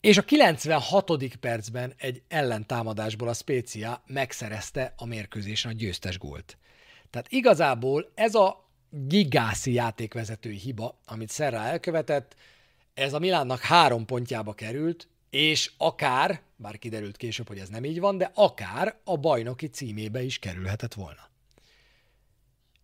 és 0.00 0.18
a 0.18 0.22
96. 0.22 1.36
percben 1.40 1.92
egy 1.96 2.22
ellentámadásból 2.28 3.28
a 3.28 3.32
Spécia 3.32 4.02
megszerezte 4.06 4.94
a 4.96 5.06
mérkőzésen 5.06 5.70
a 5.70 5.74
győztes 5.74 6.18
gólt. 6.18 6.58
Tehát 7.10 7.32
igazából 7.32 8.10
ez 8.14 8.34
a 8.34 8.68
gigászi 8.90 9.72
játékvezetői 9.72 10.56
hiba, 10.56 10.98
amit 11.06 11.32
Serra 11.32 11.58
elkövetett, 11.58 12.36
ez 12.94 13.12
a 13.12 13.18
Milánnak 13.18 13.60
három 13.60 14.04
pontjába 14.04 14.52
került, 14.52 15.08
és 15.30 15.70
akár, 15.76 16.40
bár 16.56 16.78
kiderült 16.78 17.16
később, 17.16 17.48
hogy 17.48 17.58
ez 17.58 17.68
nem 17.68 17.84
így 17.84 18.00
van, 18.00 18.18
de 18.18 18.30
akár 18.34 18.98
a 19.04 19.16
bajnoki 19.16 19.66
címébe 19.66 20.22
is 20.22 20.38
kerülhetett 20.38 20.94
volna. 20.94 21.28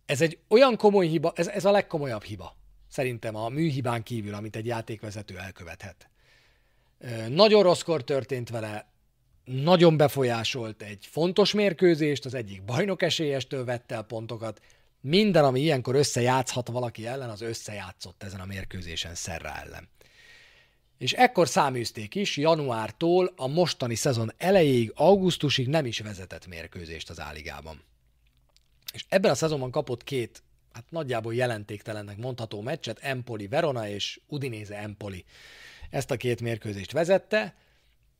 Ez 0.05 0.21
egy 0.21 0.39
olyan 0.47 0.77
komoly 0.77 1.07
hiba, 1.07 1.33
ez, 1.35 1.47
ez 1.47 1.65
a 1.65 1.71
legkomolyabb 1.71 2.23
hiba, 2.23 2.56
Szerintem 2.87 3.35
a 3.35 3.49
műhibán 3.49 4.03
kívül, 4.03 4.33
amit 4.33 4.55
egy 4.55 4.65
játékvezető 4.65 5.37
elkövethet. 5.37 6.09
Nagyon 7.29 7.63
rosszkor 7.63 8.03
történt 8.03 8.49
vele, 8.49 8.91
nagyon 9.43 9.97
befolyásolt 9.97 10.81
egy 10.81 11.07
fontos 11.11 11.53
mérkőzést, 11.53 12.25
az 12.25 12.33
egyik 12.33 12.63
bajnok 12.63 13.01
esélyestől 13.01 13.65
vette 13.65 13.95
el 13.95 14.03
pontokat. 14.03 14.61
Minden, 15.01 15.43
ami 15.43 15.59
ilyenkor 15.59 15.95
összejátszhat 15.95 16.67
valaki 16.67 17.07
ellen, 17.07 17.29
az 17.29 17.41
összejátszott 17.41 18.23
ezen 18.23 18.39
a 18.39 18.45
mérkőzésen 18.45 19.15
Szerra 19.15 19.55
ellen. 19.55 19.89
És 20.97 21.13
ekkor 21.13 21.47
száműzték 21.47 22.15
is, 22.15 22.37
januártól 22.37 23.33
a 23.35 23.47
mostani 23.47 23.95
szezon 23.95 24.31
elejéig, 24.37 24.91
augusztusig 24.95 25.67
nem 25.67 25.85
is 25.85 25.99
vezetett 25.99 26.47
mérkőzést 26.47 27.09
az 27.09 27.19
Áligában. 27.19 27.81
És 28.93 29.05
ebben 29.09 29.31
a 29.31 29.35
szezonban 29.35 29.71
kapott 29.71 30.03
két 30.03 30.43
hát 30.77 30.91
nagyjából 30.91 31.33
jelentéktelennek 31.33 32.17
mondható 32.17 32.61
meccset, 32.61 32.99
Empoli 32.99 33.47
Verona 33.47 33.87
és 33.87 34.19
Udinese 34.27 34.77
Empoli. 34.77 35.25
Ezt 35.89 36.11
a 36.11 36.17
két 36.17 36.41
mérkőzést 36.41 36.91
vezette, 36.91 37.55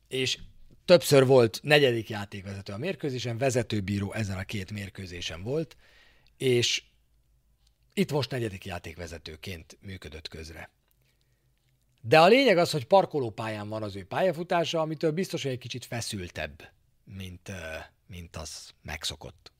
és 0.08 0.38
többször 0.84 1.26
volt 1.26 1.60
negyedik 1.62 2.08
játékvezető 2.08 2.72
a 2.72 2.78
mérkőzésen, 2.78 3.38
vezetőbíró 3.38 4.12
ezen 4.12 4.38
a 4.38 4.44
két 4.44 4.70
mérkőzésen 4.70 5.42
volt, 5.42 5.76
és 6.36 6.82
itt 7.94 8.12
most 8.12 8.30
negyedik 8.30 8.64
játékvezetőként 8.64 9.78
működött 9.80 10.28
közre. 10.28 10.70
De 12.00 12.20
a 12.20 12.26
lényeg 12.26 12.58
az, 12.58 12.70
hogy 12.70 12.86
parkolópályán 12.86 13.68
van 13.68 13.82
az 13.82 13.96
ő 13.96 14.04
pályafutása, 14.04 14.80
amitől 14.80 15.10
biztos, 15.10 15.42
hogy 15.42 15.52
egy 15.52 15.58
kicsit 15.58 15.84
feszültebb, 15.84 16.70
mint, 17.04 17.52
mint 18.06 18.36
az 18.36 18.70
megszokott. 18.82 19.52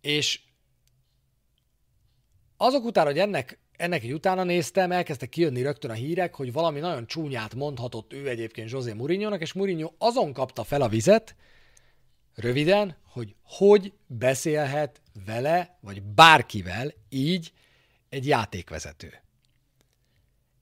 És 0.00 0.40
azok 2.64 2.84
után, 2.84 3.06
hogy 3.06 3.18
ennek, 3.18 3.58
ennek 3.76 4.02
egy 4.02 4.12
utána 4.12 4.44
néztem, 4.44 4.92
elkezdtek 4.92 5.28
kijönni 5.28 5.62
rögtön 5.62 5.90
a 5.90 5.94
hírek, 5.94 6.34
hogy 6.34 6.52
valami 6.52 6.80
nagyon 6.80 7.06
csúnyát 7.06 7.54
mondhatott 7.54 8.12
ő 8.12 8.28
egyébként 8.28 8.70
José 8.70 8.92
mourinho 8.92 9.34
és 9.34 9.52
Mourinho 9.52 9.92
azon 9.98 10.32
kapta 10.32 10.64
fel 10.64 10.82
a 10.82 10.88
vizet, 10.88 11.36
röviden, 12.34 12.96
hogy 13.08 13.34
hogy 13.42 13.92
beszélhet 14.06 15.00
vele, 15.26 15.78
vagy 15.80 16.02
bárkivel 16.02 16.92
így 17.08 17.52
egy 18.08 18.26
játékvezető. 18.26 19.22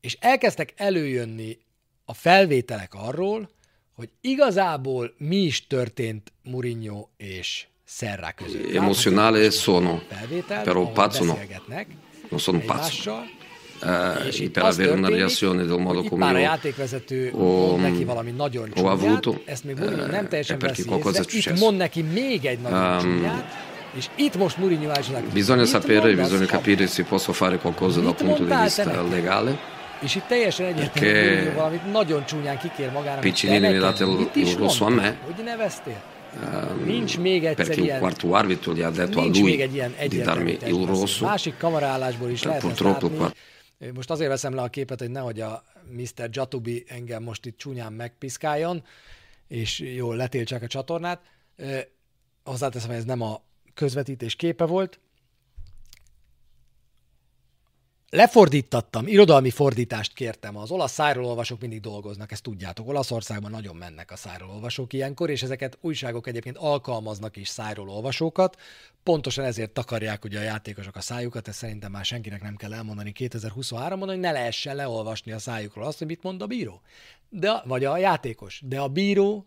És 0.01 0.17
elkezdtek 0.21 0.73
előjönni 0.77 1.59
a 2.05 2.15
felvételek 2.15 2.95
arról, 2.95 3.51
hogy 3.93 4.11
igazából 4.21 5.15
mi 5.19 5.37
is 5.37 5.67
történt 5.67 6.33
Mourinho 6.43 7.09
és. 7.17 7.67
Emozionale 8.73 9.51
sono, 9.51 10.03
però 10.63 10.91
pazzo 10.93 11.25
no. 11.25 11.39
Non 12.29 12.41
sono 12.41 12.59
pazzo. 12.59 13.41
Eh, 13.85 14.51
per 14.51 14.65
avere 14.65 14.93
una 14.93 15.09
reazione 15.09 15.65
del 15.65 15.79
modo 15.79 16.05
come 16.05 16.41
io 16.41 17.31
ho, 17.33 17.77
valami 18.05 18.31
nagyon 18.31 18.73
ho 18.77 18.89
avuto, 18.89 19.43
itt 20.87 21.59
mond 21.59 21.77
neki 21.77 22.03
még 22.03 22.45
egy 22.45 22.61
nagyon 22.61 23.05
um. 23.05 23.43
Bisogna 25.33 25.65
sapere, 25.65 26.15
bisogna 26.15 26.47
capire 26.47 26.87
se 26.87 27.03
posso 27.03 27.33
fare 27.33 27.59
qualcosa 27.59 28.01
dal 28.01 28.15
punto 28.15 28.45
di 28.45 28.55
vista 28.63 29.03
legale. 29.11 29.59
És 30.01 30.15
itt 30.15 30.27
teljesen 30.29 30.67
egyértelmű, 30.67 31.53
valamit 31.55 31.93
nagyon 31.93 32.25
csúnyán 32.27 32.59
kikér 32.59 32.91
magának. 32.91 33.21
Piccinini 33.21 33.69
mi 33.69 33.79
date 33.79 34.05
il 34.35 34.57
rosso 34.57 34.85
a 34.85 34.89
me. 34.89 35.17
Hogy 35.25 35.45
neveztél? 35.45 36.03
Nincs 36.85 37.19
még 37.19 37.45
egyszer 37.45 37.67
perché 37.67 37.83
ilyen, 37.83 37.95
un 37.95 38.01
quarto 38.01 38.33
arbitro 38.35 38.75
gli 38.75 38.83
ha 38.83 38.91
detto 38.91 39.21
a 39.21 39.25
lui 39.25 39.69
di 40.09 40.23
darmi 40.23 40.59
il 40.67 40.87
rosso. 40.87 41.25
Másik 41.25 41.57
kameraállásból 41.57 42.31
is 42.31 42.43
lehet 42.43 42.63
látni. 42.63 43.17
Quart... 43.17 43.37
Most 43.95 44.11
azért 44.11 44.31
veszem 44.31 44.55
le 44.55 44.63
a 44.63 44.69
képet, 44.69 44.99
hogy 44.99 45.11
nehogy 45.11 45.41
a 45.41 45.65
Mr. 45.91 46.29
Jatubi 46.31 46.85
engem 46.89 47.23
most 47.23 47.47
itt 47.47 47.57
csúnyán 47.57 47.93
megpiszkáljon, 47.93 48.85
és 49.49 49.79
jól 49.79 50.17
letiltsák 50.17 50.63
a 50.63 50.67
csatornát. 50.67 51.21
Hozzáteszem, 52.45 52.89
hogy 52.89 52.99
ez 52.99 53.05
nem 53.05 53.21
a 53.21 53.43
közvetítés 53.75 54.37
képe 54.37 54.65
volt. 54.65 55.01
Lefordítattam, 58.15 59.07
irodalmi 59.07 59.51
fordítást 59.51 60.13
kértem, 60.13 60.57
az 60.57 60.71
olasz 60.71 60.93
szájról 60.93 61.45
mindig 61.61 61.81
dolgoznak, 61.81 62.33
ezt 62.33 62.43
tudjátok. 62.43 62.89
Olaszországban 62.89 63.51
nagyon 63.51 63.77
mennek 63.77 64.11
a 64.11 64.17
szájról 64.17 64.71
ilyenkor, 64.89 65.31
és 65.31 65.43
ezeket 65.43 65.79
újságok 65.81 66.27
egyébként 66.27 66.57
alkalmaznak 66.57 67.37
is 67.37 67.49
szájról. 67.49 68.13
Pontosan 69.03 69.45
ezért 69.45 69.71
takarják 69.71 70.25
ugye 70.25 70.39
a 70.39 70.43
játékosok 70.43 70.97
a 70.97 71.01
szájukat, 71.01 71.49
ezt 71.49 71.59
szerintem 71.59 71.91
már 71.91 72.05
senkinek 72.05 72.43
nem 72.43 72.57
kell 72.57 72.75
elmondani 72.75 73.13
2023-ban, 73.19 74.05
hogy 74.07 74.19
ne 74.19 74.33
lehessen 74.33 74.77
leolvasni 74.77 75.33
a 75.33 75.39
szájukról 75.39 75.85
azt, 75.85 75.99
hogy 75.99 76.07
mit 76.07 76.23
mond 76.23 76.43
a 76.43 76.47
bíró. 76.47 76.81
De, 77.29 77.63
vagy 77.65 77.85
a 77.85 77.97
játékos. 77.97 78.63
De 78.65 78.81
a 78.81 78.89
bíró 78.89 79.47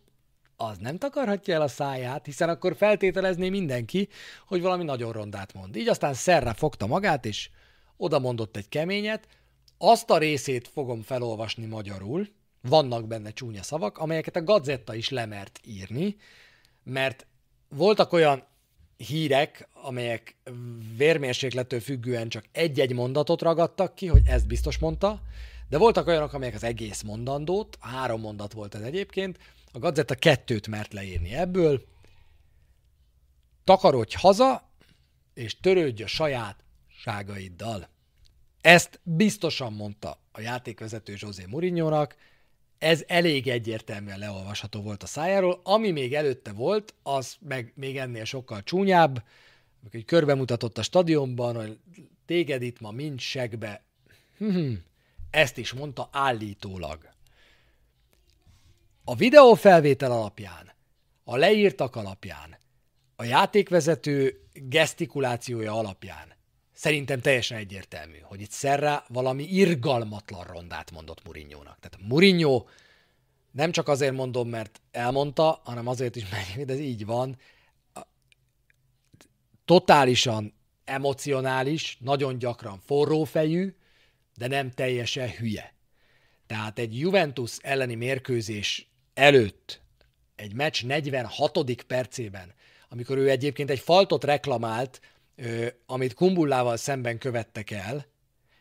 az 0.57 0.78
nem 0.78 0.97
takarhatja 0.97 1.53
el 1.53 1.61
a 1.61 1.68
száját, 1.68 2.26
hiszen 2.26 2.49
akkor 2.49 2.76
feltételezné 2.76 3.49
mindenki, 3.49 4.09
hogy 4.47 4.61
valami 4.61 4.84
nagyon 4.84 5.11
rondát 5.11 5.53
mond. 5.53 5.76
Így 5.76 5.88
aztán 5.88 6.13
szerre 6.13 6.53
fogta 6.53 6.88
magát, 6.88 7.26
és 7.26 7.49
oda 7.97 8.19
mondott 8.19 8.57
egy 8.57 8.69
keményet, 8.69 9.27
azt 9.77 10.09
a 10.09 10.17
részét 10.17 10.67
fogom 10.67 11.01
felolvasni 11.01 11.65
magyarul, 11.65 12.27
vannak 12.61 13.07
benne 13.07 13.31
csúnya 13.31 13.63
szavak, 13.63 13.97
amelyeket 13.97 14.35
a 14.35 14.43
Gazetta 14.43 14.95
is 14.95 15.09
lemert 15.09 15.59
írni, 15.63 16.15
mert 16.83 17.25
voltak 17.69 18.13
olyan 18.13 18.43
hírek, 18.97 19.67
amelyek 19.73 20.35
vérmérséklettől 20.97 21.79
függően 21.79 22.29
csak 22.29 22.45
egy-egy 22.51 22.93
mondatot 22.93 23.41
ragadtak 23.41 23.95
ki, 23.95 24.07
hogy 24.07 24.21
ezt 24.25 24.47
biztos 24.47 24.77
mondta, 24.77 25.21
de 25.69 25.77
voltak 25.77 26.07
olyanok, 26.07 26.33
amelyek 26.33 26.55
az 26.55 26.63
egész 26.63 27.01
mondandót, 27.01 27.77
három 27.79 28.21
mondat 28.21 28.53
volt 28.53 28.75
ez 28.75 28.81
egyébként, 28.81 29.39
a 29.71 29.79
Gazetta 29.79 30.15
kettőt 30.15 30.67
mert 30.67 30.93
leírni 30.93 31.33
ebből, 31.33 31.83
takarodj 33.63 34.15
haza, 34.17 34.69
és 35.33 35.59
törődj 35.59 36.03
a 36.03 36.07
saját 36.07 36.64
ságaiddal. 37.05 37.89
Ezt 38.61 38.99
biztosan 39.03 39.73
mondta 39.73 40.19
a 40.31 40.41
játékvezető 40.41 41.13
José 41.17 41.45
mourinho 41.47 42.07
ez 42.77 43.03
elég 43.07 43.47
egyértelműen 43.47 44.19
leolvasható 44.19 44.81
volt 44.81 45.03
a 45.03 45.05
szájáról. 45.05 45.59
Ami 45.63 45.91
még 45.91 46.13
előtte 46.13 46.51
volt, 46.51 46.93
az 47.03 47.35
meg 47.39 47.73
még 47.75 47.97
ennél 47.97 48.23
sokkal 48.23 48.63
csúnyább, 48.63 49.23
hogy 49.91 50.05
körbemutatott 50.05 50.77
a 50.77 50.81
stadionban, 50.81 51.55
hogy 51.55 51.79
téged 52.25 52.61
itt 52.61 52.79
ma 52.79 52.91
mind 52.91 53.19
segbe. 53.19 53.83
Ezt 55.29 55.57
is 55.57 55.73
mondta 55.73 56.09
állítólag. 56.11 57.09
A 59.03 59.15
videófelvétel 59.15 60.11
alapján, 60.11 60.71
a 61.23 61.37
leírtak 61.37 61.95
alapján, 61.95 62.57
a 63.15 63.23
játékvezető 63.23 64.41
gesztikulációja 64.53 65.73
alapján 65.73 66.34
szerintem 66.76 67.19
teljesen 67.19 67.57
egyértelmű, 67.57 68.17
hogy 68.21 68.41
itt 68.41 68.51
Szerra 68.51 69.05
valami 69.07 69.43
irgalmatlan 69.43 70.43
rondát 70.43 70.91
mondott 70.91 71.26
Murinyónak. 71.26 71.80
Tehát 71.80 72.07
Murinyó 72.07 72.69
nem 73.51 73.71
csak 73.71 73.88
azért 73.88 74.13
mondom, 74.13 74.49
mert 74.49 74.82
elmondta, 74.91 75.61
hanem 75.63 75.88
azért 75.88 76.15
is, 76.15 76.30
mert 76.30 76.69
ez 76.69 76.80
így 76.80 77.05
van, 77.05 77.38
totálisan 79.65 80.53
emocionális, 80.84 81.97
nagyon 81.99 82.38
gyakran 82.38 82.80
forrófejű, 82.80 83.76
de 84.38 84.47
nem 84.47 84.71
teljesen 84.71 85.30
hülye. 85.30 85.73
Tehát 86.47 86.80
egy 86.80 86.99
Juventus 86.99 87.57
elleni 87.61 87.95
mérkőzés 87.95 88.89
előtt, 89.13 89.82
egy 90.36 90.53
meccs 90.53 90.84
46. 90.84 91.84
percében, 91.88 92.53
amikor 92.89 93.17
ő 93.17 93.30
egyébként 93.30 93.69
egy 93.69 93.80
faltot 93.80 94.23
reklamált, 94.23 95.01
amit 95.86 96.13
Kumbullával 96.13 96.77
szemben 96.77 97.17
követtek 97.17 97.71
el, 97.71 98.05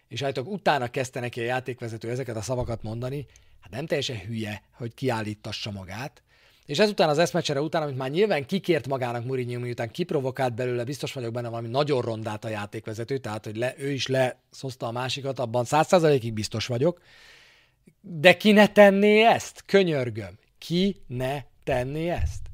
és 0.09 0.23
állítólag 0.23 0.53
utána 0.53 0.89
kezdte 0.89 1.21
neki 1.21 1.41
a 1.41 1.45
játékvezető 1.45 2.11
ezeket 2.11 2.37
a 2.37 2.43
szavakat 2.43 2.83
mondani, 2.83 3.27
hát 3.61 3.71
nem 3.71 3.87
teljesen 3.87 4.19
hülye, 4.19 4.63
hogy 4.73 4.95
kiállítassa 4.95 5.71
magát, 5.71 6.23
és 6.67 6.79
ezután 6.79 7.09
az 7.09 7.19
eszmecsere 7.19 7.61
után, 7.61 7.83
amit 7.83 7.97
már 7.97 8.11
nyilván 8.11 8.47
kikért 8.47 8.89
magának 8.89 9.25
Mourinho, 9.25 9.61
miután 9.61 9.91
kiprovokált 9.91 10.55
belőle, 10.55 10.85
biztos 10.85 11.13
vagyok 11.13 11.33
benne 11.33 11.49
valami 11.49 11.69
nagyon 11.69 12.01
rondát 12.01 12.45
a 12.45 12.49
játékvezető, 12.49 13.19
tehát 13.19 13.45
hogy 13.45 13.57
le, 13.57 13.75
ő 13.79 13.91
is 13.91 14.07
leszozta 14.07 14.87
a 14.87 14.93
másikat, 14.93 15.39
abban 15.39 15.65
százszázalékig 15.65 16.33
biztos 16.33 16.67
vagyok. 16.67 17.03
De 18.01 18.37
ki 18.37 18.53
ne 18.53 18.67
tenné 18.67 19.25
ezt? 19.25 19.63
Könyörgöm. 19.67 20.39
Ki 20.59 20.97
ne 21.07 21.43
tenné 21.65 22.09
ezt? 22.09 22.51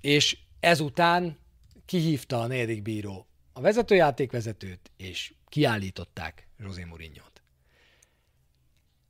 És 0.00 0.38
ezután 0.60 1.38
kihívta 1.86 2.40
a 2.40 2.46
negyedik 2.46 2.82
bíró 2.82 3.26
a 3.52 3.60
vezetőjátékvezetőt, 3.60 4.90
és 4.96 5.34
kiállították 5.48 6.48
José 6.58 6.84
Mourinho-t. 6.84 7.42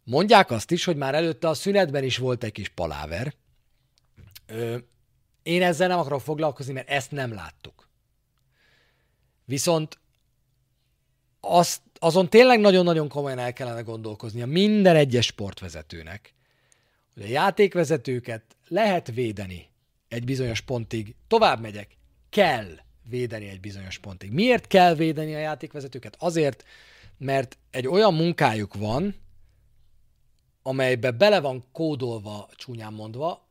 Mondják 0.04 0.50
azt 0.50 0.70
is, 0.70 0.84
hogy 0.84 0.96
már 0.96 1.14
előtte 1.14 1.48
a 1.48 1.54
szünetben 1.54 2.04
is 2.04 2.18
volt 2.18 2.44
egy 2.44 2.52
kis 2.52 2.68
paláver. 2.68 3.34
Ö, 4.46 4.78
én 5.42 5.62
ezzel 5.62 5.88
nem 5.88 5.98
akarok 5.98 6.20
foglalkozni, 6.20 6.72
mert 6.72 6.88
ezt 6.88 7.10
nem 7.10 7.34
láttuk. 7.34 7.88
Viszont 9.44 9.98
azt, 11.40 11.82
azon 11.98 12.30
tényleg 12.30 12.60
nagyon-nagyon 12.60 13.08
komolyan 13.08 13.38
el 13.38 13.52
kellene 13.52 13.80
gondolkoznia 13.80 14.46
minden 14.46 14.96
egyes 14.96 15.26
sportvezetőnek, 15.26 16.34
hogy 17.14 17.22
a 17.22 17.28
játékvezetőket 17.28 18.42
lehet 18.68 19.10
védeni 19.12 19.68
egy 20.08 20.24
bizonyos 20.24 20.60
pontig. 20.60 21.14
Tovább 21.28 21.60
megyek, 21.60 21.95
kell 22.36 22.78
védeni 23.08 23.48
egy 23.48 23.60
bizonyos 23.60 23.98
pontig. 23.98 24.30
Miért 24.30 24.66
kell 24.66 24.94
védeni 24.94 25.34
a 25.34 25.38
játékvezetőket? 25.38 26.16
Azért, 26.18 26.64
mert 27.18 27.58
egy 27.70 27.86
olyan 27.86 28.14
munkájuk 28.14 28.74
van, 28.74 29.14
amelybe 30.62 31.10
bele 31.10 31.40
van 31.40 31.64
kódolva, 31.72 32.48
csúnyán 32.54 32.92
mondva, 32.92 33.48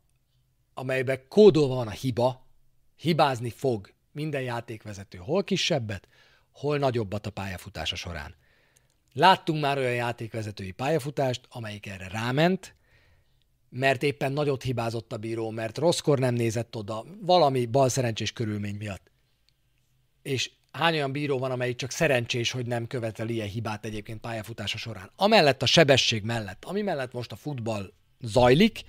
amelybe 0.74 1.28
kódolva 1.28 1.76
van 1.76 1.88
a 1.88 1.92
hiba, 1.92 2.48
hibázni 2.96 3.50
fog 3.50 3.94
minden 4.12 4.42
játékvezető, 4.42 5.18
hol 5.18 5.44
kisebbet, 5.44 6.08
hol 6.52 6.78
nagyobbat 6.78 7.26
a 7.26 7.30
pályafutása 7.30 7.96
során. 7.96 8.36
Láttunk 9.14 9.62
már 9.62 9.78
olyan 9.78 9.96
játékvezetői 9.96 10.72
pályafutást, 10.72 11.42
amelyik 11.50 11.86
erre 11.86 12.08
ráment, 12.08 12.76
mert 13.78 14.04
éppen 14.04 14.32
nagyot 14.32 14.64
hibázott 14.64 15.14
a 15.14 15.18
bíró, 15.18 15.50
mert 15.50 15.78
rosszkor 15.78 16.20
nem 16.20 16.34
nézett 16.34 16.76
oda, 16.76 17.06
valami 17.22 17.66
balszerencsés 17.66 18.32
körülmény 18.32 18.76
miatt. 18.76 19.12
És 20.22 20.52
hány 20.72 20.94
olyan 20.94 21.12
bíró 21.12 21.40
van, 21.40 21.52
amelyik 21.52 21.76
csak 21.76 21.92
szerencsés, 21.92 22.52
hogy 22.52 22.66
nem 22.66 22.88
követel 22.88 23.30
ilyen 23.30 23.48
hibát 23.48 23.86
egyébként 23.86 24.20
pályafutása 24.20 24.78
során. 24.78 25.12
Amellett 25.16 25.62
a 25.62 25.66
sebesség 25.66 26.24
mellett, 26.24 26.66
ami 26.66 26.82
mellett 26.82 27.14
most 27.14 27.32
a 27.32 27.36
futball 27.36 27.94
zajlik, 28.22 28.82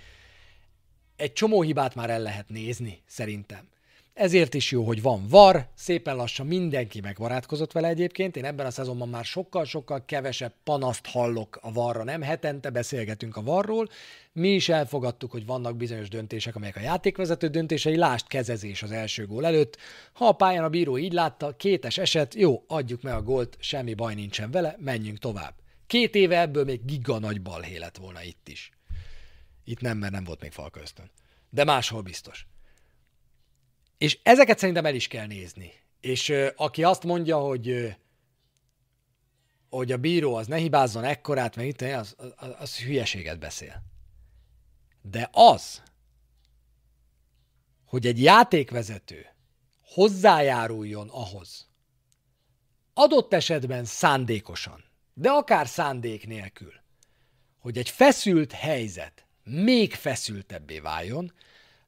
egy 1.17 1.33
csomó 1.33 1.63
hibát 1.63 1.95
már 1.95 2.11
el 2.11 2.21
lehet 2.21 2.49
nézni, 2.49 3.03
szerintem. 3.07 3.69
Ezért 4.17 4.55
is 4.55 4.71
jó, 4.71 4.85
hogy 4.85 5.03
van 5.03 5.29
VAR, 5.29 5.69
szépen 5.75 6.17
lassan 6.17 6.47
mindenki 6.47 7.01
megbarátkozott 7.01 7.73
vele 7.73 7.89
egyébként. 7.89 8.37
Én 8.37 8.45
ebben 8.45 8.67
a 8.67 8.71
szezonban 8.71 9.09
már 9.09 9.25
sokkal-sokkal 9.25 10.05
kevesebb 10.05 10.53
panaszt 10.65 11.07
hallok 11.07 11.59
a 11.63 11.73
varra, 11.73 12.05
nem 12.05 12.23
hetente 12.23 12.71
beszélgetünk 12.71 13.37
a 13.37 13.43
varról. 13.43 13.89
Mi 14.33 14.49
is 14.49 14.69
elfogadtuk, 14.69 15.31
hogy 15.31 15.47
vannak 15.47 15.77
bizonyos 15.77 16.09
döntések, 16.09 16.57
amelyek 16.57 16.77
a 16.77 16.81
játékvezető 16.81 17.49
döntései, 17.49 17.97
lást 17.97 18.27
kezezés 18.27 18.83
az 18.83 18.91
első 18.91 19.27
gól 19.27 19.47
előtt. 19.47 19.77
Ha 20.13 20.27
a 20.27 20.33
pályán 20.33 20.65
a 20.65 20.69
bíró 20.69 20.99
így 20.99 21.13
látta, 21.13 21.57
kétes 21.57 21.99
eset, 21.99 22.35
jó, 22.35 22.65
adjuk 22.67 23.03
meg 23.03 23.15
a 23.15 23.23
gólt, 23.23 23.57
semmi 23.61 23.95
baj 23.95 24.15
nincsen 24.15 24.51
vele, 24.51 24.77
menjünk 24.79 25.19
tovább. 25.19 25.55
Két 25.87 26.15
éve 26.15 26.41
ebből 26.41 26.65
még 26.65 26.85
giga 26.85 27.19
nagy 27.19 27.43
balhé 27.43 27.77
lett 27.77 27.97
volna 27.97 28.23
itt 28.23 28.49
is. 28.49 28.71
Itt 29.65 29.81
nem, 29.81 29.99
mert 29.99 30.13
nem 30.13 30.25
volt 30.25 30.41
még 30.41 30.53
falköztön. 30.53 31.11
De 31.51 31.65
máshol 31.65 32.03
biztos. 32.03 32.47
És 33.99 34.19
ezeket 34.23 34.59
szerintem 34.59 34.87
el 34.87 34.95
is 34.95 35.09
kell 35.09 35.27
nézni. 35.27 35.73
És 36.01 36.29
ö, 36.29 36.49
aki 36.57 36.85
azt 36.85 37.05
mondja, 37.05 37.39
hogy 37.39 37.69
ö, 37.69 37.89
hogy 39.69 39.93
a 39.93 39.97
bíró 39.97 40.35
az 40.35 40.47
ne 40.47 40.57
hibázzon 40.57 41.05
ekkorát, 41.05 41.57
mert 41.57 41.69
itt 41.69 41.81
az, 41.81 42.15
az, 42.37 42.55
az 42.59 42.79
hülyeséget 42.79 43.39
beszél. 43.39 43.83
De 45.03 45.29
az, 45.33 45.83
hogy 47.85 48.07
egy 48.07 48.23
játékvezető 48.23 49.27
hozzájáruljon 49.81 51.09
ahhoz, 51.09 51.69
adott 52.95 53.33
esetben 53.33 53.85
szándékosan, 53.85 54.85
de 55.15 55.31
akár 55.31 55.67
szándék 55.67 56.27
nélkül, 56.27 56.73
hogy 57.59 57.79
egy 57.79 57.91
feszült 57.91 58.53
helyzet 58.53 59.27
még 59.45 59.95
feszültebbé 59.95 60.79
váljon, 60.79 61.33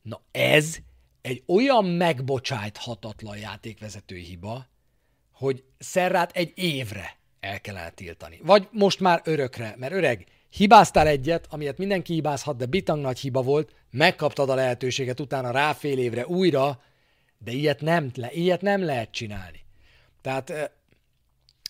na 0.03 0.21
ez 0.31 0.79
egy 1.23 1.43
olyan 1.47 1.85
megbocsájthatatlan 1.85 3.37
játékvezetői 3.37 4.23
hiba, 4.23 4.67
hogy 5.33 5.65
Szerrát 5.79 6.33
egy 6.33 6.53
évre 6.55 7.17
el 7.41 7.61
kellene 7.61 7.91
tiltani. 7.91 8.41
Vagy 8.43 8.69
most 8.73 9.01
már 9.01 9.21
örökre, 9.25 9.75
mert 9.79 9.93
öreg, 9.93 10.27
hibáztál 10.51 11.07
egyet, 11.07 11.47
amilyet 11.51 11.79
mindenki 11.79 12.13
hibázhat, 12.13 12.57
de 12.57 12.67
bitang 12.67 13.01
nagy 13.01 13.19
hiba 13.19 13.43
volt, 13.43 13.75
megkaptad 13.91 14.51
a 14.51 14.55
lehetőséget 14.55 15.21
utána 15.21 15.51
rá 15.51 15.73
fél 15.73 15.99
évre 15.99 16.27
újra, 16.27 16.83
de 17.39 17.51
ilyet 17.51 17.81
nem, 17.81 18.11
le, 18.15 18.31
ilyet 18.33 18.61
nem 18.61 18.85
lehet 18.85 19.11
csinálni. 19.11 19.61
Tehát 20.21 20.73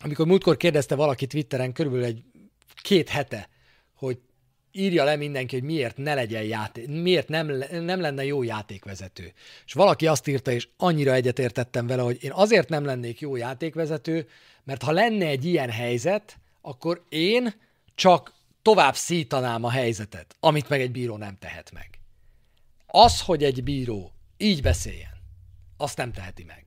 amikor 0.03 0.25
múltkor 0.25 0.57
kérdezte 0.57 0.95
valaki 0.95 1.27
Twitteren 1.27 1.73
körülbelül 1.73 2.05
egy 2.05 2.23
két 2.81 3.09
hete, 3.09 3.49
írja 4.79 5.03
le 5.03 5.15
mindenki, 5.15 5.55
hogy 5.55 5.63
miért 5.63 5.97
ne 5.97 6.13
legyen 6.13 6.43
játék, 6.43 6.87
miért 6.87 7.27
nem, 7.27 7.63
nem 7.71 8.01
lenne 8.01 8.25
jó 8.25 8.43
játékvezető. 8.43 9.33
És 9.65 9.73
valaki 9.73 10.07
azt 10.07 10.27
írta, 10.27 10.51
és 10.51 10.67
annyira 10.77 11.13
egyetértettem 11.13 11.87
vele, 11.87 12.01
hogy 12.01 12.23
én 12.23 12.31
azért 12.31 12.69
nem 12.69 12.85
lennék 12.85 13.19
jó 13.19 13.35
játékvezető, 13.35 14.27
mert 14.63 14.83
ha 14.83 14.91
lenne 14.91 15.25
egy 15.25 15.45
ilyen 15.45 15.69
helyzet, 15.69 16.37
akkor 16.61 17.05
én 17.09 17.53
csak 17.95 18.33
tovább 18.61 18.95
szítanám 18.95 19.63
a 19.63 19.69
helyzetet, 19.69 20.35
amit 20.39 20.69
meg 20.69 20.81
egy 20.81 20.91
bíró 20.91 21.17
nem 21.17 21.37
tehet 21.39 21.71
meg. 21.71 21.89
Az, 22.87 23.21
hogy 23.21 23.43
egy 23.43 23.63
bíró 23.63 24.11
így 24.37 24.61
beszéljen, 24.61 25.17
azt 25.77 25.97
nem 25.97 26.11
teheti 26.11 26.43
meg. 26.43 26.63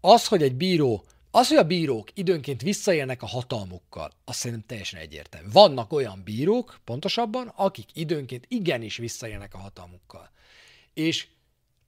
Az, 0.00 0.26
hogy 0.26 0.42
egy 0.42 0.54
bíró 0.54 1.04
az, 1.36 1.48
hogy 1.48 1.56
a 1.56 1.64
bírók 1.64 2.08
időnként 2.14 2.62
visszaélnek 2.62 3.22
a 3.22 3.26
hatalmukkal, 3.26 4.10
azt 4.24 4.38
szerintem 4.38 4.66
teljesen 4.66 5.00
egyértelmű. 5.00 5.48
Vannak 5.52 5.92
olyan 5.92 6.22
bírók, 6.24 6.80
pontosabban, 6.84 7.52
akik 7.56 7.88
időnként 7.92 8.44
igenis 8.48 8.96
visszaélnek 8.96 9.54
a 9.54 9.58
hatalmukkal. 9.58 10.30
És 10.92 11.26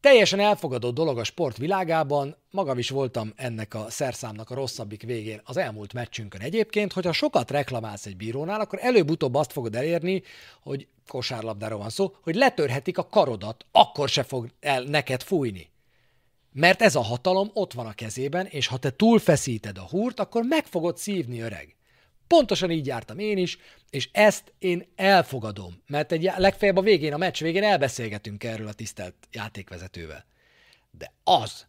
teljesen 0.01 0.41
elfogadott 0.41 0.95
dolog 0.95 1.19
a 1.19 1.25
sport 1.25 1.57
világában, 1.57 2.37
magam 2.51 2.79
is 2.79 2.91
voltam 2.91 3.33
ennek 3.37 3.75
a 3.75 3.91
szerszámnak 3.91 4.51
a 4.51 4.55
rosszabbik 4.55 5.03
végén 5.03 5.41
az 5.45 5.57
elmúlt 5.57 5.93
meccsünkön 5.93 6.41
egyébként, 6.41 6.93
hogyha 6.93 7.13
sokat 7.13 7.51
reklamálsz 7.51 8.07
egy 8.07 8.17
bírónál, 8.17 8.61
akkor 8.61 8.79
előbb-utóbb 8.83 9.35
azt 9.35 9.53
fogod 9.53 9.75
elérni, 9.75 10.23
hogy 10.63 10.87
kosárlabdáról 11.09 11.79
van 11.79 11.91
szó, 11.91 12.17
hogy 12.23 12.35
letörhetik 12.35 12.99
a 12.99 13.07
karodat, 13.07 13.67
akkor 13.73 14.09
se 14.09 14.23
fog 14.23 14.49
el 14.61 14.83
neked 14.83 15.23
fújni. 15.23 15.75
Mert 16.59 16.83
ez 16.83 16.95
a 16.95 17.01
hatalom 17.01 17.51
ott 17.53 17.73
van 17.73 17.87
a 17.87 17.93
kezében, 17.93 18.47
és 18.47 18.67
ha 18.67 18.77
te 18.77 18.91
túlfeszíted 18.91 19.79
a 19.79 19.87
húrt, 19.91 20.21
akkor 20.21 20.43
meg 20.43 20.67
fogod 20.67 20.99
szívni, 20.99 21.41
öreg. 21.41 21.77
Pontosan 22.27 22.71
így 22.71 22.87
jártam 22.87 23.19
én 23.19 23.39
is, 23.39 23.59
és 23.91 24.09
ezt 24.13 24.53
én 24.59 24.93
elfogadom, 24.95 25.83
mert 25.87 26.13
egy 26.13 26.31
legfeljebb 26.37 26.77
a 26.77 26.83
végén, 26.83 27.13
a 27.13 27.17
meccs 27.17 27.41
végén 27.41 27.63
elbeszélgetünk 27.63 28.45
erről 28.45 28.67
a 28.67 28.73
tisztelt 28.73 29.15
játékvezetővel. 29.33 30.25
De 30.91 31.13
az, 31.25 31.67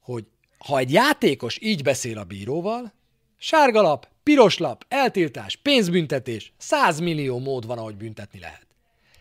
hogy 0.00 0.24
ha 0.58 0.78
egy 0.78 0.92
játékos 0.92 1.58
így 1.60 1.82
beszél 1.82 2.18
a 2.18 2.24
bíróval, 2.24 2.92
sárga 3.36 3.80
lap, 3.80 4.08
piros 4.22 4.58
lap, 4.58 4.84
eltiltás, 4.88 5.56
pénzbüntetés, 5.56 6.52
100 6.58 7.00
millió 7.00 7.38
mód 7.38 7.66
van, 7.66 7.78
ahogy 7.78 7.96
büntetni 7.96 8.38
lehet. 8.38 8.66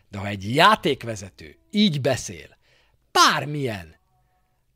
De 0.10 0.18
ha 0.18 0.28
egy 0.28 0.56
játékvezető 0.56 1.58
így 1.72 2.02
beszél, 2.02 2.58
bármilyen 3.12 3.97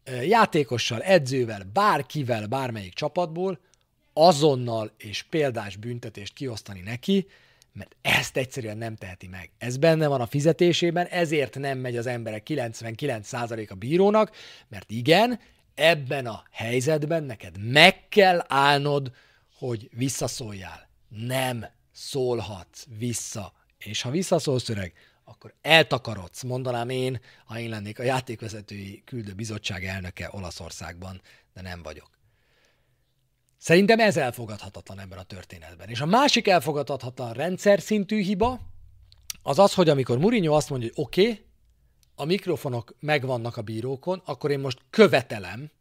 játékossal, 0.05 1.01
edzővel, 1.01 1.69
bárkivel, 1.73 2.45
bármelyik 2.47 2.93
csapatból 2.93 3.59
azonnal 4.13 4.91
és 4.97 5.23
példás 5.23 5.75
büntetést 5.75 6.33
kiosztani 6.33 6.81
neki, 6.81 7.27
mert 7.73 7.95
ezt 8.01 8.37
egyszerűen 8.37 8.77
nem 8.77 8.95
teheti 8.95 9.27
meg. 9.27 9.49
Ez 9.57 9.77
benne 9.77 10.07
van 10.07 10.21
a 10.21 10.25
fizetésében, 10.25 11.05
ezért 11.05 11.57
nem 11.57 11.77
megy 11.77 11.97
az 11.97 12.05
emberek 12.05 12.45
99% 12.49 13.69
a 13.69 13.75
bírónak, 13.75 14.35
mert 14.67 14.91
igen, 14.91 15.39
ebben 15.75 16.25
a 16.25 16.43
helyzetben 16.51 17.23
neked 17.23 17.71
meg 17.71 18.07
kell 18.09 18.45
állnod, 18.47 19.11
hogy 19.57 19.89
visszaszóljál. 19.91 20.89
Nem 21.07 21.65
szólhatsz 21.91 22.85
vissza. 22.97 23.53
És 23.77 24.01
ha 24.01 24.09
visszaszólsz 24.09 24.69
öreg, 24.69 24.93
akkor 25.31 25.53
eltakarodsz, 25.61 26.43
mondanám 26.43 26.89
én, 26.89 27.21
ha 27.45 27.59
én 27.59 27.69
lennék 27.69 27.99
a 27.99 28.03
játékvezetői 28.03 29.01
küldő 29.05 29.33
bizottság 29.33 29.85
elnöke 29.85 30.29
Olaszországban, 30.31 31.21
de 31.53 31.61
nem 31.61 31.83
vagyok. 31.83 32.09
Szerintem 33.57 33.99
ez 33.99 34.17
elfogadhatatlan 34.17 34.99
ebben 34.99 35.17
a 35.17 35.23
történetben. 35.23 35.89
És 35.89 36.01
a 36.01 36.05
másik 36.05 36.47
elfogadhatatlan 36.47 37.33
rendszer 37.33 37.81
szintű 37.81 38.21
hiba, 38.21 38.59
az 39.41 39.59
az, 39.59 39.73
hogy 39.73 39.89
amikor 39.89 40.17
Mourinho 40.17 40.55
azt 40.55 40.69
mondja, 40.69 40.89
hogy 40.93 41.03
oké, 41.03 41.21
okay, 41.21 41.45
a 42.15 42.25
mikrofonok 42.25 42.95
megvannak 42.99 43.57
a 43.57 43.61
bírókon, 43.61 44.21
akkor 44.25 44.51
én 44.51 44.59
most 44.59 44.79
követelem, 44.89 45.71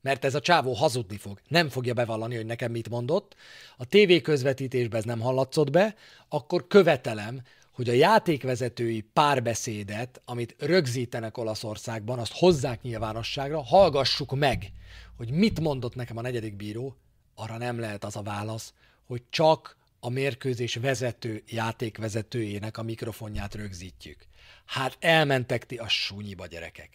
mert 0.00 0.24
ez 0.24 0.34
a 0.34 0.40
csávó 0.40 0.72
hazudni 0.72 1.16
fog, 1.16 1.40
nem 1.48 1.68
fogja 1.68 1.94
bevallani, 1.94 2.36
hogy 2.36 2.46
nekem 2.46 2.70
mit 2.70 2.88
mondott, 2.88 3.34
a 3.76 3.86
TV 3.86 4.22
közvetítésben 4.22 4.98
ez 4.98 5.04
nem 5.04 5.20
hallatszott 5.20 5.70
be, 5.70 5.94
akkor 6.28 6.66
követelem, 6.66 7.42
hogy 7.74 7.88
a 7.88 7.92
játékvezetői 7.92 9.00
párbeszédet, 9.00 10.22
amit 10.24 10.54
rögzítenek 10.58 11.38
Olaszországban, 11.38 12.18
azt 12.18 12.32
hozzák 12.32 12.82
nyilvánosságra, 12.82 13.62
hallgassuk 13.62 14.36
meg, 14.36 14.72
hogy 15.16 15.30
mit 15.30 15.60
mondott 15.60 15.94
nekem 15.94 16.16
a 16.16 16.20
negyedik 16.20 16.56
bíró, 16.56 16.96
arra 17.34 17.56
nem 17.56 17.78
lehet 17.78 18.04
az 18.04 18.16
a 18.16 18.22
válasz, 18.22 18.72
hogy 19.06 19.22
csak 19.30 19.76
a 20.00 20.08
mérkőzés 20.08 20.74
vezető 20.74 21.42
játékvezetőjének 21.46 22.78
a 22.78 22.82
mikrofonját 22.82 23.54
rögzítjük. 23.54 24.26
Hát 24.64 24.96
elmentek 25.00 25.66
ti 25.66 25.76
a 25.76 25.88
súnyiba, 25.88 26.46
gyerekek. 26.46 26.90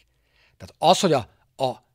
Tehát 0.57 0.75
az, 0.77 0.99
hogy 0.99 1.13
a, 1.13 1.29
a 1.55 1.88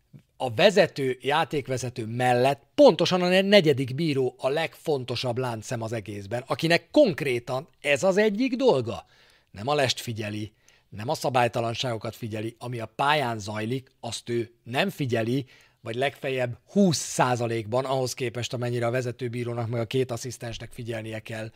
a 0.45 0.53
vezető, 0.55 1.19
játékvezető 1.21 2.07
mellett 2.07 2.63
pontosan 2.75 3.23
a 3.23 3.41
negyedik 3.41 3.95
bíró 3.95 4.35
a 4.39 4.49
legfontosabb 4.49 5.39
láncszem 5.39 5.83
az 5.83 5.93
egészben, 5.93 6.45
akinek 6.47 6.89
konkrétan 6.91 7.69
ez 7.81 8.03
az 8.03 8.17
egyik 8.17 8.57
dolga. 8.57 9.07
Nem 9.51 9.69
a 9.69 9.75
lest 9.75 10.01
figyeli, 10.01 10.53
nem 10.89 11.09
a 11.09 11.15
szabálytalanságokat 11.15 12.17
figyeli, 12.17 12.57
ami 12.59 12.79
a 12.79 12.93
pályán 12.97 13.39
zajlik, 13.39 13.91
azt 14.01 14.29
ő 14.29 14.51
nem 14.63 14.91
figyeli, 14.91 15.47
vagy 15.81 15.95
legfeljebb 15.95 16.59
20%-ban 16.75 17.85
ahhoz 17.85 18.15
képest, 18.15 18.53
amennyire 18.53 18.87
a 18.87 18.91
vezetőbírónak 18.91 19.69
meg 19.69 19.81
a 19.81 19.87
két 19.87 20.11
asszisztensnek 20.11 20.73
figyelnie 20.73 21.19
kell. 21.19 21.51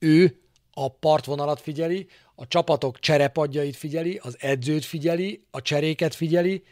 Ő 0.00 0.40
a 0.72 0.88
partvonalat 0.88 1.60
figyeli, 1.60 2.06
a 2.34 2.46
csapatok 2.46 2.98
cserepadjait 2.98 3.76
figyeli, 3.76 4.20
az 4.22 4.36
edzőt 4.40 4.84
figyeli, 4.84 5.44
a 5.50 5.62
cseréket 5.62 6.14
figyeli, 6.14 6.62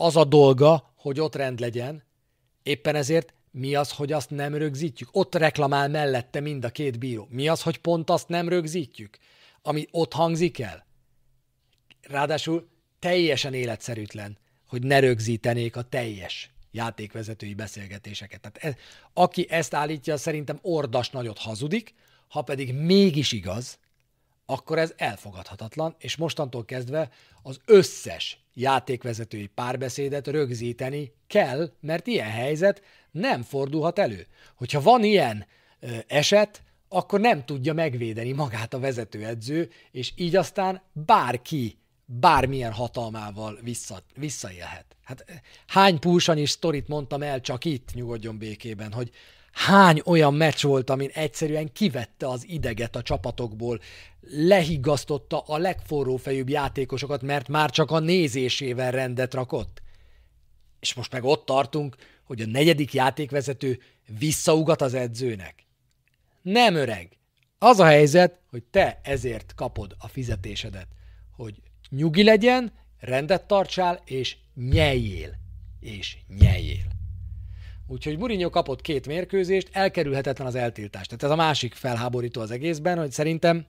az 0.00 0.16
a 0.16 0.24
dolga, 0.24 0.92
hogy 0.96 1.20
ott 1.20 1.34
rend 1.34 1.60
legyen, 1.60 2.02
éppen 2.62 2.94
ezért 2.94 3.34
mi 3.50 3.74
az, 3.74 3.92
hogy 3.92 4.12
azt 4.12 4.30
nem 4.30 4.54
rögzítjük? 4.54 5.08
Ott 5.12 5.34
reklamál 5.34 5.88
mellette 5.88 6.40
mind 6.40 6.64
a 6.64 6.70
két 6.70 6.98
bíró. 6.98 7.26
Mi 7.30 7.48
az, 7.48 7.62
hogy 7.62 7.78
pont 7.78 8.10
azt 8.10 8.28
nem 8.28 8.48
rögzítjük? 8.48 9.18
Ami 9.62 9.86
ott 9.90 10.12
hangzik 10.12 10.58
el? 10.58 10.86
Ráadásul 12.02 12.68
teljesen 12.98 13.54
életszerűtlen, 13.54 14.38
hogy 14.66 14.82
ne 14.82 14.98
rögzítenék 14.98 15.76
a 15.76 15.82
teljes 15.82 16.50
játékvezetői 16.70 17.54
beszélgetéseket. 17.54 18.40
Tehát 18.40 18.56
ez, 18.56 18.74
aki 19.12 19.46
ezt 19.50 19.74
állítja, 19.74 20.16
szerintem 20.16 20.58
ordas 20.62 21.10
nagyot 21.10 21.38
hazudik, 21.38 21.94
ha 22.28 22.42
pedig 22.42 22.74
mégis 22.74 23.32
igaz, 23.32 23.78
akkor 24.50 24.78
ez 24.78 24.92
elfogadhatatlan, 24.96 25.94
és 25.98 26.16
mostantól 26.16 26.64
kezdve 26.64 27.10
az 27.42 27.60
összes 27.64 28.38
játékvezetői 28.54 29.46
párbeszédet 29.46 30.26
rögzíteni 30.26 31.12
kell, 31.26 31.72
mert 31.80 32.06
ilyen 32.06 32.30
helyzet 32.30 32.82
nem 33.10 33.42
fordulhat 33.42 33.98
elő. 33.98 34.26
Hogyha 34.56 34.80
van 34.80 35.04
ilyen 35.04 35.46
ö, 35.80 35.96
eset, 36.06 36.62
akkor 36.88 37.20
nem 37.20 37.44
tudja 37.44 37.72
megvédeni 37.72 38.32
magát 38.32 38.74
a 38.74 38.78
vezetőedző, 38.78 39.70
és 39.90 40.12
így 40.16 40.36
aztán 40.36 40.82
bárki 40.92 41.78
bármilyen 42.04 42.72
hatalmával 42.72 43.58
vissza, 43.62 44.02
visszaélhet. 44.16 44.96
Hát 45.04 45.24
hány 45.66 45.98
is 46.34 46.50
sztorit 46.50 46.88
mondtam 46.88 47.22
el 47.22 47.40
csak 47.40 47.64
itt, 47.64 47.94
nyugodjon 47.94 48.38
békében, 48.38 48.92
hogy 48.92 49.10
hány 49.52 50.02
olyan 50.04 50.34
meccs 50.34 50.62
volt, 50.62 50.90
amin 50.90 51.10
egyszerűen 51.14 51.72
kivette 51.72 52.28
az 52.28 52.44
ideget 52.48 52.96
a 52.96 53.02
csapatokból, 53.02 53.80
lehiggasztotta 54.20 55.38
a 55.38 55.58
legforrófejűbb 55.58 56.48
játékosokat, 56.48 57.22
mert 57.22 57.48
már 57.48 57.70
csak 57.70 57.90
a 57.90 57.98
nézésével 57.98 58.90
rendet 58.90 59.34
rakott. 59.34 59.82
És 60.80 60.94
most 60.94 61.12
meg 61.12 61.24
ott 61.24 61.46
tartunk, 61.46 61.96
hogy 62.24 62.40
a 62.40 62.46
negyedik 62.46 62.92
játékvezető 62.92 63.80
visszaugat 64.18 64.82
az 64.82 64.94
edzőnek. 64.94 65.54
Nem 66.42 66.74
öreg. 66.74 67.18
Az 67.58 67.78
a 67.78 67.84
helyzet, 67.84 68.40
hogy 68.50 68.62
te 68.62 69.00
ezért 69.02 69.54
kapod 69.54 69.96
a 69.98 70.08
fizetésedet, 70.08 70.88
hogy 71.36 71.62
nyugi 71.90 72.22
legyen, 72.22 72.72
rendet 72.98 73.46
tartsál, 73.46 74.02
és 74.04 74.36
nyeljél. 74.54 75.34
És 75.80 76.16
nyeljél. 76.38 76.99
Úgyhogy 77.90 78.18
Mourinho 78.18 78.50
kapott 78.50 78.80
két 78.80 79.06
mérkőzést, 79.06 79.68
elkerülhetetlen 79.72 80.46
az 80.46 80.54
eltiltás. 80.54 81.06
Tehát 81.06 81.22
ez 81.22 81.30
a 81.30 81.36
másik 81.36 81.74
felháborító 81.74 82.40
az 82.40 82.50
egészben, 82.50 82.98
hogy 82.98 83.10
szerintem 83.10 83.66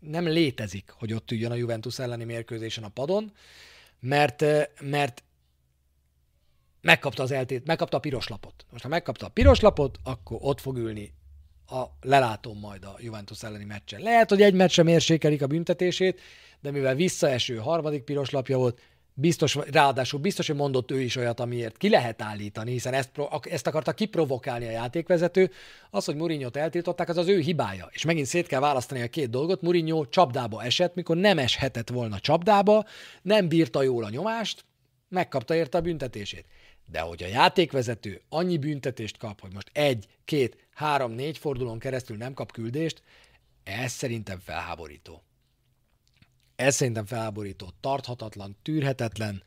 nem 0.00 0.26
létezik, 0.26 0.94
hogy 0.98 1.12
ott 1.12 1.30
üljön 1.30 1.50
a 1.50 1.54
Juventus 1.54 1.98
elleni 1.98 2.24
mérkőzésen 2.24 2.84
a 2.84 2.88
padon, 2.88 3.32
mert, 4.00 4.44
mert 4.80 5.22
megkapta 6.80 7.22
az 7.22 7.30
eltét, 7.30 7.66
megkapta 7.66 7.96
a 7.96 8.00
piros 8.00 8.28
lapot. 8.28 8.66
Most 8.70 8.82
ha 8.82 8.88
megkapta 8.88 9.26
a 9.26 9.28
piros 9.28 9.60
lapot, 9.60 9.98
akkor 10.02 10.38
ott 10.40 10.60
fog 10.60 10.76
ülni 10.76 11.12
a 11.66 11.84
lelátón 12.00 12.56
majd 12.56 12.84
a 12.84 12.96
Juventus 13.00 13.42
elleni 13.42 13.64
meccsen. 13.64 14.00
Lehet, 14.00 14.28
hogy 14.28 14.42
egy 14.42 14.54
meccsre 14.54 14.82
mérsékelik 14.82 15.42
a 15.42 15.46
büntetését, 15.46 16.20
de 16.60 16.70
mivel 16.70 16.94
visszaeső 16.94 17.56
harmadik 17.56 18.02
piros 18.02 18.30
lapja 18.30 18.56
volt, 18.56 18.80
biztos, 19.14 19.54
ráadásul 19.70 20.20
biztos, 20.20 20.46
hogy 20.46 20.56
mondott 20.56 20.90
ő 20.90 21.00
is 21.00 21.16
olyat, 21.16 21.40
amiért 21.40 21.76
ki 21.76 21.88
lehet 21.88 22.22
állítani, 22.22 22.70
hiszen 22.70 22.94
ezt, 22.94 23.10
ezt 23.42 23.66
akarta 23.66 23.92
kiprovokálni 23.92 24.66
a 24.66 24.70
játékvezető. 24.70 25.50
Az, 25.90 26.04
hogy 26.04 26.16
Mourinho-t 26.16 26.56
eltiltották, 26.56 27.08
az 27.08 27.16
az 27.16 27.28
ő 27.28 27.38
hibája. 27.40 27.88
És 27.92 28.04
megint 28.04 28.26
szét 28.26 28.46
kell 28.46 28.60
választani 28.60 29.02
a 29.02 29.08
két 29.08 29.30
dolgot. 29.30 29.62
Mourinho 29.62 30.06
csapdába 30.06 30.62
esett, 30.62 30.94
mikor 30.94 31.16
nem 31.16 31.38
eshetett 31.38 31.88
volna 31.90 32.18
csapdába, 32.18 32.84
nem 33.22 33.48
bírta 33.48 33.82
jól 33.82 34.04
a 34.04 34.10
nyomást, 34.10 34.64
megkapta 35.08 35.54
érte 35.54 35.78
a 35.78 35.80
büntetését. 35.80 36.46
De 36.86 37.00
hogy 37.00 37.22
a 37.22 37.26
játékvezető 37.26 38.22
annyi 38.28 38.58
büntetést 38.58 39.18
kap, 39.18 39.40
hogy 39.40 39.52
most 39.52 39.70
egy, 39.72 40.06
két, 40.24 40.56
három, 40.74 41.12
négy 41.12 41.38
fordulón 41.38 41.78
keresztül 41.78 42.16
nem 42.16 42.34
kap 42.34 42.52
küldést, 42.52 43.02
ez 43.64 43.92
szerintem 43.92 44.38
felháborító. 44.38 45.22
Ez 46.56 46.74
szerintem 46.74 47.06
felháborító, 47.06 47.70
tarthatatlan, 47.80 48.56
tűrhetetlen, 48.62 49.42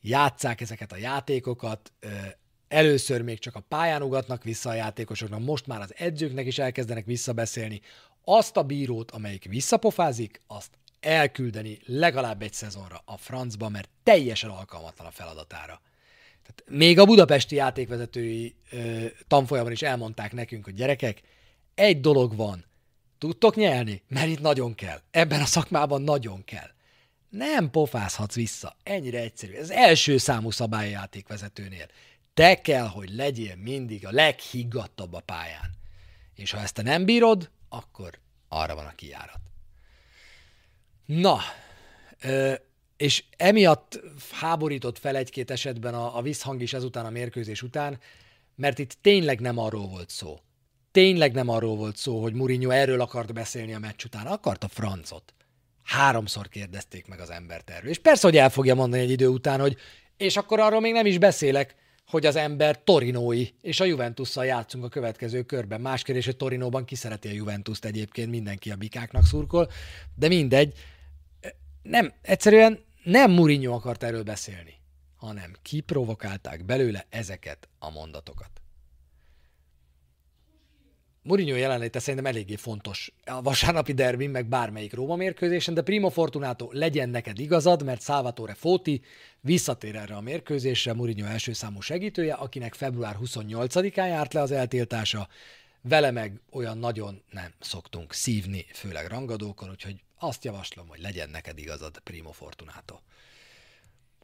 játszák 0.00 0.60
ezeket 0.60 0.92
a 0.92 0.96
játékokat, 0.96 1.92
először 2.68 3.22
még 3.22 3.38
csak 3.38 3.54
a 3.54 3.64
pályán 3.68 4.02
ugatnak 4.02 4.42
vissza 4.42 4.70
a 4.70 4.74
játékosoknak, 4.74 5.40
most 5.40 5.66
már 5.66 5.80
az 5.80 5.94
edzőknek 5.96 6.46
is 6.46 6.58
elkezdenek 6.58 7.04
visszabeszélni. 7.04 7.80
Azt 8.24 8.56
a 8.56 8.62
bírót, 8.62 9.10
amelyik 9.10 9.44
visszapofázik, 9.44 10.40
azt 10.46 10.70
elküldeni 11.00 11.78
legalább 11.84 12.42
egy 12.42 12.52
szezonra 12.52 13.02
a 13.04 13.16
francba, 13.16 13.68
mert 13.68 13.88
teljesen 14.02 14.50
alkalmatlan 14.50 15.06
a 15.06 15.10
feladatára. 15.10 15.80
Tehát 16.42 16.78
még 16.78 16.98
a 16.98 17.04
budapesti 17.04 17.54
játékvezetői 17.54 18.54
ö, 18.70 19.04
tanfolyamon 19.28 19.72
is 19.72 19.82
elmondták 19.82 20.32
nekünk, 20.32 20.64
hogy 20.64 20.74
gyerekek, 20.74 21.20
egy 21.74 22.00
dolog 22.00 22.36
van, 22.36 22.64
tudtok 23.24 23.56
nyelni, 23.56 24.02
mert 24.08 24.28
itt 24.28 24.40
nagyon 24.40 24.74
kell. 24.74 25.00
Ebben 25.10 25.40
a 25.40 25.44
szakmában 25.44 26.02
nagyon 26.02 26.44
kell. 26.44 26.68
Nem 27.28 27.70
pofázhatsz 27.70 28.34
vissza. 28.34 28.76
Ennyire 28.82 29.20
egyszerű. 29.20 29.52
Ez 29.52 29.70
első 29.70 30.16
számú 30.16 30.50
szabály 30.50 30.90
játékvezetőnél. 30.90 31.86
Te 32.34 32.60
kell, 32.60 32.86
hogy 32.86 33.14
legyél 33.14 33.56
mindig 33.56 34.06
a 34.06 34.10
leghiggadtabb 34.10 35.12
a 35.12 35.20
pályán. 35.20 35.70
És 36.34 36.50
ha 36.50 36.58
ezt 36.58 36.74
te 36.74 36.82
nem 36.82 37.04
bírod, 37.04 37.50
akkor 37.68 38.18
arra 38.48 38.74
van 38.74 38.86
a 38.86 38.94
kijárat. 38.94 39.40
Na, 41.06 41.40
ö, 42.20 42.54
és 42.96 43.24
emiatt 43.36 44.00
háborított 44.30 44.98
fel 44.98 45.16
egy-két 45.16 45.50
esetben 45.50 45.94
a, 45.94 46.16
a 46.16 46.22
visszhang 46.22 46.62
is 46.62 46.72
ezután 46.72 47.06
a 47.06 47.10
mérkőzés 47.10 47.62
után, 47.62 47.98
mert 48.54 48.78
itt 48.78 48.96
tényleg 49.00 49.40
nem 49.40 49.58
arról 49.58 49.86
volt 49.86 50.10
szó. 50.10 50.38
Tényleg 50.94 51.32
nem 51.32 51.48
arról 51.48 51.76
volt 51.76 51.96
szó, 51.96 52.22
hogy 52.22 52.34
Mourinho 52.34 52.70
erről 52.70 53.00
akart 53.00 53.32
beszélni 53.32 53.74
a 53.74 53.78
meccs 53.78 54.04
után, 54.04 54.26
akart 54.26 54.64
a 54.64 54.68
francot. 54.68 55.34
Háromszor 55.82 56.48
kérdezték 56.48 57.06
meg 57.06 57.20
az 57.20 57.30
embert 57.30 57.70
erről. 57.70 57.90
És 57.90 57.98
persze, 57.98 58.26
hogy 58.26 58.36
el 58.36 58.50
fogja 58.50 58.74
mondani 58.74 59.02
egy 59.02 59.10
idő 59.10 59.26
után, 59.26 59.60
hogy 59.60 59.76
és 60.16 60.36
akkor 60.36 60.60
arról 60.60 60.80
még 60.80 60.92
nem 60.92 61.06
is 61.06 61.18
beszélek, 61.18 61.74
hogy 62.06 62.26
az 62.26 62.36
ember 62.36 62.82
torinói, 62.84 63.48
és 63.60 63.80
a 63.80 63.84
Juventusszal 63.84 64.44
játszunk 64.44 64.84
a 64.84 64.88
következő 64.88 65.42
körben. 65.42 65.80
Más 65.80 66.02
kérdés, 66.02 66.24
hogy 66.24 66.36
Torinóban 66.36 66.84
ki 66.84 66.94
szereti 66.94 67.28
a 67.28 67.32
Juventuszt 67.32 67.84
egyébként, 67.84 68.30
mindenki 68.30 68.70
a 68.70 68.76
bikáknak 68.76 69.26
szurkol, 69.26 69.70
de 70.14 70.28
mindegy. 70.28 70.74
Nem, 71.82 72.12
egyszerűen 72.22 72.84
nem 73.02 73.30
Mourinho 73.30 73.74
akart 73.74 74.02
erről 74.02 74.22
beszélni, 74.22 74.74
hanem 75.16 75.52
kiprovokálták 75.62 76.64
belőle 76.64 77.06
ezeket 77.08 77.68
a 77.78 77.90
mondatokat. 77.90 78.63
Mourinho 81.26 81.56
jelenléte 81.56 81.98
szerintem 81.98 82.32
eléggé 82.32 82.56
fontos 82.56 83.12
a 83.24 83.42
vasárnapi 83.42 83.92
derbin, 83.92 84.30
meg 84.30 84.46
bármelyik 84.46 84.94
Róma 84.94 85.16
mérkőzésen, 85.16 85.74
de 85.74 85.82
Primo 85.82 86.08
Fortunato 86.08 86.68
legyen 86.72 87.08
neked 87.08 87.38
igazad, 87.38 87.82
mert 87.84 88.02
Salvatore 88.02 88.54
Foti 88.54 89.02
visszatér 89.40 89.96
erre 89.96 90.14
a 90.14 90.20
mérkőzésre, 90.20 90.92
Mourinho 90.92 91.26
első 91.26 91.52
számú 91.52 91.80
segítője, 91.80 92.34
akinek 92.34 92.74
február 92.74 93.16
28-án 93.24 94.08
járt 94.08 94.32
le 94.32 94.40
az 94.40 94.50
eltiltása, 94.50 95.28
vele 95.82 96.10
meg 96.10 96.40
olyan 96.50 96.78
nagyon 96.78 97.22
nem 97.30 97.52
szoktunk 97.60 98.12
szívni, 98.12 98.66
főleg 98.72 99.06
rangadókon, 99.06 99.70
úgyhogy 99.70 100.02
azt 100.18 100.44
javaslom, 100.44 100.88
hogy 100.88 101.00
legyen 101.00 101.30
neked 101.30 101.58
igazad, 101.58 101.98
Primo 101.98 102.32
Fortunato. 102.32 102.98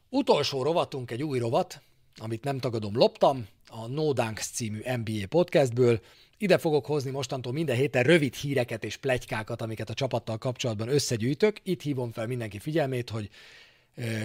Utolsó 0.09 0.63
rovatunk 0.63 1.11
egy 1.11 1.23
új 1.23 1.39
rovat, 1.39 1.81
amit 2.17 2.43
nem 2.43 2.59
tagadom, 2.59 2.97
loptam, 2.97 3.47
a 3.67 3.87
No 3.87 4.13
Dunks 4.13 4.47
című 4.47 4.81
NBA 4.95 5.27
podcastből. 5.29 6.01
Ide 6.37 6.57
fogok 6.57 6.85
hozni 6.85 7.11
mostantól 7.11 7.53
minden 7.53 7.75
héten 7.75 8.03
rövid 8.03 8.33
híreket 8.33 8.83
és 8.83 8.97
plegykákat, 8.97 9.61
amiket 9.61 9.89
a 9.89 9.93
csapattal 9.93 10.37
kapcsolatban 10.37 10.87
összegyűjtök. 10.87 11.59
Itt 11.63 11.81
hívom 11.81 12.11
fel 12.11 12.27
mindenki 12.27 12.59
figyelmét, 12.59 13.09
hogy 13.09 13.29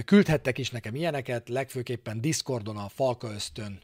küldhettek 0.05 0.59
is 0.59 0.70
nekem 0.70 0.95
ilyeneket, 0.95 1.49
legfőképpen 1.49 2.20
Discordon 2.20 2.76
a 2.76 2.89
Falka 2.89 3.32
Ösztön 3.32 3.78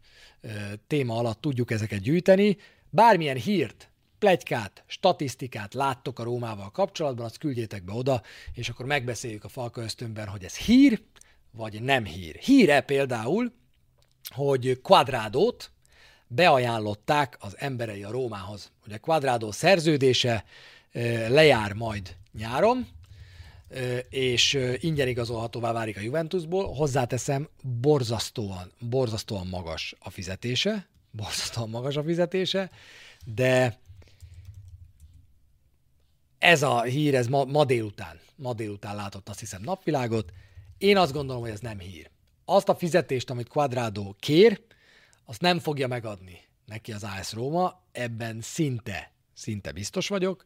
téma 0.87 1.17
alatt 1.17 1.41
tudjuk 1.41 1.71
ezeket 1.71 2.01
gyűjteni. 2.01 2.57
Bármilyen 2.91 3.37
hírt, 3.37 3.91
plegykát, 4.19 4.85
statisztikát 4.87 5.75
láttok 5.75 6.19
a 6.19 6.23
Rómával 6.23 6.71
kapcsolatban, 6.71 7.25
azt 7.25 7.39
küldjétek 7.39 7.85
be 7.85 7.93
oda, 7.93 8.23
és 8.55 8.69
akkor 8.69 8.87
megbeszéljük 8.87 9.45
a 9.45 9.49
Falka 9.49 9.83
Ösztönben, 9.83 10.29
hogy 10.29 10.45
ez 10.45 10.57
hír, 10.57 11.03
vagy 11.51 11.83
nem 11.83 12.05
hír. 12.05 12.37
Híre 12.37 12.81
például, 12.81 13.53
hogy 14.29 14.81
Quadrádót 14.83 15.71
beajánlották 16.27 17.37
az 17.41 17.55
emberei 17.59 18.03
a 18.03 18.11
Rómához. 18.11 18.71
Ugye 18.87 18.97
Quadrádó 18.97 19.51
szerződése 19.51 20.45
lejár 21.29 21.73
majd 21.73 22.17
nyáron, 22.33 22.87
és 24.09 24.59
ingyen 24.77 25.09
igazolhatóvá 25.09 25.73
válik 25.73 25.97
a 25.97 26.01
Juventusból. 26.01 26.75
Hozzáteszem, 26.75 27.49
borzasztóan, 27.63 28.73
borzasztóan 28.79 29.47
magas 29.47 29.95
a 29.99 30.11
fizetése, 30.11 30.89
borzasztóan 31.11 31.69
magas 31.69 31.97
a 31.97 32.03
fizetése, 32.03 32.71
de 33.25 33.79
ez 36.39 36.63
a 36.63 36.83
hír, 36.83 37.15
ez 37.15 37.27
ma, 37.27 37.45
ma 37.45 37.65
délután, 37.65 38.21
ma 38.37 38.55
délután 38.55 38.97
látott 38.97 39.29
azt 39.29 39.41
hiszem 39.41 39.63
napvilágot. 39.63 40.33
Én 40.79 40.97
azt 40.97 41.13
gondolom, 41.13 41.43
hogy 41.43 41.51
ez 41.51 41.61
nem 41.61 41.79
hír. 41.79 42.11
Azt 42.45 42.69
a 42.69 42.75
fizetést, 42.75 43.31
amit 43.31 43.49
Quadrado 43.49 44.15
kér, 44.19 44.61
azt 45.25 45.41
nem 45.41 45.59
fogja 45.59 45.87
megadni 45.87 46.41
neki 46.67 46.93
az 46.93 47.05
AS 47.05 47.33
Róma, 47.33 47.83
ebben 47.93 48.41
szinte, 48.41 49.13
szinte 49.35 49.73
biztos 49.73 50.09
vagyok. 50.09 50.45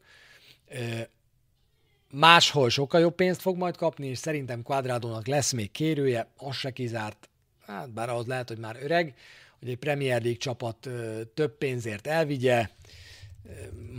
Máshol 2.11 2.69
sokkal 2.69 2.99
jobb 2.99 3.15
pénzt 3.15 3.41
fog 3.41 3.57
majd 3.57 3.77
kapni, 3.77 4.07
és 4.07 4.17
szerintem 4.17 4.61
Quadradónak 4.61 5.27
lesz 5.27 5.51
még 5.51 5.71
kérője, 5.71 6.31
az 6.37 6.55
se 6.55 6.71
kizárt, 6.71 7.29
hát 7.65 7.91
bár 7.91 8.09
ahhoz 8.09 8.25
lehet, 8.25 8.47
hogy 8.47 8.57
már 8.57 8.77
öreg, 8.81 9.15
hogy 9.59 9.69
egy 9.69 9.77
Premier 9.77 10.21
League 10.21 10.39
csapat 10.39 10.89
több 11.33 11.57
pénzért 11.57 12.07
elvigye, 12.07 12.69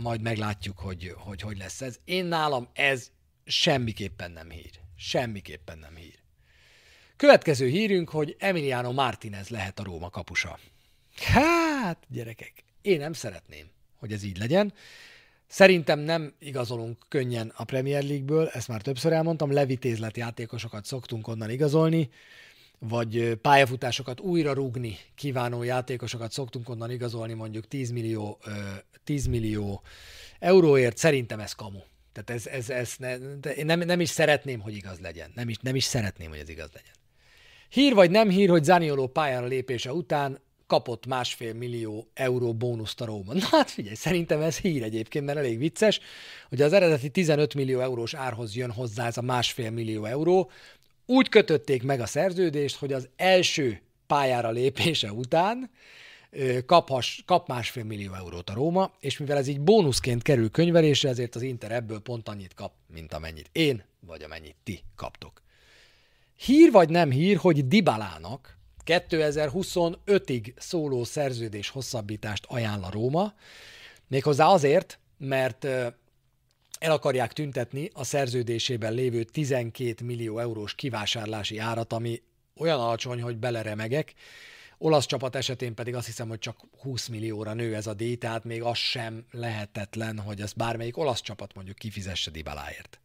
majd 0.01 0.21
meglátjuk, 0.21 0.77
hogy, 0.77 1.13
hogy 1.17 1.41
hogy 1.41 1.57
lesz 1.57 1.81
ez. 1.81 1.99
Én 2.05 2.25
nálam 2.25 2.69
ez 2.73 3.11
semmiképpen 3.45 4.31
nem 4.31 4.49
hír. 4.49 4.71
Semmiképpen 4.95 5.77
nem 5.77 5.95
hír. 5.95 6.19
Következő 7.19 7.67
hírünk, 7.67 8.09
hogy 8.09 8.35
Emiliano 8.39 8.91
Martinez 8.91 9.49
lehet 9.49 9.79
a 9.79 9.83
Róma 9.83 10.09
kapusa. 10.09 10.59
Hát, 11.15 11.97
gyerekek, 12.09 12.53
én 12.81 12.99
nem 12.99 13.13
szeretném, 13.13 13.65
hogy 13.95 14.11
ez 14.11 14.23
így 14.23 14.37
legyen. 14.37 14.73
Szerintem 15.47 15.99
nem 15.99 16.33
igazolunk 16.39 16.97
könnyen 17.07 17.53
a 17.55 17.63
Premier 17.63 18.03
League-ből, 18.03 18.47
ezt 18.47 18.67
már 18.67 18.81
többször 18.81 19.13
elmondtam, 19.13 19.51
levitézlet 19.51 20.17
játékosokat 20.17 20.85
szoktunk 20.85 21.27
onnan 21.27 21.49
igazolni, 21.49 22.09
vagy 22.77 23.35
pályafutásokat 23.41 24.19
újra 24.19 24.53
rúgni 24.53 24.97
kívánó 25.15 25.63
játékosokat 25.63 26.31
szoktunk 26.31 26.69
onnan 26.69 26.91
igazolni 26.91 27.33
mondjuk 27.33 27.67
10 27.67 27.91
millió, 27.91 28.39
10 29.03 29.25
millió 29.25 29.81
euróért, 30.39 30.97
szerintem 30.97 31.39
ez 31.39 31.53
kamu. 31.53 31.79
Tehát 32.11 32.29
ez, 32.29 32.47
ez, 32.47 32.69
ez 32.69 32.93
ne, 32.97 33.15
én 33.51 33.65
nem, 33.65 33.79
nem 33.79 33.99
is 33.99 34.09
szeretném, 34.09 34.59
hogy 34.59 34.75
igaz 34.75 34.99
legyen. 34.99 35.31
Nem 35.35 35.49
is, 35.49 35.57
nem 35.61 35.75
is 35.75 35.83
szeretném, 35.83 36.29
hogy 36.29 36.39
ez 36.39 36.49
igaz 36.49 36.69
legyen. 36.73 36.97
Hír 37.69 37.93
vagy 37.93 38.11
nem 38.11 38.29
hír, 38.29 38.49
hogy 38.49 38.63
Zanioló 38.63 39.07
pályára 39.07 39.45
lépése 39.45 39.93
után 39.93 40.39
kapott 40.67 41.05
másfél 41.05 41.53
millió 41.53 42.07
euró 42.13 42.53
bónuszt 42.53 43.01
a 43.01 43.05
Róma. 43.05 43.33
Na 43.33 43.45
hát 43.51 43.69
figyelj, 43.69 43.95
szerintem 43.95 44.41
ez 44.41 44.57
hír 44.57 44.83
egyébként, 44.83 45.25
mert 45.25 45.37
elég 45.37 45.57
vicces, 45.57 45.99
hogy 46.49 46.61
az 46.61 46.73
eredeti 46.73 47.09
15 47.09 47.53
millió 47.53 47.79
eurós 47.79 48.13
árhoz 48.13 48.55
jön 48.55 48.71
hozzá 48.71 49.05
ez 49.05 49.17
a 49.17 49.21
másfél 49.21 49.71
millió 49.71 50.05
euró. 50.05 50.51
Úgy 51.05 51.29
kötötték 51.29 51.83
meg 51.83 51.99
a 51.99 52.05
szerződést, 52.05 52.75
hogy 52.75 52.93
az 52.93 53.09
első 53.15 53.81
pályára 54.07 54.49
lépése 54.49 55.11
után 55.11 55.69
kaphass, 56.65 57.21
kap 57.25 57.47
másfél 57.47 57.83
millió 57.83 58.13
eurót 58.13 58.49
a 58.49 58.53
Róma, 58.53 58.91
és 58.99 59.17
mivel 59.17 59.37
ez 59.37 59.47
így 59.47 59.61
bónuszként 59.61 60.21
kerül 60.21 60.51
könyvelésre, 60.51 61.09
ezért 61.09 61.35
az 61.35 61.41
Inter 61.41 61.71
ebből 61.71 61.99
pont 61.99 62.29
annyit 62.29 62.53
kap, 62.53 62.73
mint 62.93 63.13
amennyit 63.13 63.49
én, 63.51 63.83
vagy 63.99 64.21
amennyit 64.21 64.55
ti 64.63 64.83
kaptok. 64.95 65.41
Hír 66.39 66.71
vagy 66.71 66.89
nem 66.89 67.11
hír, 67.11 67.37
hogy 67.37 67.67
Dibalának 67.67 68.57
2025-ig 68.85 70.53
szóló 70.57 71.03
szerződés 71.03 71.69
hosszabbítást 71.69 72.45
ajánl 72.47 72.83
a 72.83 72.89
Róma, 72.91 73.33
méghozzá 74.07 74.45
azért, 74.45 74.99
mert 75.17 75.63
el 76.79 76.91
akarják 76.91 77.33
tüntetni 77.33 77.89
a 77.93 78.03
szerződésében 78.03 78.93
lévő 78.93 79.23
12 79.23 80.05
millió 80.05 80.39
eurós 80.39 80.75
kivásárlási 80.75 81.57
árat, 81.57 81.93
ami 81.93 82.21
olyan 82.55 82.79
alacsony, 82.79 83.21
hogy 83.21 83.37
beleremegek. 83.37 84.13
Olasz 84.77 85.05
csapat 85.05 85.35
esetén 85.35 85.75
pedig 85.75 85.95
azt 85.95 86.05
hiszem, 86.05 86.27
hogy 86.27 86.39
csak 86.39 86.59
20 86.81 87.07
millióra 87.07 87.53
nő 87.53 87.75
ez 87.75 87.87
a 87.87 87.93
díj, 87.93 88.15
tehát 88.15 88.43
még 88.43 88.63
az 88.63 88.77
sem 88.77 89.25
lehetetlen, 89.31 90.19
hogy 90.19 90.41
ezt 90.41 90.57
bármelyik 90.57 90.97
olasz 90.97 91.21
csapat 91.21 91.53
mondjuk 91.53 91.77
kifizesse 91.77 92.31
Dibaláért. 92.31 92.99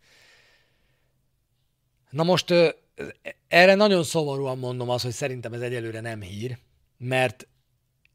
Na 2.11 2.23
most 2.23 2.53
erre 3.49 3.75
nagyon 3.75 4.05
szomorúan 4.05 4.59
mondom 4.59 4.89
azt, 4.89 5.05
hogy 5.05 5.13
szerintem 5.13 5.53
ez 5.53 5.61
egyelőre 5.61 6.01
nem 6.01 6.21
hír, 6.21 6.59
mert 6.97 7.47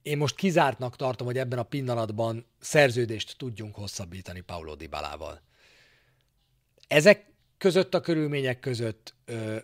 én 0.02 0.18
most 0.18 0.36
kizártnak 0.36 0.96
tartom, 0.96 1.28
hogy 1.28 1.38
ebben 1.38 1.60
a 1.60 1.64
pillanatban 1.64 2.46
szerződést 2.60 3.38
tudjunk 3.38 3.76
hosszabbítani 3.76 4.42
Paulo 4.42 4.76
Dybalával. 4.76 5.42
Ezek 6.88 7.26
között 7.58 7.94
a 7.94 8.02
körülmények 8.02 8.60
között 8.60 9.14
ö, 9.26 9.58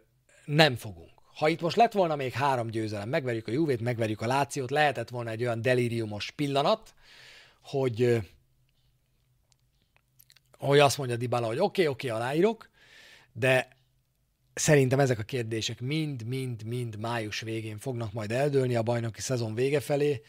nem 0.46 0.76
fogunk. 0.76 1.12
Ha 1.36 1.50
itt 1.50 1.62
most 1.62 1.76
lett 1.76 1.92
volna 1.92 2.16
még 2.16 2.34
három 2.34 2.68
győzelem, 2.68 3.10
megverjük 3.10 3.48
a 3.48 3.52
Juvét, 3.52 3.82
megverjük 3.82 4.22
a 4.22 4.28
Lációt, 4.28 4.72
lehetett 4.72 5.10
volna 5.10 5.30
egy 5.30 5.42
olyan 5.42 5.62
delíriumos 5.62 6.32
pillanat, 6.32 6.94
hogy, 7.62 8.18
hogy 10.58 10.80
azt 10.80 10.98
mondja 10.98 11.16
Dybala, 11.16 11.48
hogy 11.48 11.60
oké, 11.60 11.82
okay, 11.82 11.94
oké, 11.94 12.08
okay, 12.10 12.22
aláírok, 12.22 12.70
de 13.34 13.75
szerintem 14.56 15.00
ezek 15.00 15.20
a 15.20 15.24
kérdések 15.24 15.80
mind-mind-mind 15.80 16.98
május 17.00 17.40
végén 17.42 17.78
fognak 17.78 18.14
majd 18.14 18.32
eldőlni 18.32 18.76
a 18.76 18.84
bajnoki 18.84 19.22
szezon 19.22 19.56
vége 19.56 19.80
felé, 19.80 20.22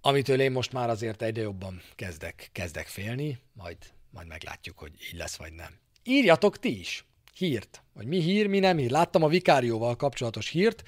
amitől 0.00 0.40
én 0.40 0.52
most 0.52 0.72
már 0.72 0.88
azért 0.88 1.22
egyre 1.22 1.42
jobban 1.42 1.82
kezdek, 1.94 2.48
kezdek 2.52 2.86
félni, 2.86 3.38
majd, 3.52 3.76
majd 4.10 4.26
meglátjuk, 4.26 4.78
hogy 4.78 4.92
így 5.12 5.18
lesz 5.18 5.36
vagy 5.36 5.52
nem. 5.52 5.78
Írjatok 6.02 6.58
ti 6.58 6.78
is 6.78 7.04
hírt, 7.34 7.82
hogy 7.94 8.06
mi 8.06 8.20
hír, 8.20 8.46
mi 8.46 8.58
nem 8.58 8.76
hír. 8.76 8.90
Láttam 8.90 9.22
a 9.22 9.28
vikárióval 9.28 9.96
kapcsolatos 9.96 10.48
hírt, 10.48 10.82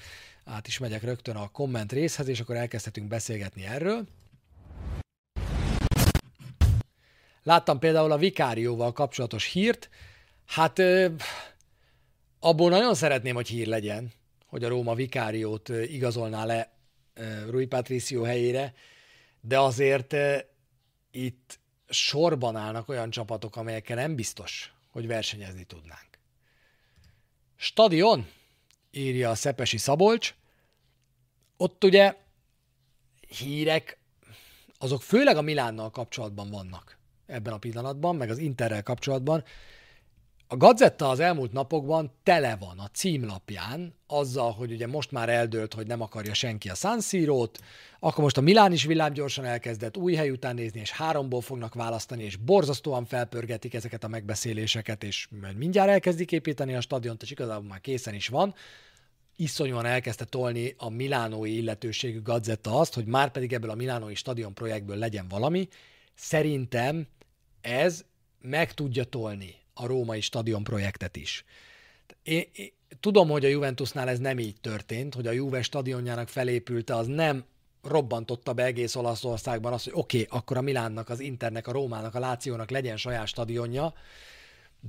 át 0.45 0.67
is 0.67 0.77
megyek 0.77 1.03
rögtön 1.03 1.35
a 1.35 1.47
komment 1.47 1.91
részhez, 1.91 2.27
és 2.27 2.39
akkor 2.39 2.55
elkezdhetünk 2.55 3.07
beszélgetni 3.07 3.65
erről. 3.65 4.07
Láttam 7.43 7.79
például 7.79 8.11
a 8.11 8.17
vikárióval 8.17 8.91
kapcsolatos 8.91 9.45
hírt, 9.45 9.89
hát 10.45 10.81
abból 12.43 12.69
nagyon 12.69 12.95
szeretném, 12.95 13.35
hogy 13.35 13.47
hír 13.47 13.67
legyen, 13.67 14.11
hogy 14.45 14.63
a 14.63 14.67
Róma 14.67 14.95
vikáriót 14.95 15.69
igazolná 15.69 16.45
le 16.45 16.71
Rui 17.49 17.65
Patricio 17.65 18.23
helyére, 18.23 18.73
de 19.41 19.59
azért 19.59 20.15
itt 21.11 21.59
sorban 21.89 22.55
állnak 22.55 22.89
olyan 22.89 23.09
csapatok, 23.09 23.55
amelyekkel 23.55 23.95
nem 23.95 24.15
biztos, 24.15 24.73
hogy 24.91 25.07
versenyezni 25.07 25.63
tudnánk. 25.63 26.09
Stadion, 27.55 28.27
írja 28.91 29.29
a 29.29 29.35
Szepesi 29.35 29.77
Szabolcs, 29.77 30.35
ott 31.57 31.83
ugye 31.83 32.15
hírek, 33.27 33.97
azok 34.77 35.01
főleg 35.01 35.37
a 35.37 35.41
Milánnal 35.41 35.89
kapcsolatban 35.89 36.49
vannak 36.49 36.97
ebben 37.25 37.53
a 37.53 37.57
pillanatban, 37.57 38.15
meg 38.15 38.29
az 38.29 38.37
Interrel 38.37 38.83
kapcsolatban, 38.83 39.43
a 40.51 40.57
Gazetta 40.57 41.09
az 41.09 41.19
elmúlt 41.19 41.51
napokban 41.51 42.11
tele 42.23 42.55
van 42.55 42.79
a 42.79 42.87
címlapján 42.87 43.95
azzal, 44.07 44.51
hogy 44.51 44.71
ugye 44.71 44.87
most 44.87 45.11
már 45.11 45.29
eldőlt, 45.29 45.73
hogy 45.73 45.87
nem 45.87 46.01
akarja 46.01 46.33
senki 46.33 46.69
a 46.69 46.75
San 46.75 47.01
Siro-t, 47.01 47.59
akkor 47.99 48.23
most 48.23 48.37
a 48.37 48.41
Milán 48.41 48.71
is 48.71 48.83
villámgyorsan 48.83 49.45
elkezdett 49.45 49.97
új 49.97 50.13
hely 50.13 50.29
után 50.29 50.55
nézni, 50.55 50.79
és 50.79 50.91
háromból 50.91 51.41
fognak 51.41 51.73
választani, 51.73 52.23
és 52.23 52.35
borzasztóan 52.35 53.05
felpörgetik 53.05 53.73
ezeket 53.73 54.03
a 54.03 54.07
megbeszéléseket, 54.07 55.03
és 55.03 55.27
mindjárt 55.57 55.89
elkezdik 55.89 56.31
építeni 56.31 56.75
a 56.75 56.81
stadiont, 56.81 57.21
és 57.21 57.31
igazából 57.31 57.67
már 57.67 57.81
készen 57.81 58.13
is 58.13 58.27
van. 58.27 58.53
Iszonyúan 59.35 59.85
elkezdte 59.85 60.25
tolni 60.25 60.75
a 60.77 60.89
milánói 60.89 61.57
illetőségű 61.57 62.21
Gazetta 62.21 62.79
azt, 62.79 62.93
hogy 62.93 63.05
már 63.05 63.31
pedig 63.31 63.53
ebből 63.53 63.69
a 63.69 63.75
milánói 63.75 64.15
stadion 64.15 64.53
projektből 64.53 64.97
legyen 64.97 65.27
valami. 65.27 65.67
Szerintem 66.15 67.07
ez 67.61 68.03
meg 68.41 68.73
tudja 68.73 69.03
tolni 69.03 69.59
a 69.81 69.87
római 69.87 70.21
stadion 70.21 70.63
projektet 70.63 71.15
is. 71.15 71.43
Én, 72.23 72.43
én 72.53 72.71
tudom, 72.99 73.29
hogy 73.29 73.45
a 73.45 73.49
Juventusnál 73.49 74.09
ez 74.09 74.19
nem 74.19 74.39
így 74.39 74.55
történt, 74.61 75.15
hogy 75.15 75.27
a 75.27 75.31
Juve 75.31 75.61
stadionjának 75.61 76.27
felépülte, 76.27 76.95
az 76.95 77.07
nem 77.07 77.45
robbantotta 77.83 78.53
be 78.53 78.63
egész 78.63 78.95
Olaszországban 78.95 79.73
azt, 79.73 79.83
hogy 79.83 79.93
oké, 79.95 80.21
okay, 80.21 80.37
akkor 80.39 80.57
a 80.57 80.61
Milánnak, 80.61 81.09
az 81.09 81.19
Internek, 81.19 81.67
a 81.67 81.71
Rómának, 81.71 82.15
a 82.15 82.19
Lációnak 82.19 82.69
legyen 82.69 82.97
saját 82.97 83.27
stadionja, 83.27 83.93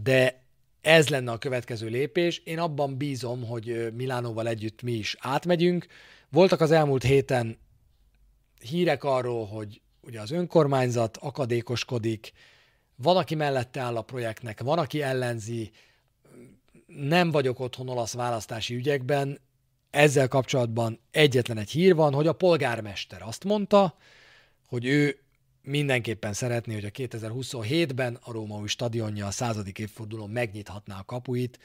de 0.02 0.42
ez 0.80 1.08
lenne 1.08 1.30
a 1.30 1.38
következő 1.38 1.88
lépés. 1.88 2.38
Én 2.38 2.58
abban 2.58 2.96
bízom, 2.96 3.46
hogy 3.46 3.92
Milánóval 3.94 4.48
együtt 4.48 4.82
mi 4.82 4.92
is 4.92 5.16
átmegyünk. 5.18 5.86
Voltak 6.28 6.60
az 6.60 6.70
elmúlt 6.70 7.02
héten 7.02 7.58
hírek 8.60 9.04
arról, 9.04 9.46
hogy 9.46 9.80
ugye 10.00 10.20
az 10.20 10.30
önkormányzat 10.30 11.16
akadékoskodik, 11.16 12.32
van, 13.02 13.16
aki 13.16 13.34
mellette 13.34 13.80
áll 13.80 13.96
a 13.96 14.02
projektnek, 14.02 14.60
van, 14.60 14.78
aki 14.78 15.02
ellenzi, 15.02 15.70
nem 16.86 17.30
vagyok 17.30 17.60
otthon 17.60 17.88
olasz 17.88 18.14
választási 18.14 18.74
ügyekben, 18.74 19.40
ezzel 19.90 20.28
kapcsolatban 20.28 21.00
egyetlen 21.10 21.58
egy 21.58 21.70
hír 21.70 21.94
van, 21.94 22.12
hogy 22.12 22.26
a 22.26 22.32
polgármester 22.32 23.22
azt 23.22 23.44
mondta, 23.44 23.96
hogy 24.66 24.86
ő 24.86 25.18
mindenképpen 25.62 26.32
szeretné, 26.32 26.74
hogy 26.74 26.84
a 26.84 26.90
2027-ben 26.90 28.18
a 28.22 28.32
Rómaui 28.32 28.66
stadionja 28.66 29.26
a 29.26 29.30
századik 29.30 29.78
évfordulón 29.78 30.30
megnyithatná 30.30 30.98
a 30.98 31.04
kapuit. 31.04 31.58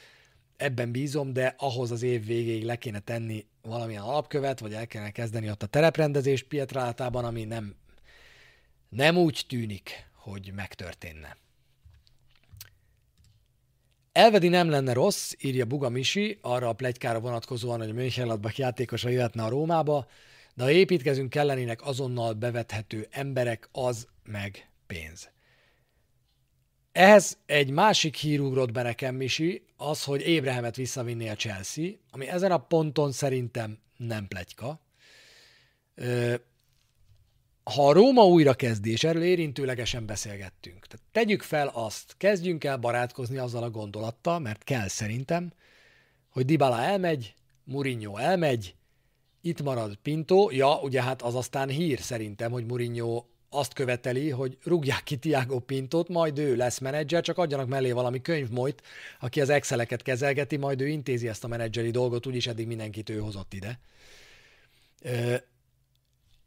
Ebben 0.58 0.92
bízom, 0.92 1.34
de 1.34 1.56
ahhoz 1.58 1.92
az 1.92 2.02
év 2.02 2.26
végéig 2.26 2.64
le 2.64 2.76
kéne 2.76 3.00
tenni 3.00 3.46
valamilyen 3.62 4.02
alapkövet, 4.02 4.60
vagy 4.60 4.74
el 4.74 4.88
kellene 4.88 5.12
kezdeni 5.12 5.50
ott 5.50 5.64
a 5.64 5.68
tereprendezés 5.68 6.44
Pietráltában, 6.44 7.26
ami 7.26 7.44
nem, 7.44 7.76
nem 8.90 9.18
úgy 9.18 9.46
tűnik, 9.48 10.08
hogy 10.30 10.52
megtörténne. 10.56 11.38
Elvedi 14.12 14.48
nem 14.48 14.70
lenne 14.70 14.94
rossz, 14.94 15.34
írja 15.40 15.66
Buga 15.66 15.90
Misi, 15.90 16.38
arra 16.42 16.70
a 16.70 16.74
plegykára 16.74 17.20
vonatkozóan, 17.20 17.80
hogy 17.80 17.94
Mönchengladbach 17.94 18.60
játékosa 18.60 19.10
jöhetne 19.10 19.44
a 19.44 19.50
Rómába, 19.50 20.08
de 20.56 20.64
ha 20.64 20.72
építkezünk 20.72 21.30
kellenének 21.30 21.86
azonnal 21.86 22.34
bevethető 22.34 23.08
emberek, 23.12 23.70
az 23.72 24.08
meg 24.24 24.70
pénz. 24.88 25.30
Ehhez 26.92 27.38
egy 27.46 27.70
másik 27.70 28.16
hír 28.16 28.40
ugrott 28.40 28.72
be 28.72 28.82
nekem, 28.82 29.16
Misi, 29.16 29.66
az, 29.78 30.04
hogy 30.04 30.22
Ébrehemet 30.22 30.76
visszavinni 30.76 31.30
a 31.30 31.36
Chelsea, 31.36 31.90
ami 32.12 32.28
ezen 32.28 32.52
a 32.52 32.58
ponton 32.58 33.12
szerintem 33.12 33.80
nem 33.98 34.28
plegyka 34.28 34.82
ha 37.74 37.88
a 37.88 37.94
Róma 37.94 38.26
újra 38.26 38.54
kezdi, 38.54 38.92
és 38.92 39.04
erről 39.04 39.24
érintőlegesen 39.24 40.06
beszélgettünk, 40.06 40.86
tehát 40.88 41.06
tegyük 41.12 41.42
fel 41.42 41.68
azt, 41.68 42.16
kezdjünk 42.18 42.64
el 42.64 42.78
barátkozni 42.78 43.38
azzal 43.38 43.64
a 43.64 43.70
gondolattal, 43.70 44.40
mert 44.40 44.64
kell 44.64 44.88
szerintem, 44.88 45.52
hogy 46.30 46.46
Dybala 46.46 46.82
elmegy, 46.82 47.34
Mourinho 47.64 48.18
elmegy, 48.18 48.76
itt 49.42 49.62
marad 49.62 49.96
Pinto, 49.96 50.50
ja, 50.52 50.80
ugye 50.82 51.04
hát 51.04 51.22
az 51.22 51.36
aztán 51.36 51.70
hír 51.70 52.00
szerintem, 52.00 52.52
hogy 52.52 52.66
Mourinho 52.66 53.26
azt 53.50 53.74
követeli, 53.74 54.30
hogy 54.30 54.58
rúgják 54.64 55.04
ki 55.04 55.18
Tiago 55.18 55.60
Pintot, 55.60 56.08
majd 56.08 56.38
ő 56.38 56.56
lesz 56.56 56.80
menedzser, 56.80 57.22
csak 57.22 57.38
adjanak 57.38 57.68
mellé 57.68 57.92
valami 57.92 58.22
könyvmolyt, 58.22 58.82
aki 59.20 59.42
az 59.42 59.50
Exceleket 59.50 60.02
kezelgeti, 60.02 60.58
majd 60.58 60.82
ő 60.82 60.88
intézi 60.88 61.28
ezt 61.28 61.44
a 61.44 61.48
menedzseri 61.48 61.92
dolgot, 61.92 62.26
úgyis 62.26 62.48
eddig 62.48 62.68
mindenkit 62.68 63.10
ő 63.10 63.20
hozott 63.20 63.54
ide. 63.54 63.80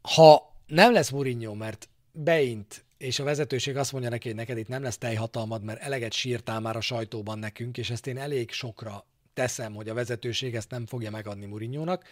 Ha 0.01 0.50
nem 0.71 0.93
lesz 0.93 1.09
Mourinho, 1.09 1.53
mert 1.53 1.89
beint, 2.11 2.85
és 2.97 3.19
a 3.19 3.23
vezetőség 3.23 3.77
azt 3.77 3.91
mondja 3.91 4.09
neki, 4.09 4.27
hogy 4.27 4.37
neked 4.37 4.57
itt 4.57 4.67
nem 4.67 4.83
lesz 4.83 4.97
teljhatalmad, 4.97 5.63
mert 5.63 5.81
eleget 5.81 6.13
sírtál 6.13 6.59
már 6.59 6.75
a 6.75 6.81
sajtóban 6.81 7.39
nekünk, 7.39 7.77
és 7.77 7.89
ezt 7.89 8.07
én 8.07 8.17
elég 8.17 8.51
sokra 8.51 9.05
teszem, 9.33 9.73
hogy 9.73 9.89
a 9.89 9.93
vezetőség 9.93 10.55
ezt 10.55 10.69
nem 10.69 10.85
fogja 10.85 11.11
megadni 11.11 11.45
Mourinho-nak, 11.45 12.03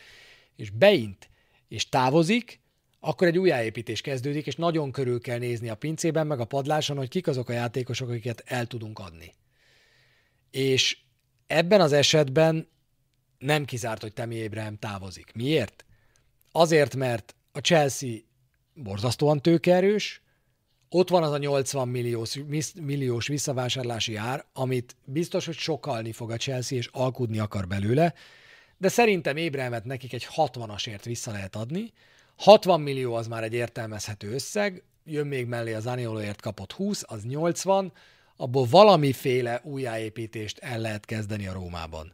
és 0.55 0.69
beint, 0.69 1.29
és 1.67 1.89
távozik, 1.89 2.59
akkor 2.99 3.27
egy 3.27 3.37
újjáépítés 3.37 4.01
kezdődik, 4.01 4.47
és 4.47 4.55
nagyon 4.55 4.91
körül 4.91 5.21
kell 5.21 5.37
nézni 5.37 5.69
a 5.69 5.75
pincében, 5.75 6.27
meg 6.27 6.39
a 6.39 6.45
padláson, 6.45 6.97
hogy 6.97 7.09
kik 7.09 7.27
azok 7.27 7.49
a 7.49 7.53
játékosok, 7.53 8.09
akiket 8.09 8.43
el 8.45 8.65
tudunk 8.65 8.99
adni. 8.99 9.33
És 10.51 10.97
ebben 11.47 11.81
az 11.81 11.91
esetben 11.91 12.67
nem 13.37 13.65
kizárt, 13.65 14.01
hogy 14.01 14.13
Temi 14.13 14.45
Abraham 14.45 14.77
távozik. 14.77 15.31
Miért? 15.33 15.85
Azért, 16.51 16.95
mert 16.95 17.35
a 17.51 17.59
Chelsea 17.59 18.27
borzasztóan 18.83 19.41
tőkerős, 19.41 20.21
ott 20.89 21.09
van 21.09 21.23
az 21.23 21.31
a 21.31 21.37
80 21.37 21.87
milliós, 21.87 22.39
milliós 22.81 23.27
visszavásárlási 23.27 24.15
ár, 24.15 24.45
amit 24.53 24.95
biztos, 25.05 25.45
hogy 25.45 25.55
sokalni 25.55 26.11
fog 26.11 26.31
a 26.31 26.37
Chelsea, 26.37 26.77
és 26.77 26.89
alkudni 26.91 27.39
akar 27.39 27.67
belőle, 27.67 28.13
de 28.77 28.87
szerintem 28.87 29.37
Ébremet 29.37 29.85
nekik 29.85 30.13
egy 30.13 30.27
60-asért 30.35 31.01
vissza 31.03 31.31
lehet 31.31 31.55
adni. 31.55 31.93
60 32.35 32.81
millió 32.81 33.13
az 33.13 33.27
már 33.27 33.43
egy 33.43 33.53
értelmezhető 33.53 34.33
összeg, 34.33 34.83
jön 35.05 35.27
még 35.27 35.45
mellé 35.45 35.73
az 35.73 35.85
Anioloért 35.85 36.41
kapott 36.41 36.71
20, 36.71 37.03
az 37.07 37.25
80, 37.25 37.93
abból 38.35 38.65
valamiféle 38.65 39.61
újjáépítést 39.63 40.57
el 40.57 40.79
lehet 40.79 41.05
kezdeni 41.05 41.47
a 41.47 41.53
Rómában. 41.53 42.13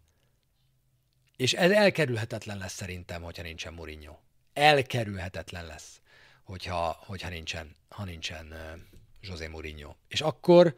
És 1.35 1.53
ez 1.53 1.71
elkerülhetetlen 1.71 2.57
lesz 2.57 2.73
szerintem, 2.73 3.21
hogyha 3.21 3.43
nincsen 3.43 3.73
Mourinho. 3.73 4.15
Elkerülhetetlen 4.53 5.65
lesz, 5.65 6.01
hogyha, 6.45 6.97
hogyha 7.05 7.29
nincsen, 7.29 7.75
ha 7.89 8.03
nincsen 8.03 8.53
José 9.21 9.47
Mourinho. 9.47 9.93
És 10.07 10.21
akkor, 10.21 10.75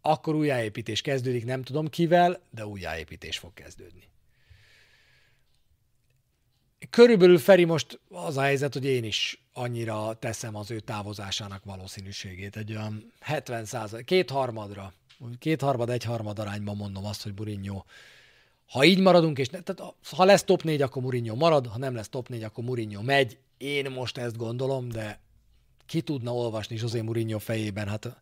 akkor 0.00 0.34
újjáépítés 0.34 1.00
kezdődik, 1.00 1.44
nem 1.44 1.62
tudom 1.62 1.88
kivel, 1.88 2.40
de 2.50 2.66
újjáépítés 2.66 3.38
fog 3.38 3.54
kezdődni. 3.54 4.10
Körülbelül 6.90 7.38
Feri 7.38 7.64
most 7.64 8.00
az 8.08 8.36
a 8.36 8.42
helyzet, 8.42 8.72
hogy 8.72 8.84
én 8.84 9.04
is 9.04 9.42
annyira 9.52 10.14
teszem 10.14 10.54
az 10.56 10.70
ő 10.70 10.80
távozásának 10.80 11.64
valószínűségét. 11.64 12.56
Egy 12.56 12.70
olyan 12.70 13.12
70 13.20 13.64
százalék, 13.64 14.04
kétharmadra, 14.04 14.92
kétharmad, 15.38 15.90
egyharmad 15.90 16.38
arányban 16.38 16.76
mondom 16.76 17.04
azt, 17.04 17.22
hogy 17.22 17.32
Mourinho 17.36 17.82
ha 18.72 18.84
így 18.84 18.98
maradunk, 18.98 19.38
és 19.38 19.48
ne, 19.48 19.60
tehát 19.60 19.94
ha 20.16 20.24
lesz 20.24 20.44
top 20.44 20.62
4, 20.62 20.82
akkor 20.82 21.02
Mourinho 21.02 21.34
marad, 21.34 21.66
ha 21.66 21.78
nem 21.78 21.94
lesz 21.94 22.08
top 22.08 22.28
4, 22.28 22.42
akkor 22.42 22.64
Mourinho 22.64 23.02
megy. 23.02 23.38
Én 23.62 23.90
most 23.90 24.18
ezt 24.18 24.36
gondolom, 24.36 24.88
de 24.88 25.20
ki 25.86 26.00
tudna 26.00 26.34
olvasni 26.34 26.76
José 26.78 27.00
Mourinho 27.00 27.38
fejében? 27.38 27.88
Hát 27.88 28.20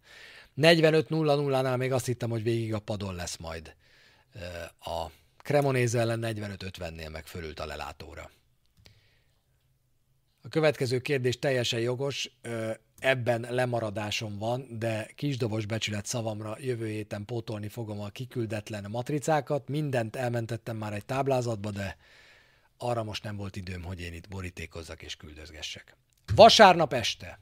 45-0-0-nál 0.56 1.76
még 1.76 1.92
azt 1.92 2.06
hittem, 2.06 2.30
hogy 2.30 2.42
végig 2.42 2.74
a 2.74 2.78
padon 2.78 3.14
lesz 3.14 3.36
majd 3.36 3.74
a 4.80 5.06
Cremonese 5.36 5.98
ellen 5.98 6.20
45-50-nél 6.22 7.10
meg 7.10 7.26
fölült 7.26 7.60
a 7.60 7.66
lelátóra. 7.66 8.30
A 10.42 10.48
következő 10.48 11.00
kérdés 11.00 11.38
teljesen 11.38 11.80
jogos, 11.80 12.30
ebben 12.98 13.46
lemaradásom 13.50 14.38
van, 14.38 14.66
de 14.78 15.10
kisdobos 15.14 15.66
becsület 15.66 16.06
szavamra 16.06 16.56
jövő 16.60 16.86
héten 16.86 17.24
pótolni 17.24 17.68
fogom 17.68 18.00
a 18.00 18.08
kiküldetlen 18.08 18.86
matricákat. 18.90 19.68
Mindent 19.68 20.16
elmentettem 20.16 20.76
már 20.76 20.92
egy 20.92 21.04
táblázatba, 21.04 21.70
de 21.70 21.96
arra 22.82 23.02
most 23.02 23.22
nem 23.22 23.36
volt 23.36 23.56
időm, 23.56 23.82
hogy 23.82 24.00
én 24.00 24.12
itt 24.12 24.28
borítékozzak 24.28 25.02
és 25.02 25.16
küldözgessek. 25.16 25.96
Vasárnap 26.34 26.92
este, 26.92 27.40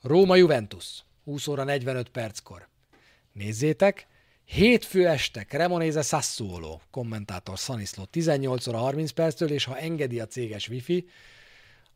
Róma 0.00 0.36
Juventus, 0.36 1.04
20 1.24 1.46
óra 1.46 1.64
45 1.64 2.08
perckor. 2.08 2.68
Nézzétek, 3.32 4.06
hétfő 4.44 5.08
este. 5.08 5.44
Cremonese 5.44 6.02
Sassuolo, 6.02 6.80
kommentátor 6.90 7.58
Szaniszló. 7.58 8.04
18 8.04 8.66
óra 8.66 8.78
30 8.78 9.10
perctől, 9.10 9.50
és 9.50 9.64
ha 9.64 9.78
engedi 9.78 10.20
a 10.20 10.26
céges 10.26 10.68
wifi, 10.68 11.08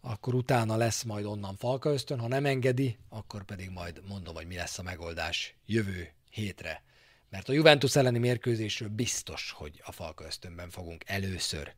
akkor 0.01 0.35
utána 0.35 0.77
lesz 0.77 1.03
majd 1.03 1.25
onnan 1.25 1.57
falka 1.57 1.91
ösztön, 1.91 2.19
ha 2.19 2.29
nem 2.29 2.47
engedi, 2.47 2.97
akkor 3.09 3.45
pedig 3.45 3.71
majd 3.71 4.03
mondom, 4.09 4.35
hogy 4.35 4.47
mi 4.47 4.57
lesz 4.57 4.79
a 4.79 4.83
megoldás 4.83 5.55
jövő 5.67 6.13
hétre. 6.31 6.83
Mert 7.31 7.49
a 7.49 7.53
Juventus 7.53 7.97
elleni 7.97 8.19
mérkőzésről 8.19 8.89
biztos, 8.89 9.51
hogy 9.51 9.83
a 9.85 9.93
falka 9.93 10.25
ösztönben 10.25 10.71
fogunk 10.71 11.03
először 11.07 11.75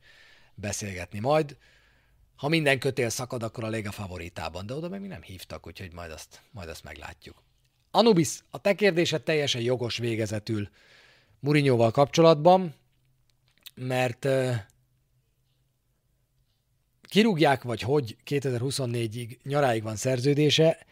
beszélgetni 0.61 1.19
majd. 1.19 1.57
Ha 2.37 2.49
minden 2.49 2.79
kötél 2.79 3.09
szakad, 3.09 3.43
akkor 3.43 3.65
a 3.65 3.69
Lega 3.69 3.91
favoritában, 3.91 4.67
de 4.67 4.75
oda 4.75 4.89
meg 4.89 5.01
mi 5.01 5.07
nem 5.07 5.23
hívtak, 5.23 5.67
úgyhogy 5.67 5.93
majd 5.93 6.11
azt, 6.11 6.43
majd 6.51 6.69
azt 6.69 6.85
meglátjuk. 6.85 7.43
Anubis, 7.91 8.45
a 8.51 8.61
te 8.61 8.75
kérdésed 8.75 9.23
teljesen 9.23 9.61
jogos 9.61 9.99
végezetül 9.99 10.69
Murinyóval 11.41 11.91
kapcsolatban, 11.91 12.75
mert 13.75 14.29
kirúgják, 17.03 17.63
vagy 17.63 17.81
hogy 17.81 18.17
2024-ig 18.27 19.43
nyaráig 19.43 19.83
van 19.83 19.97
szerződése. 19.97 20.87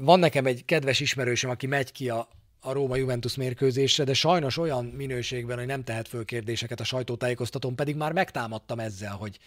Van 0.00 0.18
nekem 0.18 0.46
egy 0.46 0.64
kedves 0.64 1.00
ismerősöm, 1.00 1.50
aki 1.50 1.66
megy 1.66 1.92
ki 1.92 2.08
a, 2.08 2.28
a 2.60 2.72
Róma-Juventus 2.72 3.34
mérkőzésre, 3.34 4.04
de 4.04 4.14
sajnos 4.14 4.56
olyan 4.56 4.84
minőségben, 4.84 5.58
hogy 5.58 5.66
nem 5.66 5.84
tehet 5.84 6.08
föl 6.08 6.24
kérdéseket 6.24 6.80
a 6.80 6.84
sajtótájékoztatón, 6.84 7.74
pedig 7.74 7.96
már 7.96 8.12
megtámadtam 8.12 8.78
ezzel, 8.78 9.12
hogy 9.12 9.38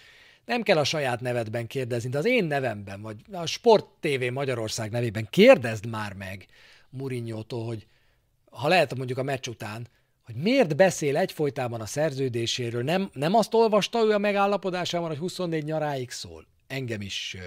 nem 0.45 0.61
kell 0.61 0.77
a 0.77 0.83
saját 0.83 1.21
nevedben 1.21 1.67
kérdezni, 1.67 2.09
de 2.09 2.17
az 2.17 2.25
én 2.25 2.45
nevemben, 2.45 3.01
vagy 3.01 3.17
a 3.31 3.45
Sport 3.45 3.85
TV 3.99 4.31
Magyarország 4.31 4.91
nevében 4.91 5.27
kérdezd 5.29 5.85
már 5.85 6.13
meg 6.13 6.45
Murinyótól, 6.89 7.65
hogy 7.65 7.87
ha 8.51 8.67
lehet 8.67 8.95
mondjuk 8.95 9.17
a 9.17 9.23
meccs 9.23 9.47
után, 9.47 9.87
hogy 10.25 10.35
miért 10.35 10.75
beszél 10.75 11.17
egyfolytában 11.17 11.81
a 11.81 11.85
szerződéséről, 11.85 12.83
nem, 12.83 13.09
nem 13.13 13.33
azt 13.33 13.53
olvasta 13.53 13.99
ő 13.99 14.11
a 14.11 14.17
megállapodásában, 14.17 15.07
hogy 15.07 15.17
24 15.17 15.63
nyaráig 15.63 16.11
szól. 16.11 16.47
Engem 16.67 17.01
is, 17.01 17.37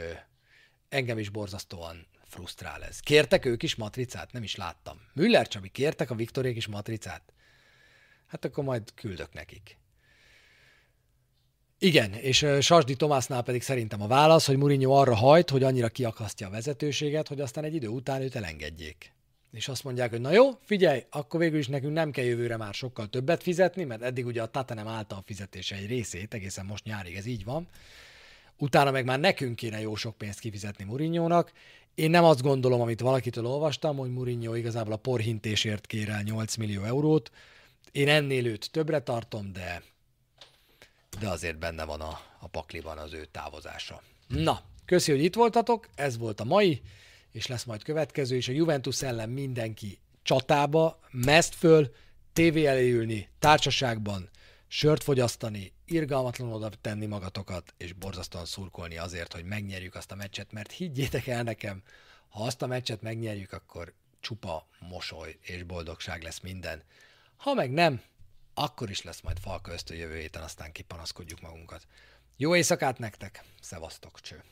engem 0.88 1.18
is 1.18 1.28
borzasztóan 1.28 2.06
frusztrál 2.36 2.84
ez. 2.84 3.00
Kértek 3.00 3.44
ők 3.44 3.62
is 3.62 3.74
matricát? 3.74 4.32
Nem 4.32 4.42
is 4.42 4.56
láttam. 4.56 5.00
Müller 5.12 5.48
Csabi, 5.48 5.68
kértek 5.68 6.10
a 6.10 6.14
Viktorék 6.14 6.56
is 6.56 6.66
matricát? 6.66 7.22
Hát 8.26 8.44
akkor 8.44 8.64
majd 8.64 8.94
küldök 8.94 9.32
nekik. 9.32 9.78
Igen, 11.78 12.12
és 12.12 12.46
Sasdi 12.60 12.96
Tomásnál 12.96 13.42
pedig 13.42 13.62
szerintem 13.62 14.02
a 14.02 14.06
válasz, 14.06 14.46
hogy 14.46 14.56
Mourinho 14.56 14.92
arra 14.92 15.14
hajt, 15.14 15.50
hogy 15.50 15.62
annyira 15.62 15.88
kiakasztja 15.88 16.46
a 16.46 16.50
vezetőséget, 16.50 17.28
hogy 17.28 17.40
aztán 17.40 17.64
egy 17.64 17.74
idő 17.74 17.88
után 17.88 18.22
őt 18.22 18.34
elengedjék 18.34 19.14
és 19.56 19.68
azt 19.68 19.84
mondják, 19.84 20.10
hogy 20.10 20.20
na 20.20 20.32
jó, 20.32 20.58
figyelj, 20.62 21.04
akkor 21.10 21.40
végül 21.40 21.58
is 21.58 21.68
nekünk 21.68 21.92
nem 21.92 22.10
kell 22.10 22.24
jövőre 22.24 22.56
már 22.56 22.74
sokkal 22.74 23.08
többet 23.08 23.42
fizetni, 23.42 23.84
mert 23.84 24.02
eddig 24.02 24.26
ugye 24.26 24.42
a 24.42 24.46
Tatanem 24.46 24.88
állta 24.88 25.16
a 25.16 25.22
fizetése 25.24 25.76
egy 25.76 25.86
részét, 25.86 26.34
egészen 26.34 26.66
most 26.66 26.84
nyárig 26.84 27.16
ez 27.16 27.26
így 27.26 27.44
van. 27.44 27.68
Utána 28.56 28.90
meg 28.90 29.04
már 29.04 29.20
nekünk 29.20 29.56
kéne 29.56 29.80
jó 29.80 29.94
sok 29.94 30.18
pénzt 30.18 30.38
kifizetni 30.38 30.84
Murinyónak. 30.84 31.52
Én 31.96 32.10
nem 32.10 32.24
azt 32.24 32.42
gondolom, 32.42 32.80
amit 32.80 33.00
valakitől 33.00 33.46
olvastam, 33.46 33.96
hogy 33.96 34.10
Murinyó 34.12 34.54
igazából 34.54 34.92
a 34.92 34.96
porhintésért 34.96 35.86
kér 35.86 36.08
el 36.08 36.22
8 36.22 36.56
millió 36.56 36.82
eurót. 36.82 37.30
Én 37.92 38.08
ennél 38.08 38.46
őt 38.46 38.70
többre 38.70 39.00
tartom, 39.00 39.52
de, 39.52 39.82
de 41.20 41.28
azért 41.28 41.58
benne 41.58 41.84
van 41.84 42.00
a, 42.00 42.20
a 42.40 42.48
pakliban 42.48 42.98
az 42.98 43.12
ő 43.12 43.24
távozása. 43.24 44.02
Na, 44.28 44.60
köszi, 44.84 45.10
hogy 45.10 45.24
itt 45.24 45.34
voltatok, 45.34 45.88
ez 45.94 46.18
volt 46.18 46.40
a 46.40 46.44
mai 46.44 46.82
és 47.32 47.46
lesz 47.46 47.64
majd 47.64 47.82
következő, 47.82 48.36
és 48.36 48.48
a 48.48 48.52
Juventus 48.52 49.02
ellen 49.02 49.28
mindenki 49.28 49.98
csatába, 50.22 51.00
meszt 51.10 51.54
föl, 51.54 51.94
tévé 52.32 52.66
elé 52.66 52.90
ülni, 52.90 53.28
társaságban, 53.38 54.30
sört 54.76 55.02
fogyasztani, 55.02 55.72
irgalmatlan 55.84 56.52
oda 56.52 56.70
tenni 56.80 57.06
magatokat, 57.06 57.74
és 57.76 57.92
borzasztóan 57.92 58.44
szurkolni 58.44 58.98
azért, 58.98 59.32
hogy 59.32 59.44
megnyerjük 59.44 59.94
azt 59.94 60.12
a 60.12 60.14
meccset, 60.14 60.52
mert 60.52 60.72
higgyétek 60.72 61.26
el 61.26 61.42
nekem, 61.42 61.82
ha 62.28 62.44
azt 62.44 62.62
a 62.62 62.66
meccset 62.66 63.02
megnyerjük, 63.02 63.52
akkor 63.52 63.92
csupa 64.20 64.66
mosoly 64.78 65.38
és 65.40 65.62
boldogság 65.62 66.22
lesz 66.22 66.40
minden. 66.40 66.82
Ha 67.36 67.54
meg 67.54 67.70
nem, 67.70 68.00
akkor 68.54 68.90
is 68.90 69.02
lesz 69.02 69.20
majd 69.20 69.38
falka 69.38 69.72
ösztő 69.72 69.94
jövő 69.94 70.18
héten, 70.18 70.42
aztán 70.42 70.72
kipanaszkodjuk 70.72 71.40
magunkat. 71.40 71.86
Jó 72.36 72.56
éjszakát 72.56 72.98
nektek, 72.98 73.44
szevasztok, 73.60 74.20
cső! 74.20 74.42